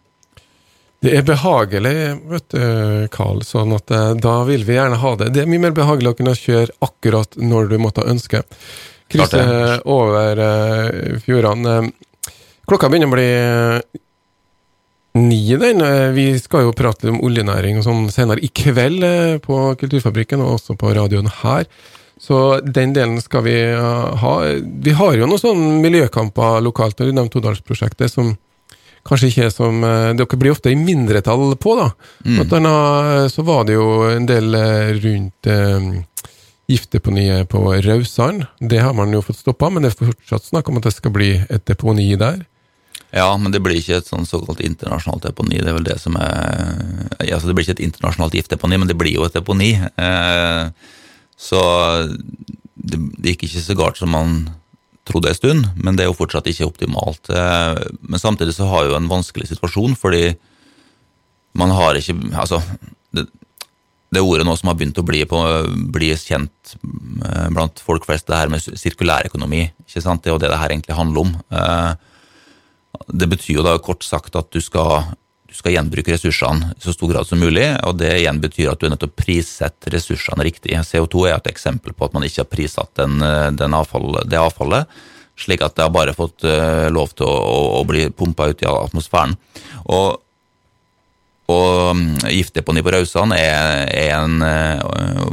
Det 1.04 1.12
er 1.18 1.26
behagelig, 1.28 1.96
vet 2.32 2.54
du, 2.54 2.60
Carl, 3.12 3.42
sånn 3.44 3.74
at 3.76 3.92
eh, 3.92 4.14
da 4.24 4.38
vil 4.48 4.62
vi 4.64 4.78
gjerne 4.78 5.02
ha 5.02 5.10
det. 5.20 5.34
Det 5.36 5.42
er 5.42 5.50
mye 5.52 5.66
mer 5.66 5.74
behagelig 5.76 6.14
å 6.14 6.16
kunne 6.16 6.36
kjøre 6.40 6.78
akkurat 6.86 7.36
når 7.36 7.74
du 7.74 7.76
måtte 7.84 8.06
ønske. 8.08 8.40
Krysse 9.12 9.42
over 9.84 10.40
eh, 10.46 11.18
fjordene. 11.26 11.92
Klokka 12.70 12.88
begynner 12.88 13.12
å 13.12 13.16
bli 13.18 13.26
eh, 13.36 14.00
ni, 15.20 15.42
den. 15.60 15.84
Vi 16.16 16.26
skal 16.40 16.70
jo 16.70 16.78
prate 16.78 17.12
om 17.12 17.20
oljenæring 17.28 17.82
og 17.82 17.86
sånn 17.90 18.08
senere 18.14 18.40
i 18.40 18.48
kveld 18.48 19.04
på 19.44 19.60
Kulturfabrikken, 19.84 20.46
og 20.46 20.56
også 20.56 20.78
på 20.80 20.96
radioen 20.96 21.28
her. 21.42 21.68
Så 22.16 22.40
den 22.64 22.96
delen 22.96 23.20
skal 23.20 23.44
vi 23.44 23.58
ha. 23.76 24.34
Vi 24.64 24.96
har 24.96 25.20
jo 25.20 25.28
noen 25.28 25.42
sånne 25.42 25.84
miljøkamper 25.84 26.64
lokalt. 26.64 27.04
Du 27.04 27.12
nevnte 27.12 27.42
Todalsprosjektet, 27.42 28.08
som 28.16 28.38
kanskje 29.08 29.30
ikke 29.32 29.50
som 29.54 29.84
eh, 29.84 30.14
Dere 30.20 30.40
blir 30.40 30.54
ofte 30.56 30.72
i 30.72 30.80
mindretall 30.80 31.58
på, 31.60 31.76
da. 31.80 31.90
Blant 32.24 32.56
annet 32.60 33.12
eh, 33.18 33.28
så 33.34 33.46
var 33.48 33.68
det 33.68 33.78
jo 33.78 33.90
en 34.10 34.28
del 34.30 34.56
eh, 34.60 34.94
rundt 35.04 35.52
eh, 35.52 35.92
giftdeponiet 36.72 37.50
på 37.52 37.66
Raudsand. 37.84 38.48
Det 38.60 38.80
har 38.80 38.96
man 38.98 39.14
jo 39.14 39.22
fått 39.26 39.42
stoppa, 39.42 39.70
men 39.70 39.84
det 39.84 39.94
er 39.94 40.10
fortsatt 40.14 40.50
snakk 40.50 40.72
om 40.72 40.80
at 40.80 40.88
det 40.88 40.96
skal 40.96 41.14
bli 41.16 41.36
et 41.44 41.66
deponi 41.70 42.14
der. 42.20 42.42
Ja, 43.14 43.30
men 43.38 43.54
det 43.54 43.62
blir 43.62 43.78
ikke 43.78 44.00
et 44.00 44.10
sånn 44.10 44.26
såkalt 44.26 44.64
internasjonalt 44.66 45.28
deponi. 45.28 45.60
Det 45.62 45.70
er 45.70 45.78
vel 45.78 45.86
det 45.86 46.00
som 46.02 46.16
er 46.18 47.12
altså 47.22 47.46
Det 47.46 47.54
blir 47.54 47.68
ikke 47.68 47.76
et 47.78 47.86
internasjonalt 47.86 48.34
giftdeponi, 48.40 48.80
men 48.82 48.90
det 48.90 48.98
blir 48.98 49.14
jo 49.14 49.28
et 49.28 49.36
deponi. 49.36 49.76
Eh, 49.78 50.64
så 51.38 51.62
det, 52.74 52.98
det 53.20 53.36
gikk 53.36 53.46
ikke 53.50 53.66
så 53.68 53.78
galt 53.78 54.02
som 54.02 54.14
man 54.16 54.40
trodde 55.08 55.32
en 55.32 55.38
stund, 55.38 55.70
men 55.76 55.98
det 55.98 56.06
er 56.06 56.12
jo 56.12 56.18
fortsatt 56.18 56.48
ikke 56.50 56.68
optimalt. 56.70 57.30
Eh, 57.30 57.80
men 58.02 58.22
samtidig 58.22 58.56
så 58.56 58.68
har 58.72 58.88
jo 58.88 58.98
en 58.98 59.10
vanskelig 59.12 59.50
situasjon, 59.52 59.98
fordi 60.00 60.34
man 61.60 61.74
har 61.76 62.00
ikke 62.00 62.16
Altså, 62.32 62.62
det, 63.14 63.28
det 64.14 64.22
ordet 64.24 64.46
nå 64.48 64.56
som 64.58 64.72
har 64.72 64.78
begynt 64.80 65.00
å 65.02 65.06
bli, 65.06 65.24
på, 65.30 65.42
bli 65.94 66.12
kjent 66.18 66.76
eh, 66.80 67.50
blant 67.54 67.84
folk 67.84 68.08
flest, 68.08 68.30
det 68.30 68.40
her 68.40 68.54
med 68.54 68.64
sirkulærøkonomi. 68.64 69.68
ikke 69.86 70.04
sant? 70.04 70.24
Det 70.24 70.32
er 70.32 70.38
jo 70.38 70.42
det 70.42 70.52
det 70.54 70.62
her 70.62 70.74
egentlig 70.74 70.98
handler 70.98 71.28
om. 71.28 71.36
Eh, 71.52 71.92
det 73.10 73.30
betyr 73.32 73.60
jo 73.60 73.66
da 73.66 73.78
kort 73.82 74.06
sagt 74.06 74.38
at 74.40 74.52
du 74.54 74.62
skal, 74.64 75.16
du 75.54 75.60
skal 75.60 75.76
gjenbruke 75.76 76.16
ressursene 76.16 76.72
i 76.74 76.82
så 76.82 76.96
stor 76.96 77.12
grad 77.12 77.28
som 77.30 77.38
mulig, 77.38 77.68
og 77.86 78.00
det 78.00 78.10
igjen 78.18 78.40
betyr 78.42 78.72
at 78.72 78.82
du 78.82 78.88
er 78.88 78.96
nødt 78.96 79.04
til 79.04 79.12
å 79.12 79.18
prissette 79.22 79.92
ressursene 79.94 80.48
riktig. 80.48 80.74
CO2 80.74 81.28
er 81.30 81.36
et 81.36 81.50
eksempel 81.52 81.94
på 81.94 82.08
at 82.08 82.16
man 82.16 82.26
ikke 82.26 82.42
har 82.42 82.50
prissatt 82.50 82.90
den, 82.98 83.22
den 83.54 83.76
avfall, 83.78 84.18
det 84.26 84.40
avfallet, 84.42 84.90
slik 85.38 85.62
at 85.62 85.78
det 85.78 85.86
har 85.86 85.94
bare 85.94 86.16
fått 86.18 86.46
eh, 86.50 86.90
lov 86.94 87.14
til 87.14 87.30
å, 87.30 87.78
å 87.78 87.84
bli 87.86 88.08
pumpa 88.10 88.50
ut 88.50 88.66
i 88.66 88.70
atmosfæren. 88.70 89.38
Og, 89.94 90.18
og 91.54 92.02
mm, 92.02 92.10
giftdeponi 92.34 92.82
på 92.86 92.96
Rausan 92.98 93.38
er, 93.38 93.86
er 93.94 94.12
en 94.18 94.42
øh, 94.42 95.30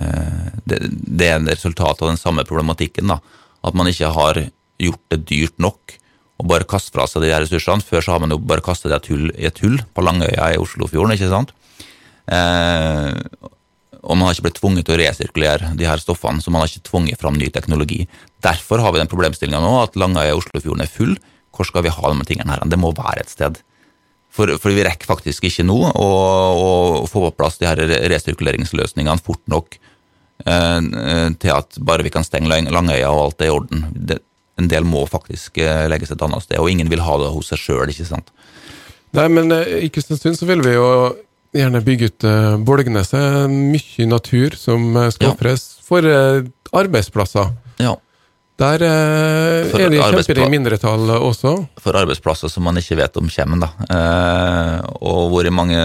øh, 0.00 0.50
det, 0.64 0.82
det 0.88 1.28
er 1.28 1.36
en 1.36 1.52
resultat 1.52 2.00
av 2.00 2.14
den 2.14 2.20
samme 2.20 2.48
problematikken. 2.48 3.12
da, 3.12 3.20
At 3.60 3.76
man 3.76 3.92
ikke 3.92 4.12
har 4.16 4.46
gjort 4.80 5.04
det 5.12 5.24
dyrt 5.28 5.60
nok 5.60 5.98
å 6.38 6.46
bare 6.46 6.66
kaste 6.70 6.94
fra 6.94 7.06
seg 7.10 7.24
de 7.24 7.32
her 7.32 7.42
ressursene. 7.42 7.82
Før 7.84 8.04
så 8.04 8.14
har 8.14 8.22
man 8.22 8.34
jo 8.34 8.38
bare 8.38 8.64
kastet 8.64 8.92
det 8.94 9.18
i 9.34 9.46
et 9.48 9.62
hull, 9.64 9.78
på 9.94 10.04
Langøya 10.06 10.52
i 10.54 10.60
Oslofjorden, 10.60 11.16
ikke 11.16 11.30
sant? 11.32 11.54
Eh, 12.30 13.14
og 13.98 14.14
man 14.14 14.28
har 14.28 14.36
ikke 14.36 14.46
blitt 14.46 14.60
tvunget 14.60 14.86
til 14.86 14.94
å 14.94 15.00
resirkulere 15.00 15.72
de 15.78 15.88
her 15.88 15.98
stoffene, 15.98 16.42
så 16.42 16.52
man 16.54 16.62
har 16.62 16.70
ikke 16.70 16.86
tvunget 16.86 17.18
fram 17.20 17.38
ny 17.38 17.48
teknologi. 17.54 18.04
Derfor 18.44 18.84
har 18.84 18.94
vi 18.94 19.02
den 19.02 19.10
problemstillinga 19.10 19.60
nå 19.64 19.72
at 19.82 19.98
Langøya 19.98 20.30
i 20.30 20.38
Oslofjorden 20.38 20.84
er 20.84 20.92
full. 20.92 21.16
Hvor 21.54 21.66
skal 21.66 21.82
vi 21.82 21.90
ha 21.90 22.12
de 22.14 22.28
tingene 22.28 22.54
her? 22.54 22.62
Det 22.70 22.78
må 22.78 22.92
være 22.94 23.24
et 23.24 23.32
sted. 23.32 23.58
For, 24.30 24.52
for 24.62 24.70
vi 24.70 24.84
rekker 24.86 25.08
faktisk 25.08 25.48
ikke 25.48 25.64
nå 25.66 25.76
å, 25.90 26.08
å 27.02 27.06
få 27.10 27.24
på 27.24 27.34
plass 27.40 27.58
de 27.58 27.66
her 27.66 27.80
resirkuleringsløsningene 28.12 29.24
fort 29.24 29.42
nok 29.50 29.78
eh, 30.46 30.80
til 31.42 31.54
at 31.56 31.78
bare 31.82 32.04
vi 32.06 32.12
kan 32.14 32.26
stenge 32.26 32.50
Lang- 32.52 32.70
Langøya 32.70 33.08
og 33.10 33.22
alt 33.24 33.42
er 33.42 33.50
i 33.50 33.54
orden. 33.56 33.86
Det, 33.96 34.20
en 34.58 34.68
del 34.70 34.84
må 34.88 35.04
faktisk 35.08 35.58
eh, 35.62 35.86
legges 35.90 36.10
et 36.14 36.22
annet 36.26 36.42
sted, 36.44 36.58
og 36.58 36.70
ingen 36.72 36.90
vil 36.90 37.02
ha 37.06 37.16
det 37.22 37.30
hos 37.34 37.52
seg 37.52 37.62
sjøl, 37.62 37.88
ikke 37.92 38.08
sant. 38.08 38.32
Nei, 39.16 39.28
men 39.32 39.52
eh, 39.54 39.78
i 39.86 39.92
Kristiansund 39.94 40.36
så 40.40 40.48
vil 40.50 40.60
vi 40.66 40.74
jo 40.76 40.88
gjerne 41.56 41.80
bygge 41.86 42.10
ut 42.10 42.26
Bolgneset. 42.68 43.48
Mye 43.48 44.06
natur 44.10 44.56
som 44.58 44.90
skal 45.14 45.30
Ja. 45.30 45.32
ofres 45.32 45.68
for 45.86 46.04
eh, 46.04 46.42
arbeidsplasser. 46.76 47.54
Ja. 47.80 47.94
Der 48.58 48.82
eh, 48.82 49.70
er 49.70 49.88
de 49.92 50.00
kjemper 50.02 50.40
i 50.42 50.48
mindretall 50.50 51.06
også. 51.14 51.52
For 51.78 51.94
arbeidsplasser 51.94 52.50
som 52.50 52.64
man 52.66 52.76
ikke 52.80 52.96
vet 52.98 53.16
om 53.20 53.28
kommer, 53.30 53.60
da. 53.62 53.68
Eh, 53.94 54.88
og 54.98 55.28
hvor 55.30 55.46
i 55.46 55.52
mange, 55.54 55.78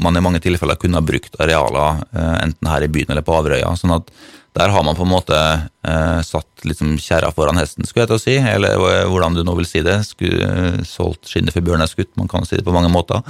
man 0.00 0.16
i 0.16 0.22
mange 0.24 0.40
tilfeller 0.40 0.80
kunne 0.80 0.96
ha 0.96 1.04
brukt 1.04 1.36
arealer 1.44 2.00
eh, 2.16 2.36
enten 2.46 2.70
her 2.72 2.86
i 2.86 2.88
byen 2.88 3.12
eller 3.12 3.26
på 3.26 3.36
Averøya. 3.36 3.74
sånn 3.76 3.92
at 3.98 4.08
der 4.56 4.72
har 4.74 4.82
man 4.82 4.96
på 4.98 5.04
en 5.06 5.12
måte 5.12 5.36
eh, 5.36 6.20
satt 6.26 6.64
liksom 6.66 6.96
kjerra 6.98 7.30
foran 7.34 7.60
hesten, 7.60 7.86
skulle 7.86 8.04
jeg 8.04 8.10
til 8.10 8.18
å 8.18 8.22
si, 8.22 8.36
eller 8.54 8.82
eh, 8.90 9.06
hvordan 9.10 9.36
du 9.36 9.44
nå 9.46 9.54
vil 9.60 9.68
si 9.68 9.82
det. 9.86 10.00
Sku, 10.08 10.26
eh, 10.26 10.80
solgt 10.88 11.30
skinnet 11.30 11.54
for 11.54 11.66
bjørn 11.66 11.84
er 11.84 11.90
skutt, 11.90 12.10
man 12.18 12.30
kan 12.30 12.46
si 12.48 12.58
det 12.58 12.66
på 12.66 12.74
mange 12.74 12.90
måter. 12.92 13.22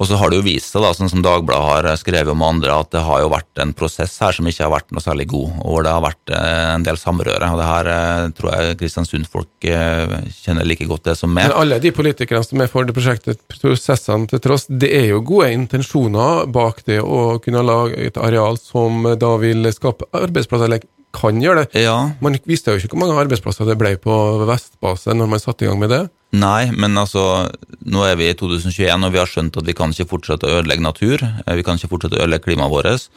Og 0.00 0.08
så 0.08 0.16
har 0.16 0.32
det 0.32 0.38
jo 0.38 0.46
vist 0.46 0.72
seg, 0.72 0.80
da, 0.80 0.94
sånn 0.96 1.10
som 1.12 1.20
Dagbladet 1.20 1.90
har 1.90 2.00
skrevet 2.00 2.32
om 2.32 2.44
andre, 2.44 2.72
at 2.72 2.88
det 2.94 3.02
har 3.04 3.20
jo 3.20 3.32
vært 3.34 3.60
en 3.60 3.74
prosess 3.76 4.14
her 4.24 4.32
som 4.32 4.46
ikke 4.48 4.64
har 4.64 4.72
vært 4.72 4.94
noe 4.96 5.04
særlig 5.04 5.26
god, 5.28 5.58
og 5.60 5.74
hvor 5.74 5.84
det 5.84 5.92
har 5.92 6.04
vært 6.06 6.32
eh, 6.32 6.68
en 6.72 6.86
del 6.86 7.00
samrøre. 7.00 7.50
Og 7.52 7.60
det 7.60 7.66
her 7.68 7.90
eh, 7.92 8.30
tror 8.38 8.54
jeg 8.54 8.78
Kristiansund-folk 8.80 9.68
eh, 9.68 10.14
kjenner 10.38 10.68
like 10.68 10.88
godt 10.88 11.10
det 11.10 11.16
som 11.20 11.34
meg. 11.36 11.50
Men 11.50 11.58
alle 11.66 11.80
de 11.84 11.92
politikerne 11.92 12.48
som 12.48 12.64
er 12.64 12.72
for 12.72 12.88
det 12.88 12.96
prosjektet, 12.96 13.42
prosessene 13.52 14.30
til 14.30 14.40
tross, 14.40 14.64
det 14.72 14.88
er 15.02 15.10
jo 15.10 15.20
gode 15.34 15.50
intensjoner 15.58 16.48
bak 16.48 16.80
det 16.88 17.02
å 17.04 17.36
kunne 17.44 17.66
lage 17.68 18.00
et 18.00 18.16
areal 18.16 18.56
som 18.62 19.04
da 19.20 19.34
vil 19.42 19.68
skape 19.76 20.08
arbeidsplasser, 20.16 20.80
kan 21.16 21.40
gjøre 21.42 21.64
det. 21.64 21.82
Ja, 21.82 22.12
Man 22.22 22.36
visste 22.46 22.70
jo 22.74 22.78
ikke 22.80 22.94
hvor 22.94 23.02
mange 23.02 23.18
arbeidsplasser 23.18 23.66
det 23.66 23.76
ble 23.80 23.96
på 23.98 24.14
Vestbase 24.48 25.14
når 25.16 25.30
man 25.32 25.42
satte 25.42 25.66
i 25.66 25.70
gang 25.70 25.80
med 25.82 25.90
det. 25.90 26.04
Nei, 26.38 26.70
men 26.70 26.94
altså, 27.00 27.48
nå 27.90 28.04
er 28.06 28.14
vi 28.20 28.28
i 28.30 28.36
2021, 28.38 29.06
og 29.08 29.10
vi 29.14 29.18
har 29.18 29.26
skjønt 29.30 29.56
at 29.58 29.66
vi 29.66 29.74
kan 29.74 29.90
ikke 29.90 30.06
fortsette 30.12 30.46
å 30.46 30.60
ødelegge 30.60 30.84
natur. 30.86 31.24
eh, 31.26 31.54
Vi 31.58 31.64
kan 31.66 31.74
ikke 31.80 31.90
fortsette 31.90 32.14
å 32.20 32.22
ødelegge 32.22 32.46
klimaet 32.46 32.70
vårt. 32.70 33.08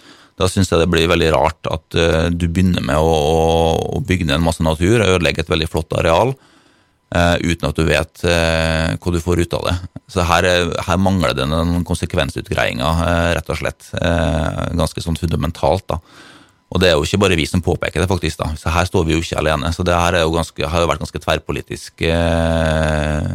Da 0.41 0.47
syns 0.49 0.71
jeg 0.73 0.81
det 0.81 0.89
blir 0.89 1.05
veldig 1.11 1.29
rart 1.35 1.69
at 1.69 1.93
uh, 1.93 2.25
du 2.33 2.47
begynner 2.49 2.81
med 2.81 2.97
å, 2.97 3.13
å, 3.93 3.99
bygge 4.01 4.25
ned 4.25 4.39
en 4.39 4.47
masse 4.47 4.65
natur, 4.65 4.97
og 5.03 5.19
ødelegge 5.19 5.45
et 5.45 5.53
veldig 5.53 5.69
flott 5.69 5.93
areal, 5.99 6.33
Uh, 7.13 7.37
uten 7.45 7.67
at 7.69 7.77
du 7.77 7.83
vet 7.85 8.23
uh, 8.25 8.95
hva 8.97 9.11
du 9.13 9.19
får 9.21 9.43
ut 9.45 9.51
av 9.53 9.67
det. 9.67 9.73
Så 10.09 10.23
her, 10.25 10.47
er- 10.49 10.71
her 10.87 10.97
mangler 10.97 11.35
det 11.37 11.45
noen 11.45 11.83
konsekvensutgreiinger, 11.85 13.03
rett 13.37 13.51
og 13.53 13.59
slett. 13.59 13.85
Ganske 14.73 15.03
sånn 15.05 15.19
fundamentalt, 15.21 15.85
da. 15.93 15.99
Og 16.74 16.82
det 16.82 16.89
er 16.89 16.95
jo 16.97 17.05
ikke 17.05 17.19
bare 17.21 17.38
vi 17.38 17.45
som 17.45 17.61
påpeker 17.61 18.01
det, 18.01 18.09
faktisk. 18.09 18.39
da. 18.41 18.49
Så 18.57 18.71
her 18.74 18.88
står 18.89 19.05
vi 19.05 19.13
jo 19.13 19.21
ikke 19.21 19.38
alene. 19.38 19.69
Så 19.76 19.86
det 19.86 19.93
her 19.93 20.17
er 20.17 20.26
jo 20.26 20.34
ganske, 20.34 20.65
har 20.65 20.82
jo 20.82 20.89
vært 20.89 21.03
ganske 21.03 21.21
tverrpolitisk 21.21 22.01
eh, 22.07 23.28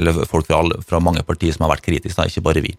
Eller 0.00 0.22
folk 0.30 0.48
fra, 0.48 0.62
alle, 0.62 0.80
fra 0.88 1.00
mange 1.04 1.20
partier 1.26 1.52
som 1.52 1.66
har 1.66 1.74
vært 1.74 1.84
kritiske, 1.84 2.16
da, 2.16 2.28
ikke 2.30 2.44
bare 2.48 2.64
vi. 2.64 2.72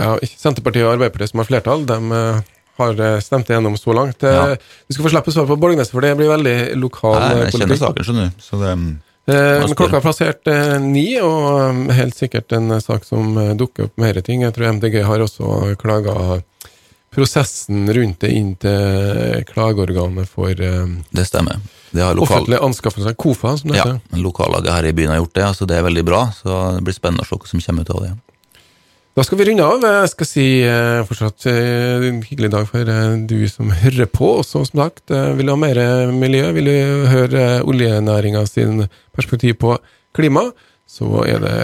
Ja, 0.00 0.16
Senterpartiet 0.24 0.86
og 0.88 0.94
Arbeiderpartiet 0.96 1.30
som 1.34 1.42
har 1.42 1.48
flertall, 1.50 1.84
de 1.86 1.98
eh, 2.18 2.40
har 2.80 3.02
eh, 3.06 3.18
stemt 3.22 3.52
igjennom 3.52 3.76
så 3.78 3.94
langt. 3.94 4.24
Ja. 4.24 4.54
Du 4.56 4.96
skal 4.96 5.06
få 5.06 5.12
slippe 5.12 5.30
å 5.30 5.36
svare 5.36 5.52
på 5.52 5.60
Borgnes, 5.60 5.92
for 5.92 6.02
det 6.02 6.14
blir 6.18 6.32
veldig 6.32 6.56
lokal 6.80 7.18
Jeg, 7.20 7.28
politikk. 7.28 7.52
jeg 7.52 7.60
kjenner 7.60 7.82
saken, 7.82 8.08
skjønner 8.08 8.32
du. 8.32 8.46
Så 8.48 8.62
det, 8.62 8.72
Men 9.28 9.76
klokka 9.76 10.00
har 10.00 10.08
passert 10.08 10.50
eh, 10.50 10.78
ni, 10.80 11.06
og 11.20 11.92
helt 12.00 12.16
sikkert 12.16 12.56
en 12.56 12.80
sak 12.80 13.04
som 13.04 13.36
dukker 13.60 13.90
opp 13.90 14.00
mer 14.00 14.24
ting. 14.24 14.48
Jeg 14.48 14.56
tror 14.56 14.72
MDG 14.80 15.02
har 15.04 15.28
også 15.28 15.76
klaga 15.84 16.40
prosessen 17.14 17.86
rundt 17.94 18.20
det 18.24 18.32
inn 18.34 18.52
til 18.60 19.44
klageorganet 19.48 20.28
for 20.30 20.50
eh, 20.50 20.84
Det 21.14 21.26
stemmer. 21.28 21.62
Det 21.94 22.02
har 22.02 22.16
lokal, 22.18 22.40
offentlige 22.42 22.66
anskaffelser, 22.66 23.14
KOFA, 23.14 23.56
som 23.60 23.70
det 23.70 23.78
ja, 23.78 23.86
heter. 23.86 24.20
lokallaget 24.22 24.72
her 24.74 24.88
i 24.90 24.94
byen 24.98 25.12
har 25.14 25.20
gjort 25.22 25.34
det, 25.38 25.44
altså 25.46 25.68
det 25.70 25.78
er 25.78 25.86
veldig 25.86 26.04
bra. 26.08 26.24
Så 26.34 26.60
det 26.76 26.84
blir 26.88 26.96
spennende 26.96 27.22
å 27.22 27.28
se 27.28 27.38
hva 27.38 27.50
som 27.52 27.62
kommer 27.62 27.86
ut 27.86 27.92
av 27.94 28.02
det. 28.06 28.14
Da 29.14 29.22
skal 29.22 29.38
vi 29.38 29.44
runde 29.46 29.62
av. 29.62 29.84
Jeg 29.86 30.10
skal 30.10 30.26
si 30.26 30.44
eh, 30.66 31.04
fortsatt 31.06 31.44
eh, 31.46 32.08
en 32.08 32.16
hyggelig 32.26 32.50
dag 32.50 32.64
for 32.66 32.88
eh, 32.90 33.12
du 33.30 33.36
som 33.46 33.70
hører 33.70 34.08
på. 34.10 34.32
Og 34.40 34.42
så, 34.42 34.64
som 34.66 34.80
sagt, 34.82 35.04
eh, 35.14 35.30
vil 35.38 35.46
du 35.46 35.52
ha 35.54 35.58
mer 35.60 35.78
eh, 35.78 36.10
miljø, 36.10 36.48
vil 36.56 36.66
du 36.66 37.06
høre 37.12 37.44
eh, 37.60 37.62
oljenæringa 37.62 38.42
sin 38.50 38.88
perspektiv 39.14 39.60
på 39.62 39.76
klima, 40.18 40.48
så 40.90 41.22
er 41.30 41.44
det 41.46 41.58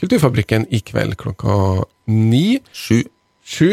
Kulturfabrikken 0.00 0.64
i 0.74 0.80
kveld 0.82 1.14
klokka 1.20 1.84
ni. 2.10 2.58
Sju. 2.74 3.04
Sju. 3.46 3.68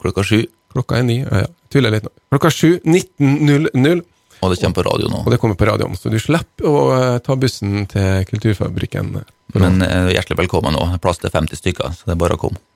Klokka 0.00 0.22
sju. 0.24 0.38
Klokka 0.70 1.00
er 1.00 1.06
ni. 1.06 1.20
Ja, 1.24 1.44
ja. 1.44 1.50
Tuller 1.70 1.94
litt 1.94 2.06
nå. 2.06 2.12
Klokka 2.32 2.50
sju. 2.54 2.78
19.00. 2.84 4.02
Og 4.40 4.52
det 4.52 4.60
kommer 4.62 4.78
på 4.78 4.84
radio 4.86 5.10
nå. 5.12 5.20
Og 5.26 5.32
det 5.34 5.38
kommer 5.42 5.58
på 5.58 5.68
radioen, 5.68 5.96
så 6.00 6.08
du 6.12 6.16
slipper 6.22 6.68
å 6.68 6.76
eh, 6.96 7.18
ta 7.24 7.36
bussen 7.36 7.84
til 7.90 8.24
Kulturfabrikken. 8.30 9.12
Men 9.58 9.84
eh, 9.84 10.14
hjertelig 10.14 10.38
velkommen 10.46 10.76
nå. 10.76 10.86
Plass 11.04 11.20
til 11.20 11.32
50 11.34 11.60
stykker, 11.60 11.92
så 11.96 12.08
det 12.08 12.16
er 12.16 12.22
bare 12.22 12.38
å 12.38 12.40
komme. 12.40 12.62